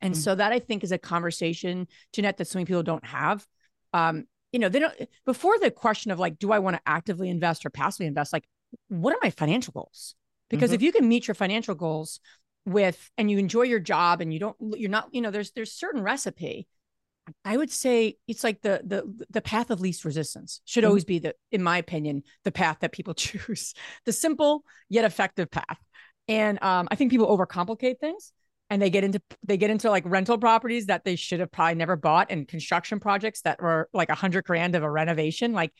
And 0.00 0.14
mm-hmm. 0.14 0.20
so 0.20 0.34
that 0.34 0.52
I 0.52 0.58
think 0.58 0.82
is 0.82 0.90
a 0.90 0.98
conversation, 0.98 1.86
Jeanette, 2.12 2.38
that 2.38 2.48
so 2.48 2.58
many 2.58 2.66
people 2.66 2.82
don't 2.82 3.04
have. 3.04 3.46
Um, 3.92 4.24
you 4.52 4.58
know, 4.58 4.68
they 4.68 4.78
don't 4.78 4.94
before 5.26 5.58
the 5.58 5.70
question 5.70 6.10
of 6.10 6.18
like, 6.18 6.38
do 6.38 6.50
I 6.50 6.58
want 6.58 6.76
to 6.76 6.82
actively 6.86 7.28
invest 7.28 7.66
or 7.66 7.70
passively 7.70 8.06
invest? 8.06 8.32
Like, 8.32 8.44
what 8.88 9.14
are 9.14 9.18
my 9.22 9.30
financial 9.30 9.72
goals? 9.72 10.14
Because 10.48 10.70
mm-hmm. 10.70 10.76
if 10.76 10.82
you 10.82 10.92
can 10.92 11.06
meet 11.06 11.28
your 11.28 11.34
financial 11.34 11.74
goals 11.74 12.20
with 12.64 13.10
and 13.18 13.30
you 13.30 13.38
enjoy 13.38 13.62
your 13.62 13.80
job 13.80 14.20
and 14.22 14.32
you 14.32 14.40
don't 14.40 14.56
you're 14.76 14.90
not, 14.90 15.08
you 15.12 15.20
know, 15.20 15.30
there's 15.30 15.52
there's 15.52 15.72
certain 15.72 16.02
recipe. 16.02 16.66
I 17.44 17.56
would 17.56 17.70
say 17.70 18.16
it's 18.28 18.44
like 18.44 18.62
the 18.62 18.82
the 18.84 19.26
the 19.30 19.40
path 19.40 19.70
of 19.70 19.80
least 19.80 20.04
resistance 20.04 20.60
should 20.64 20.82
mm-hmm. 20.82 20.88
always 20.88 21.04
be 21.04 21.18
the, 21.18 21.34
in 21.50 21.62
my 21.62 21.78
opinion, 21.78 22.22
the 22.44 22.52
path 22.52 22.78
that 22.80 22.92
people 22.92 23.14
choose. 23.14 23.74
The 24.04 24.12
simple 24.12 24.64
yet 24.88 25.04
effective 25.04 25.50
path. 25.50 25.78
And 26.28 26.62
um, 26.62 26.88
I 26.90 26.96
think 26.96 27.10
people 27.10 27.28
overcomplicate 27.28 27.98
things 28.00 28.32
and 28.70 28.82
they 28.82 28.90
get 28.90 29.04
into 29.04 29.20
they 29.42 29.56
get 29.56 29.70
into 29.70 29.90
like 29.90 30.04
rental 30.06 30.38
properties 30.38 30.86
that 30.86 31.04
they 31.04 31.16
should 31.16 31.40
have 31.40 31.52
probably 31.52 31.74
never 31.76 31.96
bought 31.96 32.30
and 32.30 32.48
construction 32.48 33.00
projects 33.00 33.42
that 33.42 33.60
were 33.60 33.88
like 33.92 34.08
a 34.08 34.14
hundred 34.14 34.44
grand 34.44 34.74
of 34.74 34.82
a 34.82 34.90
renovation 34.90 35.52
like 35.52 35.72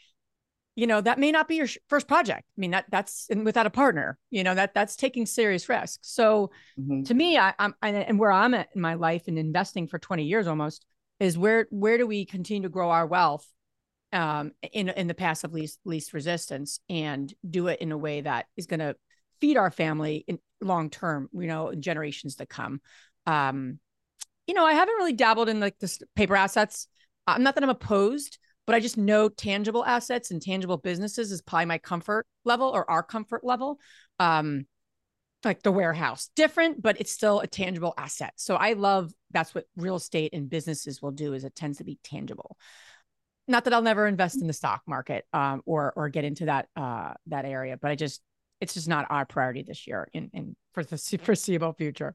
you 0.77 0.87
know 0.87 1.01
that 1.01 1.19
may 1.19 1.33
not 1.33 1.49
be 1.49 1.57
your 1.57 1.69
first 1.89 2.07
project 2.07 2.45
i 2.57 2.61
mean 2.61 2.71
that 2.71 2.85
that's 2.91 3.27
and 3.31 3.45
without 3.45 3.67
a 3.67 3.71
partner 3.71 4.19
you 4.31 4.45
know 4.45 4.55
that 4.55 4.75
that's 4.75 4.95
taking 4.95 5.27
serious 5.27 5.69
risks 5.69 5.99
so 6.03 6.51
mm-hmm. 6.79 7.03
to 7.03 7.15
me 7.15 7.37
I, 7.37 7.55
i'm 7.59 7.75
and 7.83 8.19
where 8.19 8.33
i'm 8.33 8.55
at 8.55 8.69
in 8.75 8.81
my 8.81 8.95
life 8.95 9.25
and 9.27 9.39
investing 9.39 9.89
for 9.89 9.99
20 9.99 10.25
years 10.25 10.47
almost 10.47 10.85
is 11.21 11.39
where 11.39 11.67
where 11.71 11.99
do 11.99 12.07
we 12.07 12.25
continue 12.25 12.63
to 12.63 12.69
grow 12.69 12.91
our 12.91 13.07
wealth 13.07 13.47
um 14.13 14.53
in 14.73 14.89
in 14.91 15.07
the 15.07 15.15
passive 15.15 15.53
least 15.53 15.79
least 15.85 16.13
resistance 16.13 16.81
and 16.89 17.33
do 17.49 17.69
it 17.69 17.81
in 17.81 17.93
a 17.93 17.99
way 17.99 18.21
that 18.21 18.47
is 18.57 18.67
going 18.67 18.81
to 18.81 18.95
feed 19.41 19.57
our 19.57 19.71
family 19.71 20.25
in 20.27 20.39
long 20.61 20.91
term, 20.91 21.29
you 21.33 21.47
know, 21.47 21.69
in 21.69 21.83
generations 21.83 22.37
to 22.37 22.47
come. 22.47 22.81
Um, 23.27 23.79
you 24.47 24.55
know, 24.55 24.65
I 24.65 24.73
haven't 24.73 24.95
really 24.95 25.13
dabbled 25.13 25.49
in 25.49 25.61
like 25.61 25.79
this 25.79 26.01
paper 26.15 26.37
assets. 26.37 26.89
I'm 27.27 27.43
not 27.43 27.55
that 27.55 27.65
I'm 27.65 27.71
opposed, 27.71 28.39
but 28.67 28.75
I 28.75 28.81
just 28.81 28.97
know 28.97 29.29
tangible 29.29 29.85
assets 29.85 30.31
and 30.31 30.41
tangible 30.41 30.77
businesses 30.77 31.33
is 31.33 31.43
probably 31.43 31.67
my 31.67 31.79
comfort 31.79 32.27
level 32.45 32.69
or 32.69 32.89
our 32.89 33.03
comfort 33.03 33.45
level. 33.45 33.79
Um, 34.19 34.67
like 35.45 35.63
the 35.63 35.73
warehouse, 35.73 36.31
different, 36.35 36.83
but 36.83 37.01
it's 37.01 37.13
still 37.13 37.41
a 37.41 37.47
tangible 37.47 37.95
asset. 37.97 38.33
So 38.37 38.57
I 38.57 38.73
love 38.73 39.13
that's 39.31 39.55
what 39.55 39.67
real 39.77 39.97
estate 39.97 40.33
and 40.33 40.49
businesses 40.49 41.01
will 41.01 41.11
do 41.11 41.35
is 41.35 41.45
it 41.45 41.55
tends 41.55 41.79
to 41.79 41.85
be 41.85 41.99
tangible. 42.03 42.57
Not 43.49 43.65
that 43.65 43.73
I'll 43.73 43.83
never 43.83 44.07
invest 44.07 44.41
in 44.41 44.49
the 44.49 44.53
stock 44.53 44.83
market 44.87 45.25
um, 45.33 45.63
or 45.67 45.93
or 45.95 46.09
get 46.09 46.25
into 46.25 46.47
that 46.47 46.69
uh, 46.77 47.15
that 47.29 47.45
area, 47.45 47.77
but 47.77 47.91
I 47.91 47.95
just 47.95 48.21
it's 48.61 48.75
just 48.75 48.89
not 48.89 49.07
our 49.11 49.25
priority 49.25 49.63
this 49.63 49.87
year 49.87 50.09
in, 50.13 50.31
in 50.33 50.57
for 50.73 50.83
the 50.83 50.99
foreseeable 51.23 51.75
future. 51.75 52.15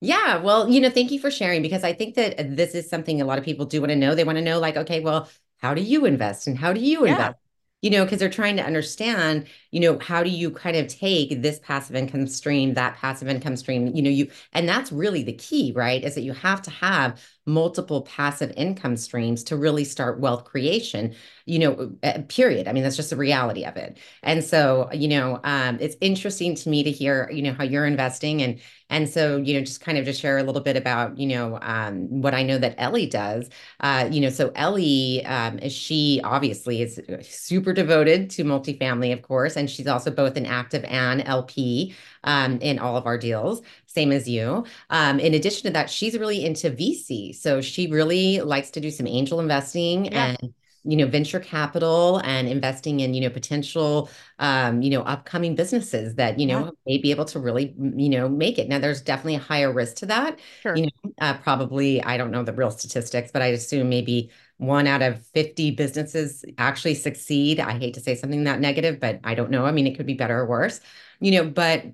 Yeah, 0.00 0.38
well, 0.42 0.68
you 0.68 0.80
know, 0.80 0.90
thank 0.90 1.10
you 1.10 1.18
for 1.18 1.30
sharing 1.30 1.60
because 1.60 1.82
I 1.82 1.92
think 1.92 2.14
that 2.14 2.56
this 2.56 2.74
is 2.74 2.88
something 2.88 3.20
a 3.20 3.24
lot 3.24 3.38
of 3.38 3.44
people 3.44 3.66
do 3.66 3.80
want 3.80 3.90
to 3.90 3.96
know. 3.96 4.14
They 4.14 4.22
want 4.22 4.38
to 4.38 4.44
know, 4.44 4.60
like, 4.60 4.76
okay, 4.76 5.00
well, 5.00 5.28
how 5.56 5.74
do 5.74 5.82
you 5.82 6.04
invest 6.04 6.46
and 6.46 6.56
how 6.56 6.72
do 6.72 6.80
you 6.80 7.04
yeah. 7.04 7.12
invest? 7.12 7.38
You 7.80 7.90
know, 7.90 8.04
because 8.04 8.18
they're 8.18 8.28
trying 8.28 8.56
to 8.56 8.64
understand, 8.64 9.46
you 9.70 9.80
know, 9.80 9.98
how 10.00 10.22
do 10.24 10.30
you 10.30 10.50
kind 10.50 10.76
of 10.76 10.88
take 10.88 11.42
this 11.42 11.60
passive 11.60 11.94
income 11.94 12.26
stream, 12.26 12.74
that 12.74 12.96
passive 12.96 13.28
income 13.28 13.56
stream, 13.56 13.94
you 13.94 14.02
know, 14.02 14.10
you, 14.10 14.28
and 14.52 14.68
that's 14.68 14.90
really 14.90 15.22
the 15.22 15.32
key, 15.32 15.72
right? 15.76 16.02
Is 16.02 16.14
that 16.16 16.22
you 16.22 16.32
have 16.32 16.60
to 16.62 16.70
have 16.70 17.22
multiple 17.48 18.02
passive 18.02 18.52
income 18.56 18.96
streams 18.96 19.42
to 19.44 19.56
really 19.56 19.84
start 19.84 20.20
wealth 20.20 20.44
creation, 20.44 21.14
you 21.46 21.58
know, 21.58 21.90
uh, 22.02 22.20
period. 22.28 22.68
I 22.68 22.72
mean, 22.72 22.82
that's 22.82 22.96
just 22.96 23.10
the 23.10 23.16
reality 23.16 23.64
of 23.64 23.76
it. 23.76 23.98
And 24.22 24.44
so, 24.44 24.90
you 24.92 25.08
know, 25.08 25.40
um, 25.44 25.78
it's 25.80 25.96
interesting 26.00 26.54
to 26.56 26.68
me 26.68 26.82
to 26.84 26.90
hear, 26.90 27.30
you 27.32 27.42
know, 27.42 27.54
how 27.54 27.64
you're 27.64 27.86
investing 27.86 28.42
and, 28.42 28.60
and 28.90 29.08
so, 29.08 29.36
you 29.36 29.54
know, 29.54 29.60
just 29.60 29.80
kind 29.80 29.98
of 29.98 30.04
just 30.04 30.20
share 30.20 30.38
a 30.38 30.42
little 30.42 30.62
bit 30.62 30.76
about, 30.76 31.18
you 31.18 31.26
know, 31.26 31.58
um, 31.60 32.22
what 32.22 32.34
I 32.34 32.42
know 32.42 32.58
that 32.58 32.74
Ellie 32.78 33.06
does. 33.06 33.48
Uh, 33.80 34.08
you 34.10 34.20
know, 34.20 34.30
so 34.30 34.50
Ellie, 34.54 35.24
um, 35.26 35.58
she 35.68 36.20
obviously 36.24 36.82
is 36.82 37.00
super 37.22 37.72
devoted 37.72 38.30
to 38.30 38.44
multifamily, 38.44 39.12
of 39.12 39.22
course, 39.22 39.56
and 39.56 39.68
she's 39.68 39.86
also 39.86 40.10
both 40.10 40.36
an 40.36 40.46
active 40.46 40.84
and 40.84 41.26
LP 41.26 41.94
um, 42.24 42.58
in 42.60 42.78
all 42.78 42.96
of 42.96 43.06
our 43.06 43.18
deals, 43.18 43.62
same 43.98 44.12
as 44.12 44.28
you. 44.28 44.64
Um, 44.90 45.18
in 45.18 45.34
addition 45.34 45.64
to 45.64 45.70
that, 45.70 45.90
she's 45.90 46.16
really 46.16 46.44
into 46.44 46.70
VC. 46.70 47.34
So 47.34 47.60
she 47.60 47.90
really 47.90 48.40
likes 48.40 48.70
to 48.70 48.80
do 48.80 48.90
some 48.92 49.08
angel 49.08 49.40
investing 49.40 50.06
yeah. 50.06 50.36
and 50.40 50.54
you 50.84 50.96
know 50.96 51.06
venture 51.06 51.40
capital 51.40 52.18
and 52.24 52.48
investing 52.48 53.00
in 53.00 53.12
you 53.12 53.20
know 53.20 53.28
potential 53.30 54.08
um 54.38 54.80
you 54.80 54.90
know 54.90 55.02
upcoming 55.02 55.56
businesses 55.56 56.14
that 56.14 56.38
you 56.38 56.46
know 56.46 56.66
yeah. 56.66 56.70
may 56.86 56.98
be 56.98 57.10
able 57.10 57.24
to 57.24 57.40
really 57.40 57.74
you 57.96 58.08
know 58.08 58.28
make 58.28 58.58
it 58.58 58.68
now 58.68 58.78
there's 58.78 59.02
definitely 59.02 59.34
a 59.34 59.40
higher 59.40 59.72
risk 59.72 59.96
to 59.96 60.06
that 60.06 60.38
sure. 60.62 60.76
you 60.76 60.84
know 60.84 61.12
uh, 61.20 61.34
probably 61.38 62.00
i 62.04 62.16
don't 62.16 62.30
know 62.30 62.44
the 62.44 62.52
real 62.52 62.70
statistics 62.70 63.32
but 63.32 63.42
i 63.42 63.46
assume 63.46 63.88
maybe 63.88 64.30
one 64.58 64.86
out 64.86 65.02
of 65.02 65.26
50 65.34 65.72
businesses 65.72 66.44
actually 66.56 66.94
succeed 66.94 67.58
i 67.58 67.76
hate 67.76 67.94
to 67.94 68.00
say 68.00 68.14
something 68.14 68.44
that 68.44 68.60
negative 68.60 69.00
but 69.00 69.18
i 69.24 69.34
don't 69.34 69.50
know 69.50 69.66
i 69.66 69.72
mean 69.72 69.86
it 69.86 69.96
could 69.96 70.06
be 70.06 70.14
better 70.14 70.38
or 70.38 70.46
worse 70.46 70.80
you 71.20 71.32
know 71.32 71.44
but 71.50 71.84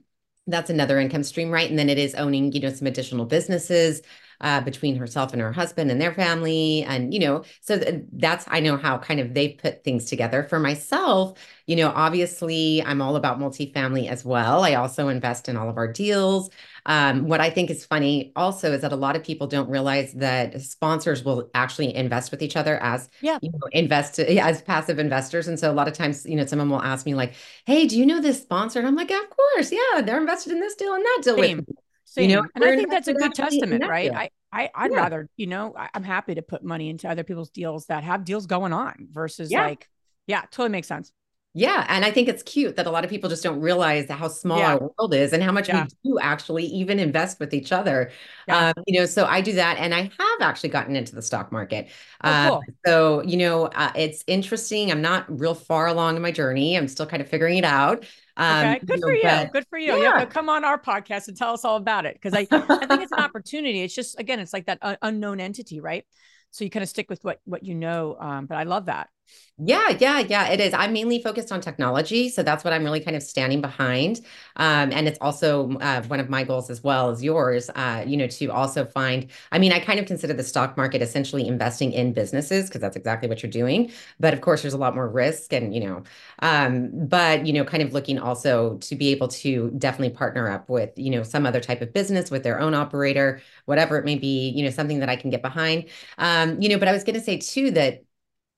that's 0.47 0.71
another 0.71 0.99
income 1.01 1.23
stream 1.23 1.51
right? 1.51 1.69
And 1.71 1.79
then 1.79 1.89
it 1.89 1.99
is 1.99 2.15
owning 2.15 2.53
you 2.53 2.61
know 2.61 2.71
some 2.71 2.87
additional 2.87 3.27
businesses 3.27 4.03
uh, 4.41 4.61
between 4.61 4.97
herself 4.97 5.33
and 5.33 5.41
her 5.41 5.53
husband 5.53 5.91
and 5.91 6.01
their 6.01 6.13
family. 6.15 6.83
And, 6.83 7.13
you 7.13 7.21
know, 7.21 7.45
so 7.61 7.79
th- 7.79 8.03
that's, 8.13 8.45
I 8.49 8.61
know 8.61 8.77
how 8.77 8.99
kind 8.99 9.21
of 9.21 9.35
they 9.35 9.51
put 9.51 9.85
things 9.85 10.05
together. 10.07 10.45
For 10.45 10.59
myself, 10.59 11.39
you 11.67 11.77
know, 11.77 11.93
obviously 11.95 12.83
I'm 12.83 13.01
all 13.01 13.17
about 13.17 13.39
multifamily 13.39 14.09
as 14.09 14.25
well. 14.25 14.65
I 14.65 14.75
also 14.75 15.09
invest 15.09 15.49
in 15.49 15.57
all 15.57 15.69
of 15.69 15.77
our 15.77 15.91
deals. 15.91 16.51
Um, 16.87 17.29
what 17.29 17.41
I 17.41 17.49
think 17.49 17.71
is 17.71 17.87
funny 17.87 18.33
also 18.37 18.73
is 18.73 18.83
that 18.83 18.93
a 18.93 18.97
lot 18.97 19.17
of 19.17 19.25
people 19.25 19.47
don't 19.47 19.71
realize 19.71 20.13
that 20.15 20.61
sponsors 20.61 21.25
will 21.25 21.49
actually 21.55 21.95
invest 21.95 22.31
with 22.31 22.43
each 22.43 22.57
other 22.57 22.77
as 22.83 23.09
yeah. 23.23 23.39
you 23.41 23.51
know, 23.51 23.59
invest 23.73 24.19
as 24.19 24.61
passive 24.63 24.99
investors. 24.99 25.49
And 25.49 25.59
so 25.59 25.71
a 25.71 25.73
lot 25.73 25.89
of 25.89 25.95
times, 25.95 26.27
you 26.27 26.37
know, 26.37 26.45
someone 26.45 26.69
will 26.69 26.83
ask 26.83 27.07
me 27.07 27.15
like, 27.15 27.35
"Hey, 27.65 27.87
do 27.87 27.99
you 27.99 28.05
know 28.05 28.21
this 28.21 28.43
sponsor?" 28.43 28.79
And 28.79 28.87
I'm 28.87 28.97
like, 28.97 29.11
"Of 29.11 29.31
course, 29.31 29.73
yeah, 29.73 30.03
they're 30.03 30.21
invested 30.21 30.53
in 30.53 30.61
this 30.61 30.75
deal 30.75 30.95
and 30.95 31.05
that 31.05 31.21
deal 31.23 31.37
Same. 31.37 31.59
with 31.59 31.69
me." 31.69 31.75
Same. 32.15 32.31
You 32.31 32.37
know, 32.37 32.49
and 32.55 32.65
I 32.65 32.77
think 32.77 32.91
that's 32.91 33.09
a 33.09 33.13
good 33.13 33.35
testament, 33.35 33.85
right? 33.89 34.15
I, 34.15 34.31
I, 34.53 34.71
I'd 34.73 34.93
yeah. 34.93 34.99
rather, 34.99 35.29
you 35.37 35.49
know, 35.49 35.75
I, 35.77 35.89
am 35.95 36.05
happy 36.05 36.37
to 36.37 36.43
put 36.43 36.63
money 36.63 36.89
into 36.89 37.09
other 37.09 37.25
people's 37.25 37.51
deals 37.51 37.87
that 37.87 38.05
have 38.05 38.25
deals 38.25 38.47
going 38.47 38.73
on 38.73 39.09
versus 39.11 39.51
yeah. 39.51 39.67
like, 39.67 39.89
yeah, 40.29 40.43
totally 40.43 40.69
makes 40.69 40.87
sense. 40.87 41.11
Yeah. 41.55 41.85
And 41.89 42.05
I 42.05 42.13
think 42.13 42.29
it's 42.29 42.45
cute 42.45 42.77
that 42.77 42.87
a 42.87 42.91
lot 42.91 43.03
of 43.03 43.11
people 43.11 43.29
just 43.29 43.43
don't 43.43 43.61
realize 43.61 44.09
how 44.09 44.29
small 44.29 44.59
yeah. 44.59 44.75
our 44.75 44.93
world 44.97 45.13
is 45.13 45.33
and 45.33 45.43
how 45.43 45.51
much 45.51 45.69
yeah. 45.69 45.87
we 46.05 46.11
do 46.11 46.19
actually 46.21 46.67
even 46.67 47.01
invest 47.01 47.41
with 47.41 47.53
each 47.53 47.73
other. 47.73 48.13
Yeah. 48.47 48.69
Um, 48.77 48.85
you 48.87 49.01
know, 49.01 49.07
so 49.07 49.25
I 49.25 49.41
do 49.41 49.53
that. 49.55 49.79
And 49.79 49.93
I 49.93 50.03
have 50.03 50.41
actually 50.41 50.69
gotten 50.69 50.95
into 50.95 51.17
the 51.17 51.23
stock 51.23 51.51
market. 51.51 51.89
Oh, 52.23 52.31
uh, 52.31 52.51
cool. 52.51 52.63
so, 52.87 53.23
you 53.25 53.37
know, 53.37 53.67
uh, 53.67 53.91
it's 53.97 54.23
interesting. 54.29 54.93
I'm 54.93 55.03
not 55.03 55.27
real 55.29 55.55
far 55.55 55.89
along 55.89 56.15
in 56.15 56.23
my 56.23 56.33
journey. 56.33 56.77
I'm 56.77 56.87
still 56.87 57.07
kind 57.07 57.21
of 57.21 57.29
figuring 57.29 57.59
it 57.59 57.65
out. 57.65 58.05
Um, 58.37 58.67
okay, 58.67 58.79
good 58.85 58.97
you 58.97 59.01
know, 59.01 59.07
for 59.07 59.15
you. 59.15 59.23
But, 59.23 59.53
good 59.53 59.67
for 59.69 59.79
you. 59.79 59.97
Yeah. 60.03 60.21
You 60.21 60.27
come 60.27 60.49
on 60.49 60.65
our 60.65 60.79
podcast 60.79 61.29
and 61.29 61.37
tell 61.37 61.53
us 61.53 61.65
all 61.65 61.77
about 61.77 62.05
it 62.05 62.15
because 62.15 62.35
I, 62.35 62.47
I 62.51 62.87
think 62.87 63.03
it's 63.03 63.13
an 63.13 63.19
opportunity. 63.25 63.83
It's 63.83 63.95
just 63.95 64.19
again, 64.19 64.41
it's 64.41 64.53
like 64.53 64.67
that 64.67 64.79
uh, 64.83 64.97
unknown 65.03 65.41
entity, 65.41 65.81
right? 65.81 66.05
So 66.51 66.65
you 66.65 66.71
kind 66.71 66.83
of 66.83 66.89
stick 66.89 67.09
with 67.09 67.23
what 67.23 67.41
what 67.45 67.65
you 67.65 67.75
know. 67.75 68.17
Um, 68.19 68.47
but 68.47 68.57
I 68.57 68.65
love 68.65 68.87
that. 68.87 69.09
Yeah, 69.57 69.91
yeah, 70.01 70.19
yeah, 70.19 70.49
it 70.49 70.59
is. 70.59 70.75
I'm 70.75 70.93
mainly 70.93 71.23
focused 71.23 71.53
on 71.53 71.61
technology. 71.61 72.29
So 72.29 72.43
that's 72.43 72.65
what 72.65 72.73
I'm 72.73 72.83
really 72.83 72.99
kind 72.99 73.17
of 73.17 73.23
standing 73.23 73.61
behind. 73.61 74.19
Um, 74.57 74.91
and 74.93 75.07
it's 75.07 75.19
also 75.21 75.71
uh, 75.79 76.03
one 76.05 76.19
of 76.19 76.29
my 76.29 76.43
goals 76.43 76.71
as 76.71 76.83
well 76.83 77.11
as 77.11 77.23
yours, 77.23 77.71
uh, 77.77 78.03
you 78.05 78.17
know, 78.17 78.27
to 78.27 78.49
also 78.49 78.85
find, 78.85 79.31
I 79.53 79.61
mean, 79.61 79.71
I 79.71 79.79
kind 79.79 80.01
of 80.01 80.07
consider 80.07 80.33
the 80.33 80.43
stock 80.43 80.77
market 80.77 81.03
essentially 81.03 81.47
investing 81.47 81.93
in 81.93 82.13
businesses 82.13 82.67
because 82.67 82.81
that's 82.81 82.97
exactly 82.97 83.29
what 83.29 83.45
you're 83.45 83.53
doing. 83.53 83.93
But 84.19 84.35
of 84.35 84.41
course, 84.41 84.63
there's 84.63 84.75
a 84.75 84.79
lot 84.79 84.97
more 84.97 85.09
risk 85.09 85.53
and, 85.53 85.73
you 85.73 85.87
know, 85.87 86.03
um, 86.41 86.91
but, 87.07 87.47
you 87.47 87.53
know, 87.53 87.65
kind 87.65 87.83
of 87.85 87.93
looking 87.93 88.19
also 88.19 88.77
to 88.79 88.97
be 88.97 89.11
able 89.11 89.29
to 89.29 89.71
definitely 89.79 90.17
partner 90.17 90.51
up 90.51 90.69
with, 90.69 90.91
you 90.97 91.11
know, 91.11 91.23
some 91.23 91.47
other 91.47 91.61
type 91.61 91.81
of 91.81 91.93
business 91.93 92.29
with 92.29 92.43
their 92.43 92.59
own 92.59 92.75
operator, 92.75 93.41
whatever 93.67 93.99
it 93.99 94.05
may 94.05 94.17
be, 94.17 94.49
you 94.51 94.65
know, 94.65 94.71
something 94.71 94.99
that 94.99 95.09
I 95.09 95.15
can 95.15 95.31
get 95.31 95.43
behind. 95.43 95.89
Um, 96.19 96.61
you 96.61 96.69
know, 96.69 96.79
but 96.79 96.89
I 96.89 96.93
was 96.93 97.05
going 97.05 97.15
to 97.15 97.21
say 97.25 97.39
too 97.39 97.71
that 97.73 98.03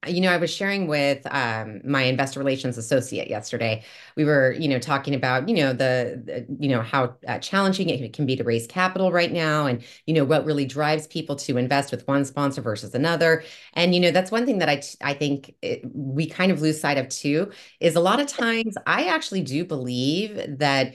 you 0.07 0.21
know, 0.21 0.31
I 0.31 0.37
was 0.37 0.55
sharing 0.55 0.87
with 0.87 1.27
um, 1.35 1.81
my 1.85 2.03
investor 2.03 2.39
relations 2.39 2.79
associate 2.79 3.29
yesterday. 3.29 3.83
We 4.17 4.25
were, 4.25 4.53
you 4.53 4.69
know, 4.69 4.79
talking 4.79 5.15
about, 5.17 5.49
you 5.49 5.57
know, 5.57 5.73
the, 5.73 6.23
the 6.25 6.47
you 6.61 6.69
know, 6.69 6.81
how 6.81 7.17
uh, 7.27 7.39
challenging 7.41 7.89
it 7.89 8.13
can 8.13 8.25
be 8.25 8.37
to 8.37 8.45
raise 8.45 8.69
capital 8.69 9.11
right 9.11 9.33
now, 9.33 9.67
and 9.67 9.83
you 10.07 10.15
know 10.15 10.25
what 10.25 10.45
really 10.45 10.65
drives 10.65 11.09
people 11.09 11.35
to 11.37 11.57
invest 11.57 11.91
with 11.91 12.07
one 12.07 12.25
sponsor 12.25 12.61
versus 12.61 12.95
another. 12.95 13.43
And 13.73 13.95
you 13.95 14.01
know, 14.01 14.13
that's 14.13 14.31
one 14.31 14.47
thing 14.47 14.59
that 14.59 14.69
I 14.69 14.83
I 15.03 15.15
think 15.15 15.55
it, 15.61 15.81
we 15.93 16.27
kind 16.29 16.53
of 16.53 16.61
lose 16.61 16.81
sight 16.81 16.99
of 16.99 17.09
too. 17.09 17.51
Is 17.81 17.97
a 17.97 18.01
lot 18.01 18.21
of 18.21 18.29
times 18.29 18.77
I 18.87 19.07
actually 19.07 19.43
do 19.43 19.65
believe 19.65 20.59
that 20.59 20.95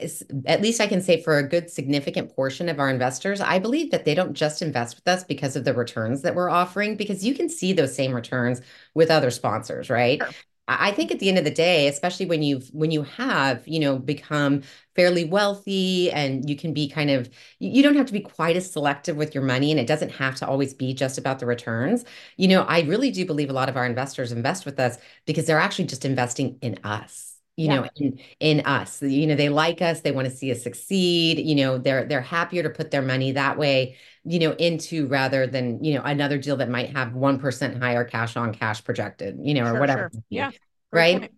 at 0.00 0.60
least 0.60 0.80
I 0.80 0.86
can 0.88 1.00
say 1.00 1.22
for 1.22 1.38
a 1.38 1.48
good 1.48 1.70
significant 1.70 2.34
portion 2.34 2.68
of 2.68 2.80
our 2.80 2.90
investors, 2.90 3.40
I 3.40 3.58
believe 3.60 3.90
that 3.92 4.04
they 4.04 4.14
don't 4.14 4.34
just 4.34 4.60
invest 4.60 4.96
with 4.96 5.06
us 5.06 5.22
because 5.22 5.54
of 5.56 5.64
the 5.64 5.72
returns 5.74 6.22
that 6.22 6.34
we're 6.34 6.50
offering, 6.50 6.96
because 6.96 7.24
you 7.24 7.34
can 7.34 7.48
see 7.48 7.72
those 7.72 7.94
same 7.94 8.12
returns 8.12 8.60
with 8.94 9.10
other 9.10 9.30
sponsors, 9.30 9.90
right? 9.90 10.20
Sure. 10.20 10.30
I 10.66 10.92
think 10.92 11.12
at 11.12 11.18
the 11.18 11.28
end 11.28 11.36
of 11.36 11.44
the 11.44 11.50
day, 11.50 11.88
especially 11.88 12.24
when 12.26 12.42
you've 12.42 12.68
when 12.72 12.90
you 12.90 13.02
have, 13.02 13.68
you 13.68 13.78
know, 13.78 13.98
become 13.98 14.62
fairly 14.96 15.24
wealthy 15.24 16.10
and 16.10 16.48
you 16.48 16.56
can 16.56 16.72
be 16.72 16.88
kind 16.88 17.10
of 17.10 17.28
you 17.58 17.82
don't 17.82 17.96
have 17.96 18.06
to 18.06 18.12
be 18.14 18.20
quite 18.20 18.56
as 18.56 18.70
selective 18.70 19.16
with 19.16 19.34
your 19.34 19.44
money 19.44 19.70
and 19.70 19.78
it 19.78 19.86
doesn't 19.86 20.10
have 20.12 20.36
to 20.36 20.46
always 20.48 20.72
be 20.72 20.94
just 20.94 21.18
about 21.18 21.38
the 21.38 21.46
returns. 21.46 22.04
You 22.38 22.48
know, 22.48 22.62
I 22.62 22.80
really 22.82 23.10
do 23.10 23.26
believe 23.26 23.50
a 23.50 23.52
lot 23.52 23.68
of 23.68 23.76
our 23.76 23.84
investors 23.84 24.32
invest 24.32 24.64
with 24.64 24.80
us 24.80 24.96
because 25.26 25.46
they're 25.46 25.58
actually 25.60 25.86
just 25.86 26.04
investing 26.06 26.58
in 26.62 26.78
us 26.82 27.33
you 27.56 27.68
yeah. 27.68 27.76
know 27.76 27.88
in 27.96 28.18
in 28.40 28.60
us 28.66 29.00
you 29.02 29.26
know 29.26 29.34
they 29.34 29.48
like 29.48 29.80
us 29.80 30.00
they 30.00 30.12
want 30.12 30.28
to 30.28 30.34
see 30.34 30.50
us 30.50 30.62
succeed 30.62 31.38
you 31.38 31.54
know 31.54 31.78
they're 31.78 32.04
they're 32.04 32.20
happier 32.20 32.62
to 32.62 32.70
put 32.70 32.90
their 32.90 33.02
money 33.02 33.32
that 33.32 33.56
way 33.56 33.96
you 34.24 34.38
know 34.38 34.52
into 34.52 35.06
rather 35.06 35.46
than 35.46 35.82
you 35.82 35.94
know 35.94 36.02
another 36.02 36.38
deal 36.38 36.56
that 36.56 36.68
might 36.68 36.94
have 36.94 37.08
1% 37.12 37.80
higher 37.80 38.04
cash 38.04 38.36
on 38.36 38.52
cash 38.52 38.82
projected 38.82 39.38
you 39.42 39.54
know 39.54 39.64
or 39.64 39.78
whatever 39.78 40.10
sure. 40.12 40.22
yeah 40.30 40.50
right 40.92 41.20
point 41.20 41.32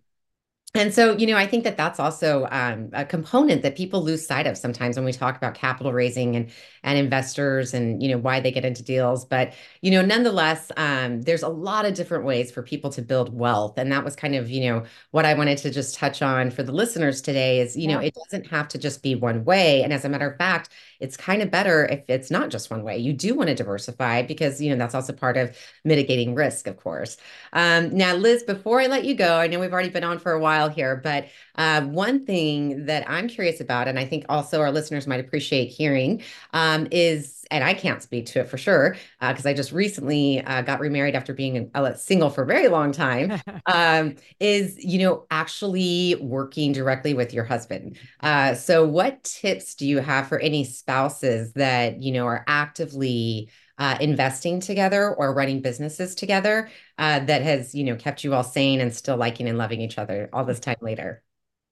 and 0.77 0.93
so, 0.93 1.17
you 1.17 1.25
know, 1.25 1.37
I 1.37 1.47
think 1.47 1.63
that 1.63 1.75
that's 1.75 1.99
also 1.99 2.47
um, 2.51 2.89
a 2.93 3.03
component 3.03 3.63
that 3.63 3.75
people 3.75 4.03
lose 4.03 4.25
sight 4.25 4.45
of 4.45 4.57
sometimes 4.57 4.95
when 4.95 5.05
we 5.05 5.11
talk 5.11 5.35
about 5.35 5.55
capital 5.55 5.91
raising 5.91 6.35
and 6.35 6.51
and 6.87 6.97
investors 6.97 7.73
and 7.73 8.01
you 8.01 8.07
know 8.07 8.17
why 8.17 8.39
they 8.39 8.49
get 8.49 8.63
into 8.63 8.81
deals. 8.81 9.25
But 9.25 9.53
you 9.81 9.91
know, 9.91 10.01
nonetheless, 10.01 10.71
um, 10.77 11.21
there's 11.21 11.43
a 11.43 11.49
lot 11.49 11.85
of 11.85 11.93
different 11.93 12.23
ways 12.23 12.49
for 12.49 12.63
people 12.63 12.89
to 12.91 13.01
build 13.01 13.37
wealth, 13.37 13.77
and 13.77 13.91
that 13.91 14.05
was 14.05 14.15
kind 14.15 14.35
of 14.35 14.49
you 14.49 14.69
know 14.69 14.83
what 15.11 15.25
I 15.25 15.33
wanted 15.33 15.57
to 15.59 15.69
just 15.69 15.95
touch 15.95 16.21
on 16.21 16.49
for 16.49 16.63
the 16.63 16.71
listeners 16.71 17.21
today. 17.21 17.59
Is 17.59 17.75
you 17.75 17.89
yeah. 17.89 17.95
know, 17.95 18.01
it 18.01 18.15
doesn't 18.15 18.47
have 18.47 18.69
to 18.69 18.77
just 18.77 19.03
be 19.03 19.15
one 19.15 19.43
way. 19.43 19.83
And 19.83 19.91
as 19.91 20.05
a 20.05 20.09
matter 20.09 20.29
of 20.29 20.37
fact, 20.37 20.69
it's 21.01 21.17
kind 21.17 21.41
of 21.41 21.51
better 21.51 21.85
if 21.85 22.09
it's 22.09 22.31
not 22.31 22.49
just 22.49 22.71
one 22.71 22.83
way. 22.83 22.97
You 22.97 23.11
do 23.11 23.35
want 23.35 23.49
to 23.49 23.55
diversify 23.55 24.21
because 24.21 24.61
you 24.61 24.69
know 24.69 24.77
that's 24.77 24.95
also 24.95 25.11
part 25.11 25.35
of 25.35 25.57
mitigating 25.83 26.35
risk, 26.35 26.67
of 26.67 26.77
course. 26.77 27.17
Um, 27.51 27.89
now, 27.95 28.15
Liz, 28.15 28.43
before 28.43 28.79
I 28.79 28.87
let 28.87 29.03
you 29.03 29.13
go, 29.13 29.37
I 29.37 29.47
know 29.47 29.59
we've 29.59 29.73
already 29.73 29.89
been 29.89 30.05
on 30.05 30.19
for 30.19 30.31
a 30.31 30.39
while 30.39 30.69
here, 30.69 30.95
but 30.95 31.27
uh, 31.55 31.81
one 31.81 32.25
thing 32.25 32.85
that 32.85 33.09
I'm 33.09 33.27
curious 33.27 33.59
about, 33.59 33.87
and 33.87 33.97
I 33.97 34.05
think 34.05 34.25
also 34.29 34.61
our 34.61 34.71
listeners 34.71 35.07
might 35.07 35.19
appreciate 35.19 35.67
hearing, 35.67 36.21
um, 36.53 36.76
is, 36.91 37.45
and 37.49 37.63
I 37.63 37.73
can't 37.73 38.03
speak 38.03 38.27
to 38.27 38.41
it 38.41 38.47
for 38.47 38.57
sure 38.57 38.95
because 39.19 39.45
uh, 39.45 39.49
I 39.49 39.53
just 39.53 39.71
recently 39.71 40.43
uh, 40.43 40.61
got 40.61 40.79
remarried 40.79 41.15
after 41.15 41.33
being 41.33 41.71
single 41.95 42.29
for 42.29 42.43
a 42.43 42.45
very 42.45 42.67
long 42.67 42.91
time, 42.91 43.41
um, 43.65 44.15
is 44.39 44.83
you 44.83 44.99
know 44.99 45.25
actually 45.31 46.15
working 46.21 46.73
directly 46.73 47.13
with 47.13 47.33
your 47.33 47.45
husband. 47.45 47.97
Uh, 48.21 48.53
so, 48.53 48.85
what 48.85 49.23
tips 49.23 49.73
do 49.73 49.87
you 49.87 49.99
have 49.99 50.27
for 50.27 50.39
any 50.39 50.63
spouses 50.63 51.53
that 51.53 52.01
you 52.01 52.11
know 52.11 52.25
are 52.25 52.43
actively 52.47 53.49
uh, 53.79 53.97
investing 54.01 54.59
together 54.59 55.13
or 55.13 55.33
running 55.33 55.61
businesses 55.61 56.15
together 56.15 56.69
uh, 56.97 57.19
that 57.19 57.41
has 57.41 57.75
you 57.75 57.83
know 57.83 57.95
kept 57.95 58.23
you 58.23 58.33
all 58.33 58.43
sane 58.43 58.81
and 58.81 58.93
still 58.93 59.17
liking 59.17 59.47
and 59.47 59.57
loving 59.57 59.81
each 59.81 59.97
other 59.97 60.29
all 60.33 60.45
this 60.45 60.59
time 60.59 60.77
later 60.81 61.23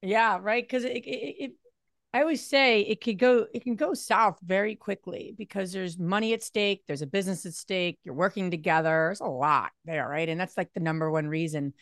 yeah 0.02 0.38
right 0.42 0.64
because 0.64 0.84
it, 0.84 0.98
it, 0.98 1.36
it, 1.44 1.52
i 2.16 2.22
always 2.22 2.46
say 2.46 2.82
it 2.82 3.02
could 3.02 3.20
go 3.20 3.46
it 3.54 3.64
can 3.64 3.76
go 3.76 3.94
south 3.94 4.40
very 4.44 4.76
quickly 4.76 5.36
because 5.38 5.72
there's 5.72 6.00
money 6.00 6.34
at 6.34 6.42
stake 6.42 6.84
there's 6.88 7.02
a 7.02 7.08
business 7.08 7.46
at 7.46 7.54
stake 7.54 8.00
you're 8.04 8.16
working 8.16 8.50
together 8.50 9.08
there's 9.08 9.20
a 9.20 9.26
lot 9.26 9.72
there 9.86 10.08
right 10.08 10.30
and 10.30 10.40
that's 10.40 10.58
like 10.58 10.72
the 10.74 10.80
number 10.80 11.12
one 11.12 11.28
reason 11.28 11.74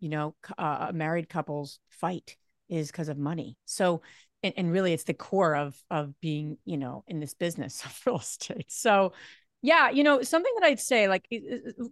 you 0.00 0.08
know 0.08 0.34
uh, 0.58 0.90
married 0.94 1.28
couples 1.28 1.78
fight 1.90 2.36
is 2.68 2.90
because 2.90 3.08
of 3.08 3.18
money 3.18 3.56
so 3.66 4.00
and, 4.42 4.54
and 4.56 4.72
really 4.72 4.92
it's 4.92 5.04
the 5.04 5.14
core 5.14 5.54
of 5.54 5.76
of 5.90 6.18
being 6.20 6.56
you 6.64 6.78
know 6.78 7.04
in 7.06 7.20
this 7.20 7.34
business 7.34 7.84
of 7.84 8.00
real 8.06 8.18
estate 8.18 8.70
so 8.70 9.12
yeah, 9.62 9.90
you 9.90 10.02
know, 10.02 10.22
something 10.22 10.52
that 10.58 10.66
I'd 10.66 10.80
say, 10.80 11.08
like, 11.08 11.26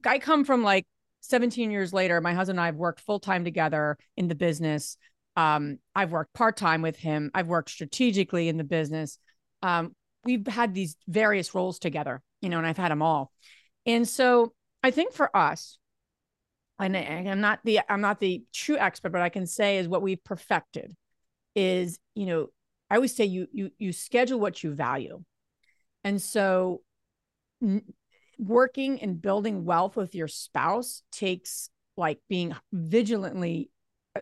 I 0.05 0.18
come 0.18 0.45
from 0.45 0.62
like 0.62 0.86
17 1.20 1.70
years 1.70 1.93
later. 1.93 2.20
My 2.20 2.34
husband 2.34 2.59
and 2.59 2.62
I 2.62 2.66
have 2.66 2.74
worked 2.74 3.01
full 3.01 3.20
time 3.20 3.45
together 3.45 3.97
in 4.16 4.26
the 4.26 4.34
business. 4.34 4.97
Um, 5.37 5.78
I've 5.95 6.12
worked 6.12 6.35
part 6.35 6.57
time 6.57 6.83
with 6.83 6.97
him. 6.97 7.31
I've 7.35 7.47
worked 7.47 7.70
strategically 7.70 8.49
in 8.49 8.57
the 8.57 8.64
business. 8.64 9.18
Um, 9.62 9.95
we've 10.24 10.47
had 10.47 10.74
these 10.74 10.97
various 11.09 11.55
roles 11.55 11.78
together, 11.78 12.22
you 12.41 12.49
know, 12.49 12.59
and 12.59 12.66
I've 12.66 12.76
had 12.76 12.91
them 12.91 13.03
all. 13.03 13.33
And 13.87 14.07
so 14.09 14.53
I 14.83 14.91
think 14.91 15.12
for 15.12 15.35
us, 15.37 15.78
and 16.78 16.97
I'm 16.97 17.41
not 17.41 17.61
the 17.64 17.81
I'm 17.89 18.01
not 18.01 18.20
the 18.20 18.43
true 18.53 18.78
expert, 18.78 19.12
but 19.12 19.20
I 19.20 19.28
can 19.28 19.47
say 19.47 19.78
is 19.78 19.89
what 19.89 20.03
we've 20.03 20.22
perfected 20.24 20.95
is, 21.55 21.99
you 22.14 22.26
know, 22.26 22.49
I 22.89 22.97
always 22.97 23.14
say 23.14 23.26
you 23.26 23.47
you 23.53 23.70
you 23.78 23.93
schedule 23.93 24.41
what 24.41 24.62
you 24.64 24.74
value. 24.74 25.22
And 26.05 26.20
so 26.20 26.81
working 28.39 29.03
and 29.03 29.20
building 29.20 29.64
wealth 29.66 29.97
with 29.97 30.14
your 30.14 30.28
spouse 30.28 31.03
takes 31.12 31.68
like 31.97 32.18
being 32.28 32.55
vigilantly 32.72 33.70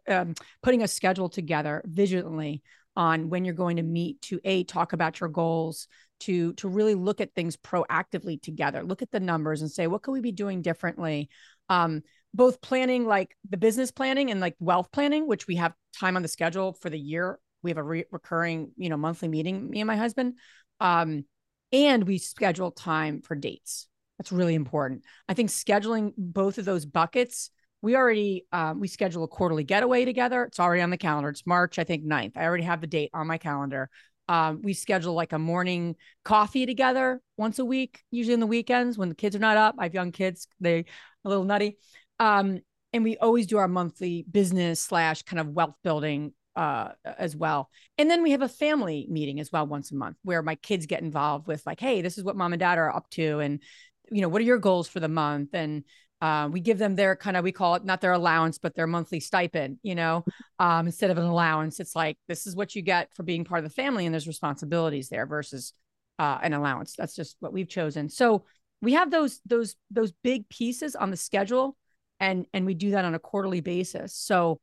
um, 0.08 0.34
putting 0.62 0.82
a 0.82 0.88
schedule 0.88 1.28
together 1.28 1.82
vigilantly 1.86 2.62
on 2.96 3.30
when 3.30 3.44
you're 3.44 3.54
going 3.54 3.76
to 3.76 3.82
meet 3.82 4.20
to 4.22 4.40
a 4.44 4.64
talk 4.64 4.92
about 4.92 5.20
your 5.20 5.28
goals 5.28 5.88
to 6.20 6.52
to 6.54 6.68
really 6.68 6.94
look 6.94 7.20
at 7.20 7.34
things 7.34 7.56
proactively 7.56 8.40
together 8.40 8.82
look 8.82 9.02
at 9.02 9.10
the 9.10 9.20
numbers 9.20 9.62
and 9.62 9.70
say 9.70 9.86
what 9.86 10.02
could 10.02 10.12
we 10.12 10.20
be 10.20 10.32
doing 10.32 10.62
differently 10.62 11.28
um, 11.68 12.02
both 12.34 12.60
planning 12.60 13.06
like 13.06 13.36
the 13.48 13.56
business 13.56 13.90
planning 13.90 14.30
and 14.30 14.40
like 14.40 14.56
wealth 14.58 14.90
planning 14.92 15.26
which 15.26 15.46
we 15.46 15.56
have 15.56 15.74
time 15.98 16.16
on 16.16 16.22
the 16.22 16.28
schedule 16.28 16.72
for 16.72 16.90
the 16.90 16.98
year 16.98 17.38
we 17.62 17.70
have 17.70 17.78
a 17.78 17.82
re- 17.82 18.04
recurring 18.10 18.72
you 18.76 18.88
know 18.88 18.96
monthly 18.96 19.28
meeting 19.28 19.70
me 19.70 19.80
and 19.80 19.86
my 19.86 19.96
husband 19.96 20.34
um, 20.80 21.24
and 21.72 22.06
we 22.06 22.18
schedule 22.18 22.70
time 22.70 23.20
for 23.20 23.34
dates. 23.34 23.88
That's 24.18 24.32
really 24.32 24.54
important. 24.54 25.04
I 25.28 25.34
think 25.34 25.50
scheduling 25.50 26.12
both 26.16 26.58
of 26.58 26.64
those 26.64 26.86
buckets, 26.86 27.50
we 27.82 27.96
already 27.96 28.46
um, 28.52 28.80
we 28.80 28.88
schedule 28.88 29.24
a 29.24 29.28
quarterly 29.28 29.64
getaway 29.64 30.04
together. 30.04 30.44
It's 30.44 30.60
already 30.60 30.82
on 30.82 30.90
the 30.90 30.96
calendar. 30.96 31.28
It's 31.28 31.46
March, 31.46 31.78
I 31.78 31.84
think 31.84 32.04
9th. 32.04 32.36
I 32.36 32.44
already 32.44 32.64
have 32.64 32.80
the 32.80 32.86
date 32.86 33.10
on 33.14 33.26
my 33.26 33.38
calendar. 33.38 33.88
Um, 34.28 34.60
we 34.62 34.74
schedule 34.74 35.14
like 35.14 35.32
a 35.32 35.38
morning 35.38 35.96
coffee 36.24 36.66
together 36.66 37.22
once 37.36 37.58
a 37.58 37.64
week, 37.64 38.02
usually 38.10 38.34
in 38.34 38.40
the 38.40 38.46
weekends 38.46 38.98
when 38.98 39.08
the 39.08 39.14
kids 39.14 39.34
are 39.34 39.40
not 39.40 39.56
up. 39.56 39.76
I 39.78 39.84
have 39.84 39.94
young 39.94 40.12
kids, 40.12 40.48
they 40.60 40.84
a 41.24 41.28
little 41.28 41.44
nutty. 41.44 41.78
Um, 42.20 42.60
and 42.92 43.04
we 43.04 43.16
always 43.18 43.46
do 43.46 43.58
our 43.58 43.68
monthly 43.68 44.24
business 44.30 44.80
slash 44.80 45.22
kind 45.22 45.40
of 45.40 45.48
wealth 45.48 45.76
building 45.82 46.32
uh, 46.56 46.90
as 47.04 47.36
well. 47.36 47.70
And 47.96 48.10
then 48.10 48.22
we 48.22 48.32
have 48.32 48.42
a 48.42 48.48
family 48.48 49.06
meeting 49.08 49.40
as 49.40 49.52
well 49.52 49.66
once 49.66 49.92
a 49.92 49.94
month 49.94 50.16
where 50.24 50.42
my 50.42 50.56
kids 50.56 50.86
get 50.86 51.02
involved 51.02 51.46
with 51.46 51.64
like, 51.64 51.80
hey, 51.80 52.02
this 52.02 52.18
is 52.18 52.24
what 52.24 52.36
mom 52.36 52.52
and 52.52 52.60
dad 52.60 52.78
are 52.78 52.94
up 52.94 53.08
to, 53.10 53.38
and 53.38 53.62
you 54.10 54.22
know, 54.22 54.28
what 54.28 54.40
are 54.40 54.44
your 54.44 54.58
goals 54.58 54.88
for 54.88 55.00
the 55.00 55.08
month? 55.08 55.50
And 55.52 55.84
uh, 56.20 56.48
we 56.50 56.60
give 56.60 56.78
them 56.78 56.96
their 56.96 57.14
kind 57.14 57.36
of 57.36 57.44
we 57.44 57.52
call 57.52 57.76
it 57.76 57.84
not 57.84 58.00
their 58.00 58.12
allowance, 58.12 58.58
but 58.58 58.74
their 58.74 58.86
monthly 58.86 59.20
stipend. 59.20 59.78
You 59.82 59.94
know, 59.94 60.24
um, 60.58 60.86
instead 60.86 61.10
of 61.10 61.18
an 61.18 61.24
allowance, 61.24 61.78
it's 61.78 61.94
like 61.94 62.18
this 62.26 62.46
is 62.46 62.56
what 62.56 62.74
you 62.74 62.82
get 62.82 63.14
for 63.14 63.22
being 63.22 63.44
part 63.44 63.58
of 63.58 63.64
the 63.64 63.74
family, 63.74 64.04
and 64.04 64.12
there's 64.12 64.26
responsibilities 64.26 65.08
there 65.08 65.26
versus 65.26 65.72
uh, 66.18 66.38
an 66.42 66.54
allowance. 66.54 66.94
That's 66.96 67.14
just 67.14 67.36
what 67.40 67.52
we've 67.52 67.68
chosen. 67.68 68.08
So 68.08 68.44
we 68.80 68.94
have 68.94 69.10
those 69.10 69.40
those 69.46 69.76
those 69.90 70.12
big 70.24 70.48
pieces 70.48 70.96
on 70.96 71.10
the 71.10 71.16
schedule, 71.16 71.76
and 72.18 72.46
and 72.52 72.66
we 72.66 72.74
do 72.74 72.90
that 72.92 73.04
on 73.04 73.14
a 73.14 73.20
quarterly 73.20 73.60
basis. 73.60 74.14
So 74.14 74.60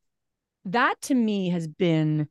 that 0.66 1.00
to 1.04 1.16
me 1.16 1.50
has 1.50 1.68
been 1.68 2.28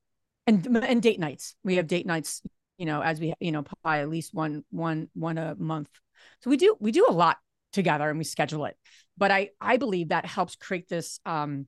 and 0.46 0.66
and 0.76 1.02
date 1.02 1.20
nights. 1.20 1.54
We 1.64 1.76
have 1.76 1.86
date 1.86 2.06
nights, 2.06 2.42
you 2.76 2.84
know, 2.84 3.00
as 3.00 3.20
we 3.20 3.32
you 3.40 3.52
know, 3.52 3.62
probably 3.62 4.00
at 4.00 4.08
least 4.10 4.34
one 4.34 4.64
one 4.70 5.08
one 5.14 5.38
a 5.38 5.54
month. 5.54 5.88
So 6.40 6.50
we 6.50 6.58
do 6.58 6.76
we 6.78 6.92
do 6.92 7.06
a 7.08 7.12
lot 7.12 7.38
together 7.74 8.08
and 8.08 8.18
we 8.18 8.24
schedule 8.24 8.64
it. 8.64 8.76
But 9.16 9.30
I 9.30 9.50
I 9.60 9.76
believe 9.76 10.08
that 10.08 10.26
helps 10.26 10.56
create 10.56 10.88
this 10.88 11.20
um 11.26 11.66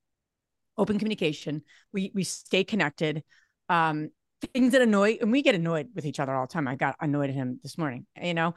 open 0.78 0.98
communication. 0.98 1.62
We 1.92 2.10
we 2.14 2.24
stay 2.24 2.64
connected. 2.64 3.22
Um 3.68 4.10
things 4.52 4.72
that 4.72 4.82
annoy 4.82 5.18
and 5.20 5.32
we 5.32 5.42
get 5.42 5.54
annoyed 5.54 5.88
with 5.94 6.04
each 6.04 6.20
other 6.20 6.34
all 6.34 6.46
the 6.46 6.52
time. 6.52 6.68
I 6.68 6.76
got 6.76 6.96
annoyed 7.00 7.30
at 7.30 7.36
him 7.36 7.60
this 7.62 7.78
morning, 7.78 8.06
you 8.20 8.34
know. 8.34 8.54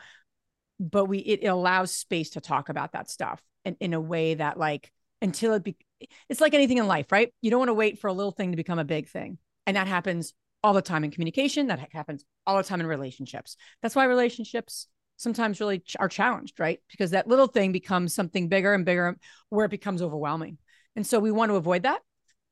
But 0.80 1.06
we 1.06 1.20
it, 1.20 1.44
it 1.44 1.48
allows 1.48 1.94
space 1.94 2.32
to 2.32 2.42
talk 2.42 2.70
about 2.70 2.94
that 2.94 3.10
stuff 3.10 3.42
in, 3.66 3.76
in 3.80 3.94
a 3.94 4.02
way 4.02 4.36
that 4.36 4.58
like 4.58 4.92
until 5.22 5.54
it 5.54 5.64
be 5.64 5.76
it's 6.30 6.42
like 6.42 6.54
anything 6.54 6.78
in 6.78 6.88
life, 6.88 7.12
right? 7.12 7.34
You 7.42 7.52
don't 7.52 7.60
want 7.60 7.70
to 7.70 7.74
wait 7.74 8.00
for 8.00 8.08
a 8.08 8.14
little 8.14 8.32
thing 8.32 8.52
to 8.52 8.58
become 8.58 8.80
a 8.80 8.86
big 8.86 9.10
thing. 9.10 9.38
And 9.66 9.76
that 9.76 9.88
happens 9.88 10.34
all 10.64 10.74
the 10.74 10.82
time 10.82 11.04
in 11.04 11.12
communication. 11.12 11.68
That 11.68 11.90
happens 11.92 12.24
all 12.46 12.58
the 12.58 12.64
time 12.64 12.80
in 12.80 12.88
relationships. 12.88 13.58
That's 13.82 13.96
why 13.96 14.06
relationships 14.06 14.88
sometimes 15.20 15.60
really 15.60 15.80
ch- 15.80 15.98
are 16.00 16.08
challenged, 16.08 16.60
right? 16.60 16.80
Because 16.90 17.12
that 17.12 17.28
little 17.28 17.48
thing 17.48 17.72
becomes 17.72 18.16
something 18.16 18.48
bigger 18.48 18.74
and 18.74 18.86
bigger 18.86 19.18
where 19.50 19.66
it 19.66 19.72
becomes 19.72 20.02
overwhelming. 20.02 20.58
And 20.96 21.06
so 21.06 21.20
we 21.20 21.32
want 21.32 21.52
to 21.52 21.58
avoid 21.58 21.84
that. 21.84 22.00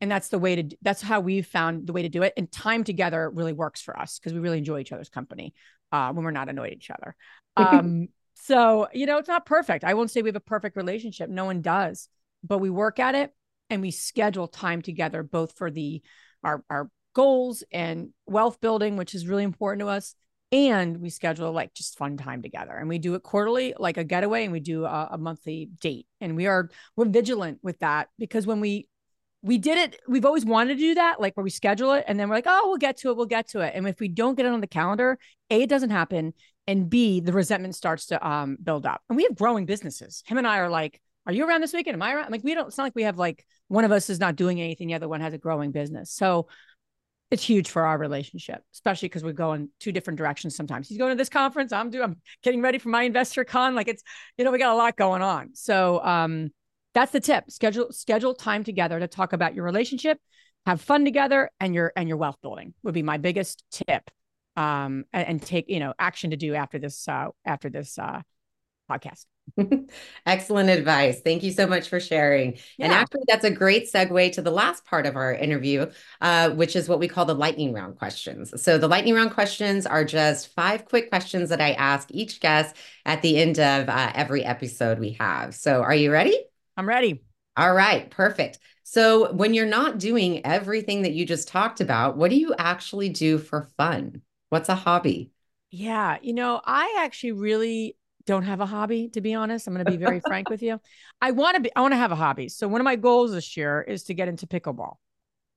And 0.02 0.12
that's 0.12 0.28
the 0.28 0.38
way 0.38 0.62
to, 0.62 0.78
that's 0.82 1.02
how 1.02 1.22
we've 1.22 1.48
found 1.48 1.88
the 1.88 1.94
way 1.94 2.04
to 2.04 2.10
do 2.10 2.24
it. 2.24 2.34
And 2.38 2.52
time 2.52 2.84
together 2.84 3.30
really 3.30 3.54
works 3.54 3.82
for 3.82 3.98
us 3.98 4.20
because 4.20 4.34
we 4.34 4.40
really 4.40 4.58
enjoy 4.60 4.80
each 4.80 4.92
other's 4.92 5.10
company 5.10 5.54
uh, 5.92 6.12
when 6.12 6.26
we're 6.26 6.32
not 6.32 6.50
annoyed 6.50 6.72
at 6.72 6.78
each 6.78 6.92
other. 6.92 7.16
Um, 7.58 8.10
so, 8.36 8.88
you 8.94 9.08
know, 9.08 9.18
it's 9.18 9.28
not 9.28 9.48
perfect. 9.48 9.84
I 9.84 9.96
won't 9.96 10.12
say 10.12 10.22
we 10.22 10.30
have 10.30 10.36
a 10.36 10.40
perfect 10.40 10.78
relationship. 10.78 11.28
No 11.28 11.46
one 11.46 11.64
does, 11.64 12.08
but 12.44 12.60
we 12.60 12.70
work 12.70 13.00
at 13.00 13.16
it 13.16 13.34
and 13.72 13.82
we 13.82 13.90
schedule 13.90 14.48
time 14.48 14.84
together, 14.84 15.24
both 15.24 15.58
for 15.58 15.72
the, 15.72 16.04
our, 16.44 16.64
our 16.70 16.92
goals 17.16 17.64
and 17.72 18.10
wealth 18.28 18.62
building, 18.62 18.96
which 18.96 19.16
is 19.16 19.26
really 19.26 19.44
important 19.44 19.80
to 19.80 19.88
us, 19.88 20.14
and 20.52 21.02
we 21.02 21.10
schedule 21.10 21.52
like 21.52 21.74
just 21.74 21.98
fun 21.98 22.16
time 22.16 22.42
together 22.42 22.72
and 22.74 22.88
we 22.88 23.00
do 23.00 23.16
it 23.16 23.24
quarterly 23.24 23.74
like 23.78 23.98
a 23.98 24.04
getaway 24.04 24.44
and 24.44 24.54
we 24.54 24.60
do 24.60 24.86
a, 24.86 25.10
a, 25.12 25.18
monthly 25.18 25.70
date 25.82 26.08
and 26.22 26.36
we 26.36 26.48
are 26.48 26.70
we're 26.96 27.06
vigilant 27.06 27.60
with 27.64 27.78
that 27.80 28.08
because 28.18 28.48
when 28.48 28.62
we 28.62 28.88
we 29.42 29.58
did 29.58 29.78
it 29.78 30.00
we've 30.08 30.26
always 30.26 30.46
wanted 30.46 30.76
to 30.76 30.80
do 30.80 30.96
that 30.96 31.20
like 31.20 31.36
where 31.36 31.44
we 31.44 31.50
schedule 31.50 31.92
it 31.92 32.06
and 32.08 32.18
then 32.20 32.30
we're 32.30 32.36
like 32.36 32.48
oh 32.48 32.64
we'll 32.68 32.78
get 32.78 32.96
to 32.98 33.10
it 33.10 33.18
we'll 33.18 33.26
get 33.26 33.50
to 33.50 33.60
it 33.60 33.74
and 33.76 33.88
if 33.88 34.00
we 34.00 34.08
don't 34.08 34.36
get 34.36 34.46
it 34.46 34.54
on 34.54 34.62
the 34.62 34.68
calendar 34.68 35.20
a 35.50 35.64
it 35.64 35.70
doesn't 35.70 35.90
happen 35.90 36.34
and 36.66 36.90
b 36.90 37.20
the 37.20 37.34
resentment 37.34 37.76
starts 37.76 38.06
to 38.06 38.28
um 38.28 38.58
build 38.64 38.86
up 38.86 39.02
and 39.10 39.18
we 39.18 39.24
have 39.24 39.36
growing 39.36 39.66
businesses. 39.66 40.24
Him 40.26 40.38
and 40.38 40.48
i 40.48 40.60
are 40.60 40.70
like 40.70 41.02
are 41.26 41.34
you 41.34 41.46
around 41.46 41.60
this 41.60 41.74
weekend? 41.74 41.96
Am 41.96 42.02
i 42.02 42.14
around? 42.14 42.32
Like 42.32 42.44
we 42.44 42.56
don't 42.56 42.68
it's 42.68 42.78
not 42.78 42.86
like 42.86 42.96
we 42.96 43.04
have 43.04 43.18
like 43.18 43.46
one 43.68 43.84
of 43.84 43.92
us 43.92 44.10
is 44.10 44.20
not 44.20 44.38
doing 44.38 44.62
anything 44.62 44.88
the 44.88 44.94
other 44.94 45.10
one 45.10 45.20
has 45.20 45.34
a 45.34 45.38
growing 45.38 45.72
business. 45.72 46.10
So 46.10 46.48
it's 47.30 47.44
huge 47.44 47.70
for 47.70 47.86
our 47.86 47.98
relationship, 47.98 48.62
especially 48.74 49.10
because 49.10 49.24
we 49.24 49.34
go 49.34 49.54
in 49.54 49.70
two 49.80 49.92
different 49.92 50.18
directions 50.18 50.56
sometimes. 50.56 50.88
He's 50.88 50.98
going 50.98 51.12
to 51.12 51.18
this 51.18 51.30
conference. 51.30 51.74
I'm 51.74 51.90
doing, 51.90 52.04
I'm 52.04 52.22
getting 52.42 52.62
ready 52.62 52.78
for 52.78 52.90
my 52.90 53.10
InvestHer 53.10 53.46
Con. 53.46 53.76
Like 53.76 53.88
it's, 53.88 54.04
you 54.38 54.46
know, 54.46 54.52
we 54.52 54.60
got 54.60 54.74
a 54.74 54.78
lot 54.78 54.96
going 54.96 55.22
on. 55.22 55.50
So 55.54 56.02
um, 56.04 56.52
that's 56.94 57.12
the 57.12 57.20
tip. 57.20 57.52
Schedule, 57.52 57.92
schedule 57.92 58.34
time 58.34 58.64
together 58.64 59.00
to 59.00 59.08
talk 59.08 59.34
about 59.34 59.56
your 59.56 59.66
relationship, 59.66 60.20
have 60.66 60.82
fun 60.82 61.04
together 61.04 61.50
and 61.60 61.76
your, 61.76 61.92
and 61.96 62.08
your 62.08 62.18
wealth 62.18 62.38
building 62.42 62.74
would 62.84 62.94
be 62.94 63.04
my 63.04 63.18
biggest 63.18 63.64
tip. 63.72 64.10
Um, 64.56 65.06
and, 65.14 65.28
and 65.28 65.42
take, 65.42 65.66
you 65.70 65.80
know, 65.80 65.94
action 66.00 66.32
to 66.32 66.36
do 66.36 66.56
after 66.56 66.80
this, 66.80 67.08
uh, 67.08 67.28
after 67.46 67.70
this, 67.70 68.00
uh, 68.00 68.22
podcast. 68.90 69.26
Excellent 70.26 70.70
advice. 70.70 71.22
Thank 71.22 71.44
you 71.44 71.52
so 71.52 71.68
much 71.68 71.90
for 71.90 72.00
sharing. 72.00 72.54
Yeah. 72.78 72.86
And 72.86 72.94
actually, 72.94 73.24
that's 73.28 73.46
a 73.46 73.52
great 73.52 73.92
segue 73.92 74.32
to 74.34 74.42
the 74.42 74.52
last 74.52 74.86
part 74.86 75.06
of 75.06 75.16
our 75.16 75.34
interview, 75.34 75.90
uh, 76.22 76.52
which 76.52 76.76
is 76.76 76.90
what 76.90 77.00
we 77.00 77.08
call 77.08 77.26
the 77.26 77.36
lightning 77.36 77.74
round 77.74 77.98
questions. 77.98 78.54
So, 78.62 78.78
the 78.78 78.88
lightning 78.88 79.16
round 79.16 79.32
questions 79.32 79.86
are 79.86 80.04
just 80.04 80.54
five 80.54 80.86
quick 80.86 81.10
questions 81.10 81.50
that 81.50 81.62
I 81.62 81.74
ask 81.74 82.10
each 82.12 82.40
guest 82.40 82.76
at 83.06 83.22
the 83.22 83.38
end 83.38 83.60
of 83.60 83.90
uh, 83.90 84.12
every 84.14 84.44
episode 84.44 85.00
we 85.00 85.18
have. 85.20 85.56
So, 85.56 85.82
are 85.82 85.96
you 85.96 86.12
ready? 86.12 86.38
I'm 86.76 86.88
ready. 86.88 87.22
All 87.56 87.74
right, 87.74 88.10
perfect. 88.10 88.60
So, 88.84 89.34
when 89.34 89.54
you're 89.54 89.66
not 89.66 89.98
doing 89.98 90.46
everything 90.46 91.02
that 91.02 91.14
you 91.14 91.26
just 91.26 91.48
talked 91.48 91.82
about, 91.82 92.18
what 92.18 92.30
do 92.30 92.38
you 92.38 92.54
actually 92.58 93.10
do 93.10 93.38
for 93.38 93.70
fun? 93.78 94.22
What's 94.50 94.70
a 94.70 94.76
hobby? 94.76 95.32
Yeah, 95.70 96.18
you 96.22 96.34
know, 96.34 96.62
I 96.64 96.96
actually 97.00 97.34
really 97.34 97.98
don't 98.28 98.44
have 98.44 98.60
a 98.60 98.66
hobby 98.66 99.10
to 99.10 99.22
be 99.22 99.34
honest 99.34 99.66
i'm 99.66 99.74
going 99.74 99.84
to 99.84 99.92
be 99.92 99.98
very 99.98 100.20
frank 100.28 100.50
with 100.50 100.62
you. 100.62 100.80
I 101.20 101.32
want 101.32 101.56
to 101.56 101.62
be 101.62 101.72
i 101.76 101.82
want 101.82 101.94
to 101.94 101.98
have 101.98 102.12
a 102.12 102.16
hobby 102.16 102.50
so 102.50 102.68
one 102.68 102.80
of 102.80 102.86
my 102.86 102.96
goals 102.96 103.32
this 103.32 103.58
year 103.58 103.82
is 103.82 104.04
to 104.04 104.14
get 104.14 104.28
into 104.28 104.46
pickleball. 104.46 104.96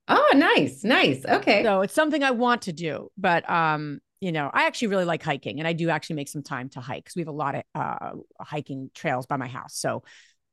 Oh 0.07 0.31
nice 0.33 0.83
nice 0.83 1.23
okay. 1.25 1.61
So 1.63 1.81
it's 1.81 1.93
something 1.93 2.23
i 2.23 2.31
want 2.31 2.63
to 2.63 2.73
do 2.73 3.09
but 3.17 3.47
um 3.49 3.99
you 4.19 4.31
know 4.31 4.49
i 4.53 4.65
actually 4.65 4.87
really 4.87 5.05
like 5.05 5.21
hiking 5.21 5.59
and 5.59 5.67
i 5.67 5.73
do 5.73 5.89
actually 5.89 6.15
make 6.15 6.29
some 6.29 6.43
time 6.43 6.69
to 6.69 6.79
hike 6.79 7.03
because 7.03 7.15
we 7.15 7.21
have 7.21 7.27
a 7.27 7.31
lot 7.31 7.55
of 7.55 7.63
uh 7.75 8.11
hiking 8.39 8.89
trails 8.95 9.27
by 9.27 9.37
my 9.37 9.47
house. 9.47 9.75
So 9.75 10.03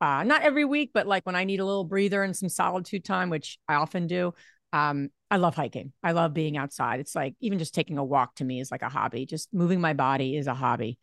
uh 0.01 0.25
not 0.25 0.43
every 0.43 0.65
week 0.65 0.91
but 0.93 1.07
like 1.07 1.25
when 1.25 1.37
i 1.37 1.45
need 1.45 1.61
a 1.61 1.65
little 1.65 1.85
breather 1.85 2.23
and 2.23 2.37
some 2.37 2.49
solitude 2.49 3.05
time 3.05 3.31
which 3.31 3.59
i 3.69 3.75
often 3.75 4.07
do 4.07 4.35
um 4.73 5.09
i 5.31 5.37
love 5.37 5.55
hiking. 5.55 5.93
I 6.03 6.13
love 6.13 6.33
being 6.35 6.57
outside. 6.57 7.01
It's 7.01 7.15
like 7.15 7.35
even 7.41 7.59
just 7.59 7.75
taking 7.75 7.99
a 7.99 8.05
walk 8.05 8.37
to 8.37 8.45
me 8.45 8.61
is 8.61 8.71
like 8.71 8.83
a 8.83 8.89
hobby. 8.89 9.27
Just 9.27 9.53
moving 9.53 9.81
my 9.81 9.93
body 9.93 10.37
is 10.37 10.47
a 10.47 10.55
hobby 10.55 10.99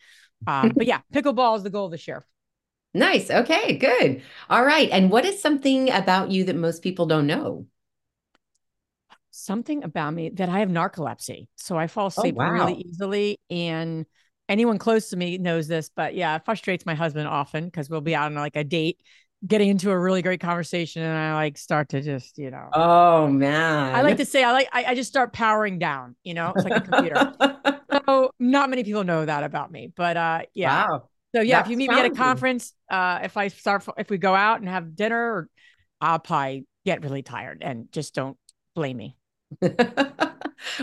um, 0.48 0.72
but 0.76 0.86
yeah, 0.86 1.02
pickleball 1.14 1.58
is 1.58 1.64
the 1.64 1.70
goal 1.70 1.90
this 1.90 2.08
year. 2.08 2.26
Nice. 2.94 3.30
Okay, 3.30 3.78
good. 3.78 4.22
All 4.50 4.64
right. 4.64 4.90
And 4.90 5.12
what 5.12 5.26
is 5.26 5.42
something 5.42 5.92
about 5.92 6.32
you 6.32 6.46
that 6.46 6.56
most 6.56 6.82
people 6.82 7.06
don't 7.06 7.28
know? 7.28 7.66
Something 9.32 9.84
about 9.84 10.14
me 10.14 10.30
that 10.30 10.48
I 10.48 10.60
have 10.60 10.70
narcolepsy. 10.70 11.48
So 11.56 11.78
I 11.78 11.88
fall 11.88 12.06
oh, 12.06 12.08
asleep 12.08 12.36
oh, 12.38 12.44
wow. 12.44 12.52
really 12.52 12.86
easily. 12.88 13.38
And 13.50 14.06
anyone 14.48 14.78
close 14.78 15.10
to 15.10 15.18
me 15.18 15.38
knows 15.38 15.68
this, 15.68 15.90
but 15.94 16.16
yeah, 16.16 16.38
it 16.38 16.46
frustrates 16.46 16.86
my 16.86 16.96
husband 16.96 17.28
often 17.28 17.66
because 17.66 17.90
we'll 17.90 18.00
be 18.00 18.16
out 18.16 18.28
on 18.28 18.36
like 18.36 18.56
a 18.56 18.64
date 18.64 19.02
getting 19.46 19.70
into 19.70 19.92
a 19.92 20.00
really 20.00 20.22
great 20.22 20.40
conversation 20.40 21.02
and 21.02 21.18
I 21.18 21.34
like 21.34 21.58
start 21.58 21.90
to 21.90 22.02
just, 22.02 22.38
you 22.38 22.50
know. 22.50 22.70
Oh 22.72 23.28
man. 23.28 23.94
I 23.94 24.04
like 24.04 24.18
to 24.18 24.26
say 24.26 24.42
I 24.44 24.54
like 24.54 24.70
I, 24.72 24.86
I 24.86 24.96
just 24.96 25.10
start 25.10 25.34
powering 25.34 25.80
down, 25.80 26.16
you 26.24 26.34
know, 26.34 26.54
it's 26.56 26.64
like 26.64 26.78
a 26.78 26.90
computer. 26.90 27.34
not 28.40 28.70
many 28.70 28.84
people 28.84 29.04
know 29.04 29.26
that 29.26 29.44
about 29.44 29.72
me. 29.72 29.92
But 29.96 30.18
uh 30.18 30.42
yeah. 30.54 30.88
Wow. 30.88 31.10
So 31.36 31.42
yeah, 31.42 31.58
That's 31.58 31.68
if 31.68 31.72
you 31.72 31.78
meet 31.78 31.90
me 31.90 32.00
at 32.00 32.06
a 32.06 32.16
conference, 32.16 32.74
uh 32.90 33.20
if 33.24 33.38
I 33.38 33.50
start 33.50 33.86
if 33.98 34.10
we 34.10 34.18
go 34.18 34.34
out 34.36 34.60
and 34.60 34.70
have 34.70 34.96
dinner, 34.96 35.34
or 35.34 35.50
I'll 36.02 36.20
probably 36.20 36.66
get 36.86 37.04
really 37.04 37.24
tired 37.24 37.62
and 37.62 37.92
just 37.92 38.14
don't 38.14 38.38
blame 38.76 38.98
me. 38.98 39.18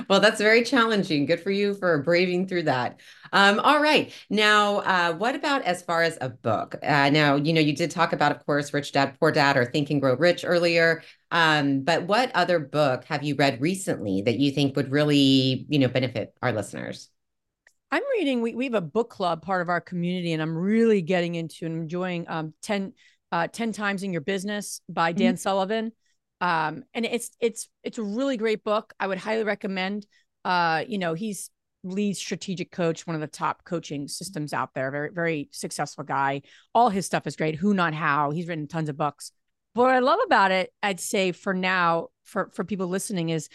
well, 0.08 0.20
that's 0.20 0.40
very 0.40 0.62
challenging. 0.62 1.26
Good 1.26 1.40
for 1.40 1.50
you 1.50 1.74
for 1.74 2.02
braving 2.02 2.46
through 2.46 2.64
that. 2.64 3.00
Um, 3.32 3.60
all 3.60 3.80
right. 3.80 4.12
Now, 4.30 4.78
uh, 4.78 5.14
what 5.14 5.34
about 5.34 5.62
as 5.62 5.82
far 5.82 6.02
as 6.02 6.18
a 6.20 6.28
book? 6.28 6.76
Uh, 6.82 7.10
now, 7.10 7.36
you 7.36 7.52
know, 7.52 7.60
you 7.60 7.74
did 7.74 7.90
talk 7.90 8.12
about, 8.12 8.32
of 8.32 8.44
course, 8.46 8.72
Rich 8.72 8.92
Dad, 8.92 9.16
Poor 9.18 9.32
Dad 9.32 9.56
or 9.56 9.64
Think 9.64 9.90
and 9.90 10.00
Grow 10.00 10.14
Rich 10.14 10.44
earlier. 10.46 11.02
Um, 11.30 11.80
but 11.82 12.04
what 12.04 12.30
other 12.34 12.58
book 12.58 13.04
have 13.04 13.22
you 13.22 13.34
read 13.34 13.60
recently 13.60 14.22
that 14.22 14.38
you 14.38 14.50
think 14.52 14.76
would 14.76 14.90
really, 14.90 15.66
you 15.68 15.78
know, 15.78 15.88
benefit 15.88 16.34
our 16.42 16.52
listeners? 16.52 17.08
I'm 17.92 18.02
reading, 18.16 18.40
we, 18.40 18.54
we 18.54 18.64
have 18.64 18.74
a 18.74 18.80
book 18.80 19.10
club 19.10 19.42
part 19.42 19.60
of 19.60 19.68
our 19.68 19.80
community, 19.80 20.32
and 20.32 20.40
I'm 20.40 20.56
really 20.56 21.02
getting 21.02 21.34
into 21.34 21.66
and 21.66 21.82
enjoying 21.82 22.24
um, 22.26 22.54
10, 22.62 22.94
uh, 23.30 23.48
10 23.48 23.72
Times 23.72 24.02
in 24.02 24.12
Your 24.12 24.22
Business 24.22 24.80
by 24.88 25.12
Dan 25.12 25.34
mm-hmm. 25.34 25.36
Sullivan. 25.36 25.92
Um, 26.40 26.84
and 26.94 27.04
it's 27.04 27.30
it's 27.38 27.68
it's 27.84 27.98
a 27.98 28.02
really 28.02 28.36
great 28.36 28.64
book. 28.64 28.94
I 28.98 29.06
would 29.06 29.18
highly 29.18 29.44
recommend. 29.44 30.06
Uh, 30.44 30.82
you 30.88 30.98
know, 30.98 31.14
he's 31.14 31.50
lead 31.84 32.16
strategic 32.16 32.72
coach, 32.72 33.06
one 33.06 33.14
of 33.14 33.20
the 33.20 33.28
top 33.28 33.62
coaching 33.64 34.08
systems 34.08 34.52
out 34.52 34.70
there. 34.74 34.90
Very 34.90 35.10
very 35.12 35.48
successful 35.52 36.02
guy. 36.02 36.42
All 36.74 36.88
his 36.88 37.06
stuff 37.06 37.26
is 37.26 37.36
great. 37.36 37.56
Who 37.56 37.74
not 37.74 37.94
how. 37.94 38.30
He's 38.30 38.48
written 38.48 38.66
tons 38.66 38.88
of 38.88 38.96
books. 38.96 39.32
But 39.74 39.82
what 39.82 39.94
I 39.94 40.00
love 40.00 40.18
about 40.26 40.50
it, 40.50 40.72
I'd 40.82 40.98
say 40.98 41.30
for 41.30 41.54
now, 41.54 42.08
for 42.24 42.50
for 42.54 42.64
people 42.64 42.88
listening, 42.88 43.28
is 43.28 43.48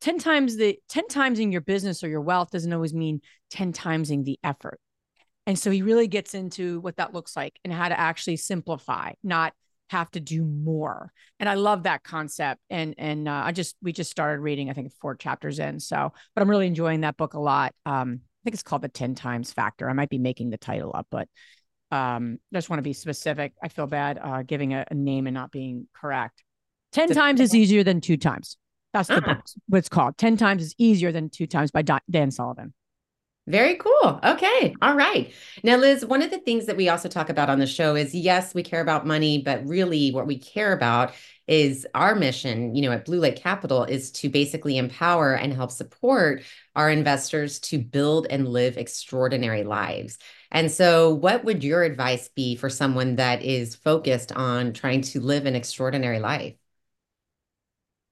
10 0.00 0.18
times 0.18 0.56
the 0.56 0.78
10 0.88 1.08
times 1.08 1.38
in 1.38 1.52
your 1.52 1.60
business 1.60 2.02
or 2.02 2.08
your 2.08 2.20
wealth 2.20 2.50
doesn't 2.50 2.72
always 2.72 2.94
mean 2.94 3.20
10 3.50 3.72
times 3.72 4.10
in 4.10 4.24
the 4.24 4.38
effort. 4.42 4.80
And 5.46 5.58
so 5.58 5.70
he 5.70 5.82
really 5.82 6.08
gets 6.08 6.34
into 6.34 6.80
what 6.80 6.96
that 6.96 7.12
looks 7.12 7.36
like 7.36 7.58
and 7.64 7.72
how 7.72 7.88
to 7.88 7.98
actually 7.98 8.36
simplify, 8.36 9.12
not 9.22 9.52
have 9.90 10.10
to 10.12 10.20
do 10.20 10.44
more. 10.44 11.12
And 11.40 11.48
I 11.48 11.54
love 11.54 11.82
that 11.82 12.04
concept. 12.04 12.60
And 12.70 12.94
and 12.98 13.28
uh, 13.28 13.42
I 13.44 13.52
just 13.52 13.76
we 13.82 13.92
just 13.92 14.10
started 14.10 14.40
reading, 14.40 14.70
I 14.70 14.72
think 14.72 14.92
four 15.00 15.16
chapters 15.16 15.58
in. 15.58 15.80
So, 15.80 16.12
but 16.34 16.42
I'm 16.42 16.50
really 16.50 16.66
enjoying 16.66 17.00
that 17.00 17.16
book 17.16 17.34
a 17.34 17.40
lot. 17.40 17.74
Um, 17.84 18.20
I 18.22 18.40
think 18.44 18.54
it's 18.54 18.62
called 18.62 18.82
the 18.82 18.88
10 18.88 19.14
times 19.14 19.52
factor. 19.52 19.90
I 19.90 19.92
might 19.92 20.08
be 20.08 20.18
making 20.18 20.50
the 20.50 20.56
title 20.56 20.92
up, 20.94 21.06
but 21.10 21.28
um, 21.90 22.38
I 22.52 22.56
just 22.56 22.70
want 22.70 22.78
to 22.78 22.84
be 22.84 22.92
specific. 22.92 23.52
I 23.62 23.68
feel 23.68 23.86
bad 23.86 24.18
uh, 24.22 24.42
giving 24.42 24.72
a, 24.72 24.86
a 24.90 24.94
name 24.94 25.26
and 25.26 25.34
not 25.34 25.50
being 25.50 25.88
correct. 25.94 26.42
10 26.92 27.08
the- 27.08 27.14
times 27.14 27.40
is 27.40 27.54
easier 27.54 27.82
than 27.82 28.00
two 28.00 28.16
times. 28.16 28.56
That's 28.92 29.08
the 29.08 29.16
uh-huh. 29.16 29.34
book, 29.34 29.44
what 29.68 29.78
it's 29.78 29.88
called. 29.88 30.18
10 30.18 30.36
times 30.36 30.62
is 30.62 30.74
easier 30.78 31.12
than 31.12 31.30
two 31.30 31.46
times 31.46 31.70
by 31.70 31.82
Dan 31.82 32.30
Sullivan. 32.30 32.74
Very 33.46 33.76
cool. 33.76 34.20
Okay. 34.22 34.76
All 34.80 34.94
right. 34.94 35.32
Now, 35.64 35.76
Liz, 35.76 36.04
one 36.04 36.22
of 36.22 36.30
the 36.30 36.38
things 36.38 36.66
that 36.66 36.76
we 36.76 36.88
also 36.88 37.08
talk 37.08 37.30
about 37.30 37.50
on 37.50 37.58
the 37.58 37.66
show 37.66 37.96
is 37.96 38.14
yes, 38.14 38.54
we 38.54 38.62
care 38.62 38.80
about 38.80 39.06
money, 39.06 39.42
but 39.42 39.66
really 39.66 40.12
what 40.12 40.26
we 40.26 40.38
care 40.38 40.72
about 40.72 41.14
is 41.48 41.84
our 41.94 42.14
mission, 42.14 42.76
you 42.76 42.82
know, 42.82 42.92
at 42.92 43.04
Blue 43.04 43.18
Lake 43.18 43.34
Capital 43.34 43.82
is 43.82 44.12
to 44.12 44.28
basically 44.28 44.78
empower 44.78 45.34
and 45.34 45.52
help 45.52 45.72
support 45.72 46.42
our 46.76 46.88
investors 46.90 47.58
to 47.60 47.78
build 47.78 48.28
and 48.30 48.46
live 48.46 48.76
extraordinary 48.76 49.64
lives. 49.64 50.18
And 50.52 50.70
so, 50.70 51.12
what 51.12 51.42
would 51.44 51.64
your 51.64 51.82
advice 51.82 52.28
be 52.28 52.54
for 52.54 52.70
someone 52.70 53.16
that 53.16 53.42
is 53.42 53.74
focused 53.74 54.30
on 54.30 54.74
trying 54.74 55.00
to 55.02 55.20
live 55.20 55.46
an 55.46 55.56
extraordinary 55.56 56.20
life? 56.20 56.54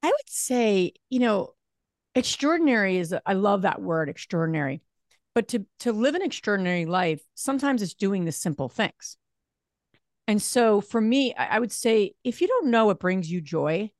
I 0.02 0.08
would 0.08 0.28
say, 0.28 0.92
you 1.10 1.18
know, 1.20 1.54
extraordinary 2.14 2.98
is, 2.98 3.14
I 3.26 3.32
love 3.34 3.62
that 3.62 3.82
word, 3.82 4.08
extraordinary. 4.08 4.82
But 5.34 5.48
to, 5.48 5.66
to 5.80 5.92
live 5.92 6.14
an 6.14 6.22
extraordinary 6.22 6.86
life, 6.86 7.20
sometimes 7.34 7.82
it's 7.82 7.94
doing 7.94 8.24
the 8.24 8.32
simple 8.32 8.68
things. 8.68 9.16
And 10.26 10.42
so 10.42 10.80
for 10.80 11.00
me, 11.00 11.34
I 11.34 11.58
would 11.58 11.72
say 11.72 12.14
if 12.22 12.40
you 12.40 12.48
don't 12.48 12.70
know 12.70 12.86
what 12.86 13.00
brings 13.00 13.30
you 13.30 13.40
joy, 13.40 13.90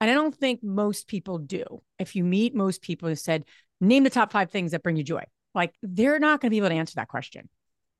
and 0.00 0.10
I 0.10 0.14
don't 0.14 0.34
think 0.34 0.62
most 0.62 1.08
people 1.08 1.38
do, 1.38 1.82
if 1.98 2.16
you 2.16 2.24
meet 2.24 2.54
most 2.54 2.82
people 2.82 3.08
who 3.08 3.14
said, 3.14 3.44
name 3.80 4.04
the 4.04 4.10
top 4.10 4.32
five 4.32 4.50
things 4.50 4.72
that 4.72 4.82
bring 4.82 4.96
you 4.96 5.04
joy, 5.04 5.24
like 5.54 5.74
they're 5.82 6.18
not 6.18 6.40
going 6.40 6.48
to 6.48 6.54
be 6.54 6.58
able 6.58 6.68
to 6.68 6.74
answer 6.74 6.94
that 6.96 7.08
question. 7.08 7.48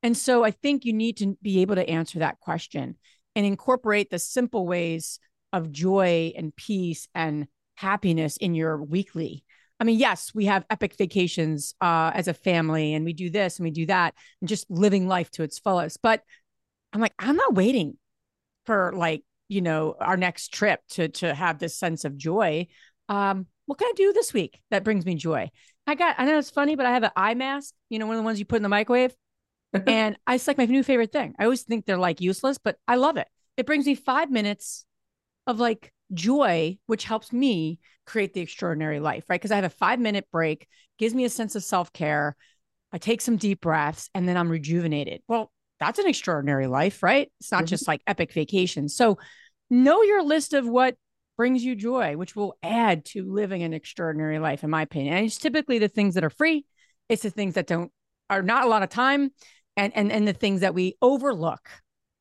And 0.02 0.16
so 0.16 0.44
I 0.44 0.50
think 0.50 0.84
you 0.84 0.92
need 0.92 1.18
to 1.18 1.36
be 1.42 1.62
able 1.62 1.76
to 1.76 1.88
answer 1.88 2.18
that 2.20 2.40
question 2.40 2.96
and 3.34 3.46
incorporate 3.46 4.10
the 4.10 4.18
simple 4.18 4.66
ways 4.66 5.18
of 5.52 5.72
joy 5.72 6.32
and 6.36 6.54
peace 6.54 7.08
and 7.14 7.46
happiness 7.76 8.36
in 8.36 8.54
your 8.54 8.82
weekly. 8.82 9.44
I 9.80 9.84
mean, 9.84 9.98
yes, 9.98 10.32
we 10.34 10.46
have 10.46 10.64
epic 10.70 10.94
vacations 10.96 11.74
uh, 11.80 12.12
as 12.14 12.28
a 12.28 12.34
family 12.34 12.94
and 12.94 13.04
we 13.04 13.12
do 13.12 13.30
this 13.30 13.58
and 13.58 13.64
we 13.64 13.72
do 13.72 13.86
that 13.86 14.14
and 14.40 14.48
just 14.48 14.70
living 14.70 15.08
life 15.08 15.30
to 15.32 15.42
its 15.42 15.58
fullest. 15.58 16.00
But 16.02 16.22
I'm 16.92 17.00
like, 17.00 17.14
I'm 17.18 17.36
not 17.36 17.54
waiting 17.54 17.98
for 18.64 18.92
like, 18.94 19.24
you 19.48 19.60
know, 19.60 19.96
our 19.98 20.16
next 20.16 20.54
trip 20.54 20.80
to 20.90 21.08
to 21.08 21.34
have 21.34 21.58
this 21.58 21.76
sense 21.76 22.04
of 22.04 22.16
joy. 22.16 22.68
Um, 23.08 23.46
what 23.66 23.78
can 23.78 23.88
I 23.88 23.92
do 23.96 24.12
this 24.12 24.32
week 24.32 24.60
that 24.70 24.84
brings 24.84 25.04
me 25.04 25.14
joy? 25.14 25.50
I 25.86 25.94
got, 25.94 26.14
I 26.18 26.26
know 26.26 26.38
it's 26.38 26.50
funny, 26.50 26.76
but 26.76 26.86
I 26.86 26.92
have 26.92 27.02
an 27.02 27.10
eye 27.16 27.34
mask, 27.34 27.74
you 27.90 27.98
know, 27.98 28.06
one 28.06 28.16
of 28.16 28.20
the 28.20 28.24
ones 28.24 28.38
you 28.38 28.44
put 28.44 28.56
in 28.56 28.62
the 28.62 28.68
microwave. 28.68 29.14
and 29.86 30.16
I, 30.26 30.34
it's 30.34 30.46
like 30.46 30.58
my 30.58 30.66
new 30.66 30.82
favorite 30.82 31.12
thing. 31.12 31.34
I 31.38 31.44
always 31.44 31.62
think 31.62 31.86
they're 31.86 31.96
like 31.96 32.20
useless, 32.20 32.58
but 32.58 32.76
I 32.86 32.96
love 32.96 33.16
it. 33.16 33.26
It 33.56 33.66
brings 33.66 33.86
me 33.86 33.94
five 33.94 34.30
minutes 34.30 34.84
of 35.46 35.60
like 35.60 35.92
joy, 36.12 36.78
which 36.86 37.04
helps 37.04 37.32
me 37.32 37.78
create 38.06 38.34
the 38.34 38.40
extraordinary 38.40 39.00
life, 39.00 39.24
right? 39.28 39.40
Because 39.40 39.52
I 39.52 39.56
have 39.56 39.64
a 39.64 39.70
five 39.70 39.98
minute 40.00 40.26
break, 40.32 40.66
gives 40.98 41.14
me 41.14 41.24
a 41.24 41.30
sense 41.30 41.54
of 41.54 41.64
self 41.64 41.92
care. 41.92 42.36
I 42.92 42.98
take 42.98 43.20
some 43.20 43.36
deep 43.36 43.60
breaths 43.60 44.10
and 44.14 44.28
then 44.28 44.36
I'm 44.36 44.50
rejuvenated. 44.50 45.22
Well, 45.26 45.50
that's 45.80 45.98
an 45.98 46.06
extraordinary 46.06 46.66
life, 46.66 47.02
right? 47.02 47.30
It's 47.40 47.50
not 47.50 47.58
mm-hmm. 47.58 47.66
just 47.66 47.88
like 47.88 48.02
epic 48.06 48.32
vacation. 48.32 48.88
So 48.88 49.18
know 49.70 50.02
your 50.02 50.22
list 50.22 50.52
of 50.52 50.68
what 50.68 50.96
brings 51.36 51.64
you 51.64 51.74
joy, 51.74 52.16
which 52.16 52.36
will 52.36 52.56
add 52.62 53.04
to 53.06 53.24
living 53.24 53.62
an 53.62 53.72
extraordinary 53.72 54.38
life, 54.38 54.62
in 54.62 54.70
my 54.70 54.82
opinion. 54.82 55.14
And 55.14 55.26
it's 55.26 55.38
typically 55.38 55.78
the 55.78 55.88
things 55.88 56.14
that 56.14 56.24
are 56.24 56.30
free. 56.30 56.66
It's 57.08 57.22
the 57.22 57.30
things 57.30 57.54
that 57.54 57.66
don't 57.66 57.90
are 58.30 58.42
not 58.42 58.64
a 58.64 58.68
lot 58.68 58.82
of 58.82 58.90
time 58.90 59.30
and 59.76 59.92
and 59.96 60.12
and 60.12 60.26
the 60.26 60.32
things 60.32 60.60
that 60.60 60.74
we 60.74 60.96
overlook 61.02 61.68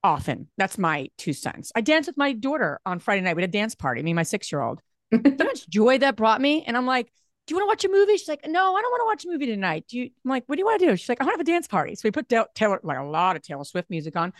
often. 0.03 0.47
That's 0.57 0.77
my 0.77 1.09
two 1.17 1.33
cents. 1.33 1.71
I 1.75 1.81
danced 1.81 2.07
with 2.07 2.17
my 2.17 2.33
daughter 2.33 2.79
on 2.85 2.99
Friday 2.99 3.21
night. 3.21 3.35
We 3.35 3.41
had 3.41 3.49
a 3.49 3.51
dance 3.51 3.75
party, 3.75 4.01
me 4.03 4.11
and 4.11 4.15
my 4.15 4.23
six 4.23 4.51
year 4.51 4.61
old. 4.61 4.81
How 5.11 5.19
much 5.39 5.67
joy 5.69 5.97
that 5.99 6.15
brought 6.15 6.41
me. 6.41 6.63
And 6.65 6.75
I'm 6.75 6.85
like, 6.85 7.11
do 7.47 7.53
you 7.53 7.57
want 7.57 7.65
to 7.65 7.87
watch 7.87 7.91
a 7.91 7.97
movie? 7.97 8.17
She's 8.17 8.27
like, 8.27 8.47
no, 8.47 8.75
I 8.75 8.81
don't 8.81 8.91
want 8.91 9.01
to 9.01 9.05
watch 9.05 9.25
a 9.25 9.29
movie 9.29 9.47
tonight. 9.47 9.85
Do 9.89 9.99
you? 9.99 10.09
I'm 10.23 10.29
like, 10.29 10.43
what 10.45 10.55
do 10.55 10.59
you 10.59 10.65
want 10.65 10.79
to 10.79 10.87
do? 10.87 10.95
She's 10.95 11.09
like, 11.09 11.21
I 11.21 11.25
want 11.25 11.33
to 11.33 11.37
have 11.37 11.47
a 11.47 11.51
dance 11.51 11.67
party. 11.67 11.95
So 11.95 12.01
we 12.05 12.11
put 12.11 12.29
Taylor, 12.55 12.79
like 12.83 12.97
a 12.97 13.03
lot 13.03 13.35
of 13.35 13.41
Taylor 13.41 13.63
Swift 13.63 13.89
music 13.89 14.15
on 14.15 14.33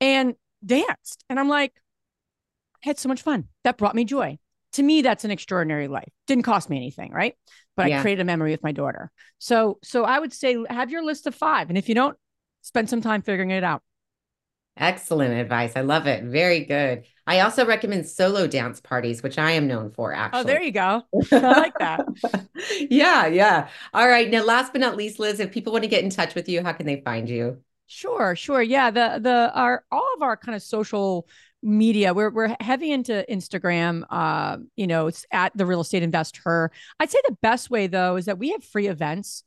and 0.00 0.34
danced. 0.64 1.24
And 1.28 1.38
I'm 1.38 1.48
like, 1.48 1.72
I 2.84 2.88
had 2.88 2.98
so 2.98 3.08
much 3.08 3.22
fun. 3.22 3.48
That 3.64 3.76
brought 3.78 3.94
me 3.94 4.04
joy. 4.04 4.38
To 4.74 4.82
me, 4.82 5.02
that's 5.02 5.24
an 5.24 5.30
extraordinary 5.30 5.88
life. 5.88 6.08
Didn't 6.26 6.44
cost 6.44 6.68
me 6.68 6.76
anything, 6.76 7.12
right? 7.12 7.34
But 7.76 7.88
yeah. 7.88 7.98
I 7.98 8.02
created 8.02 8.22
a 8.22 8.24
memory 8.24 8.50
with 8.50 8.62
my 8.62 8.72
daughter. 8.72 9.10
So, 9.38 9.78
so 9.82 10.04
I 10.04 10.18
would 10.18 10.32
say 10.32 10.56
have 10.68 10.90
your 10.90 11.04
list 11.04 11.26
of 11.26 11.34
five. 11.34 11.68
And 11.68 11.78
if 11.78 11.88
you 11.88 11.94
don't, 11.94 12.16
spend 12.62 12.90
some 12.90 13.00
time 13.00 13.22
figuring 13.22 13.50
it 13.50 13.62
out. 13.62 13.82
Excellent 14.76 15.34
advice. 15.34 15.72
I 15.76 15.82
love 15.82 16.06
it. 16.06 16.24
Very 16.24 16.64
good. 16.64 17.04
I 17.26 17.40
also 17.40 17.64
recommend 17.64 18.06
solo 18.06 18.46
dance 18.46 18.80
parties, 18.80 19.22
which 19.22 19.38
I 19.38 19.52
am 19.52 19.68
known 19.68 19.90
for 19.90 20.12
actually. 20.12 20.40
Oh, 20.40 20.44
there 20.44 20.62
you 20.62 20.72
go. 20.72 21.02
I 21.32 21.38
like 21.38 21.78
that. 21.78 22.04
yeah, 22.90 23.26
yeah. 23.26 23.68
All 23.92 24.08
right. 24.08 24.28
Now, 24.28 24.42
last 24.42 24.72
but 24.72 24.80
not 24.80 24.96
least, 24.96 25.20
Liz, 25.20 25.38
if 25.38 25.52
people 25.52 25.72
want 25.72 25.84
to 25.84 25.88
get 25.88 26.02
in 26.02 26.10
touch 26.10 26.34
with 26.34 26.48
you, 26.48 26.62
how 26.62 26.72
can 26.72 26.86
they 26.86 27.00
find 27.02 27.28
you? 27.28 27.58
Sure, 27.86 28.34
sure. 28.34 28.62
Yeah. 28.62 28.90
The 28.90 29.20
the 29.22 29.52
our 29.54 29.84
all 29.92 30.08
of 30.16 30.22
our 30.22 30.36
kind 30.36 30.56
of 30.56 30.62
social 30.62 31.28
media 31.66 32.12
we're 32.12 32.28
we're 32.28 32.54
heavy 32.60 32.92
into 32.92 33.24
instagram 33.30 34.04
uh 34.10 34.58
you 34.76 34.86
know 34.86 35.06
it's 35.06 35.24
at 35.32 35.50
the 35.56 35.64
real 35.64 35.80
estate 35.80 36.02
InvestHer 36.02 36.68
i'd 37.00 37.10
say 37.10 37.18
the 37.26 37.38
best 37.40 37.70
way 37.70 37.86
though 37.86 38.16
is 38.16 38.26
that 38.26 38.36
we 38.36 38.50
have 38.50 38.62
free 38.62 38.86
events 38.86 39.44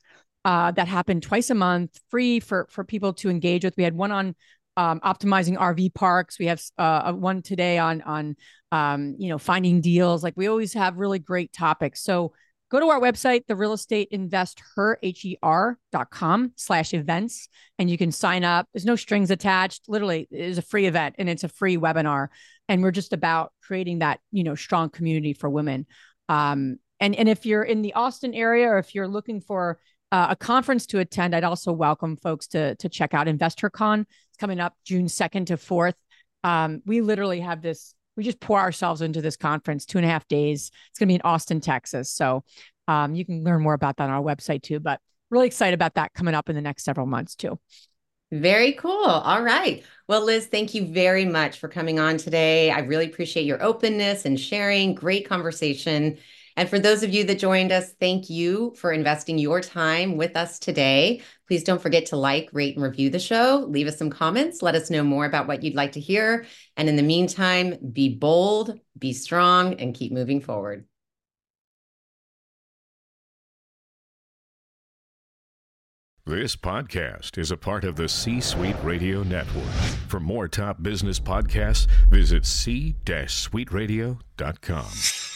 uh, 0.47 0.71
that 0.71 0.87
happen 0.87 1.19
twice 1.19 1.49
a 1.49 1.55
month, 1.55 1.99
free 2.09 2.39
for 2.39 2.67
for 2.69 2.85
people 2.85 3.11
to 3.11 3.29
engage 3.29 3.65
with. 3.65 3.75
We 3.75 3.83
had 3.83 3.95
one 3.95 4.13
on 4.13 4.33
um, 4.77 4.99
optimizing 5.01 5.57
RV 5.57 5.93
parks. 5.95 6.39
We 6.39 6.45
have 6.45 6.61
uh, 6.77 7.11
one 7.11 7.41
today 7.41 7.79
on 7.79 8.01
on 8.03 8.35
um, 8.71 9.15
you 9.17 9.29
know 9.29 9.39
finding 9.39 9.81
deals. 9.81 10.23
Like 10.23 10.35
we 10.37 10.47
always 10.47 10.73
have 10.73 10.97
really 10.97 11.19
great 11.19 11.51
topics. 11.51 12.03
So 12.03 12.33
go 12.69 12.79
to 12.79 12.85
our 12.87 13.01
website, 13.01 13.47
the 13.47 13.55
real 13.55 13.73
estate 13.73 14.09
invest 14.11 14.61
her 14.75 14.99
her 15.43 15.79
dot 15.91 16.11
com 16.11 16.53
slash 16.55 16.93
events, 16.93 17.49
and 17.79 17.89
you 17.89 17.97
can 17.97 18.11
sign 18.11 18.43
up. 18.43 18.67
There's 18.71 18.85
no 18.85 18.95
strings 18.95 19.31
attached. 19.31 19.89
Literally, 19.89 20.27
it 20.31 20.39
is 20.39 20.59
a 20.59 20.61
free 20.61 20.85
event 20.85 21.15
and 21.17 21.27
it's 21.27 21.43
a 21.43 21.49
free 21.49 21.77
webinar. 21.77 22.27
And 22.69 22.83
we're 22.83 22.91
just 22.91 23.13
about 23.13 23.51
creating 23.63 23.99
that 23.99 24.19
you 24.31 24.43
know 24.43 24.55
strong 24.55 24.89
community 24.89 25.33
for 25.33 25.49
women. 25.49 25.87
Um, 26.29 26.77
and 26.99 27.15
and 27.15 27.27
if 27.27 27.47
you're 27.47 27.63
in 27.63 27.81
the 27.81 27.93
Austin 27.93 28.35
area 28.35 28.67
or 28.67 28.77
if 28.77 28.93
you're 28.93 29.07
looking 29.07 29.41
for 29.41 29.79
uh, 30.11 30.27
a 30.29 30.35
conference 30.35 30.85
to 30.87 30.99
attend, 30.99 31.35
I'd 31.35 31.43
also 31.43 31.71
welcome 31.71 32.15
folks 32.17 32.47
to 32.47 32.75
to 32.75 32.89
check 32.89 33.13
out 33.13 33.27
InvestHerCon. 33.27 34.05
Coming 34.39 34.59
up 34.59 34.73
June 34.85 35.07
second 35.07 35.47
to 35.47 35.57
fourth. 35.57 35.95
Um, 36.43 36.81
we 36.85 37.01
literally 37.01 37.41
have 37.41 37.61
this. 37.61 37.93
We 38.15 38.23
just 38.23 38.39
pour 38.39 38.59
ourselves 38.59 39.01
into 39.01 39.21
this 39.21 39.37
conference, 39.37 39.85
two 39.85 39.97
and 39.97 40.05
a 40.05 40.09
half 40.09 40.27
days. 40.27 40.71
It's 40.89 40.99
going 40.99 41.07
to 41.07 41.11
be 41.11 41.15
in 41.15 41.21
Austin, 41.23 41.61
Texas. 41.61 42.11
So 42.11 42.43
um, 42.87 43.13
you 43.13 43.25
can 43.25 43.43
learn 43.43 43.61
more 43.61 43.73
about 43.73 43.97
that 43.97 44.05
on 44.05 44.09
our 44.09 44.23
website 44.23 44.63
too. 44.63 44.79
But 44.79 44.99
really 45.29 45.47
excited 45.47 45.73
about 45.73 45.95
that 45.95 46.13
coming 46.13 46.33
up 46.33 46.49
in 46.49 46.55
the 46.55 46.61
next 46.61 46.83
several 46.83 47.05
months 47.05 47.35
too. 47.35 47.59
Very 48.31 48.73
cool. 48.73 49.05
All 49.05 49.41
right. 49.41 49.83
Well, 50.07 50.25
Liz, 50.25 50.47
thank 50.47 50.73
you 50.73 50.85
very 50.85 51.23
much 51.23 51.59
for 51.59 51.69
coming 51.69 51.97
on 51.97 52.17
today. 52.17 52.71
I 52.71 52.79
really 52.79 53.05
appreciate 53.05 53.45
your 53.45 53.63
openness 53.63 54.25
and 54.25 54.37
sharing. 54.37 54.93
Great 54.93 55.27
conversation. 55.29 56.17
And 56.57 56.67
for 56.67 56.79
those 56.79 57.03
of 57.03 57.13
you 57.13 57.23
that 57.25 57.37
joined 57.37 57.71
us, 57.71 57.93
thank 57.99 58.31
you 58.31 58.73
for 58.75 58.91
investing 58.91 59.37
your 59.37 59.61
time 59.61 60.17
with 60.17 60.35
us 60.35 60.57
today. 60.57 61.21
Please 61.47 61.63
don't 61.63 61.81
forget 61.81 62.07
to 62.07 62.17
like, 62.17 62.49
rate, 62.51 62.75
and 62.75 62.83
review 62.83 63.11
the 63.11 63.19
show. 63.19 63.63
Leave 63.69 63.87
us 63.87 63.97
some 63.97 64.09
comments. 64.09 64.63
Let 64.63 64.73
us 64.73 64.89
know 64.89 65.03
more 65.03 65.25
about 65.25 65.47
what 65.47 65.61
you'd 65.61 65.75
like 65.75 65.91
to 65.91 65.99
hear. 65.99 66.47
And 66.75 66.89
in 66.89 66.95
the 66.95 67.03
meantime, 67.03 67.75
be 67.93 68.09
bold, 68.09 68.79
be 68.97 69.13
strong, 69.13 69.75
and 69.75 69.93
keep 69.93 70.11
moving 70.11 70.41
forward. 70.41 70.85
This 76.25 76.55
podcast 76.55 77.37
is 77.37 77.51
a 77.51 77.57
part 77.57 77.85
of 77.85 77.95
the 77.95 78.09
C 78.09 78.41
Suite 78.41 78.75
Radio 78.83 79.21
Network. 79.21 79.71
For 80.09 80.19
more 80.19 80.47
top 80.47 80.81
business 80.81 81.19
podcasts, 81.19 81.85
visit 82.09 82.45
c-suiteradio.com. 82.45 85.26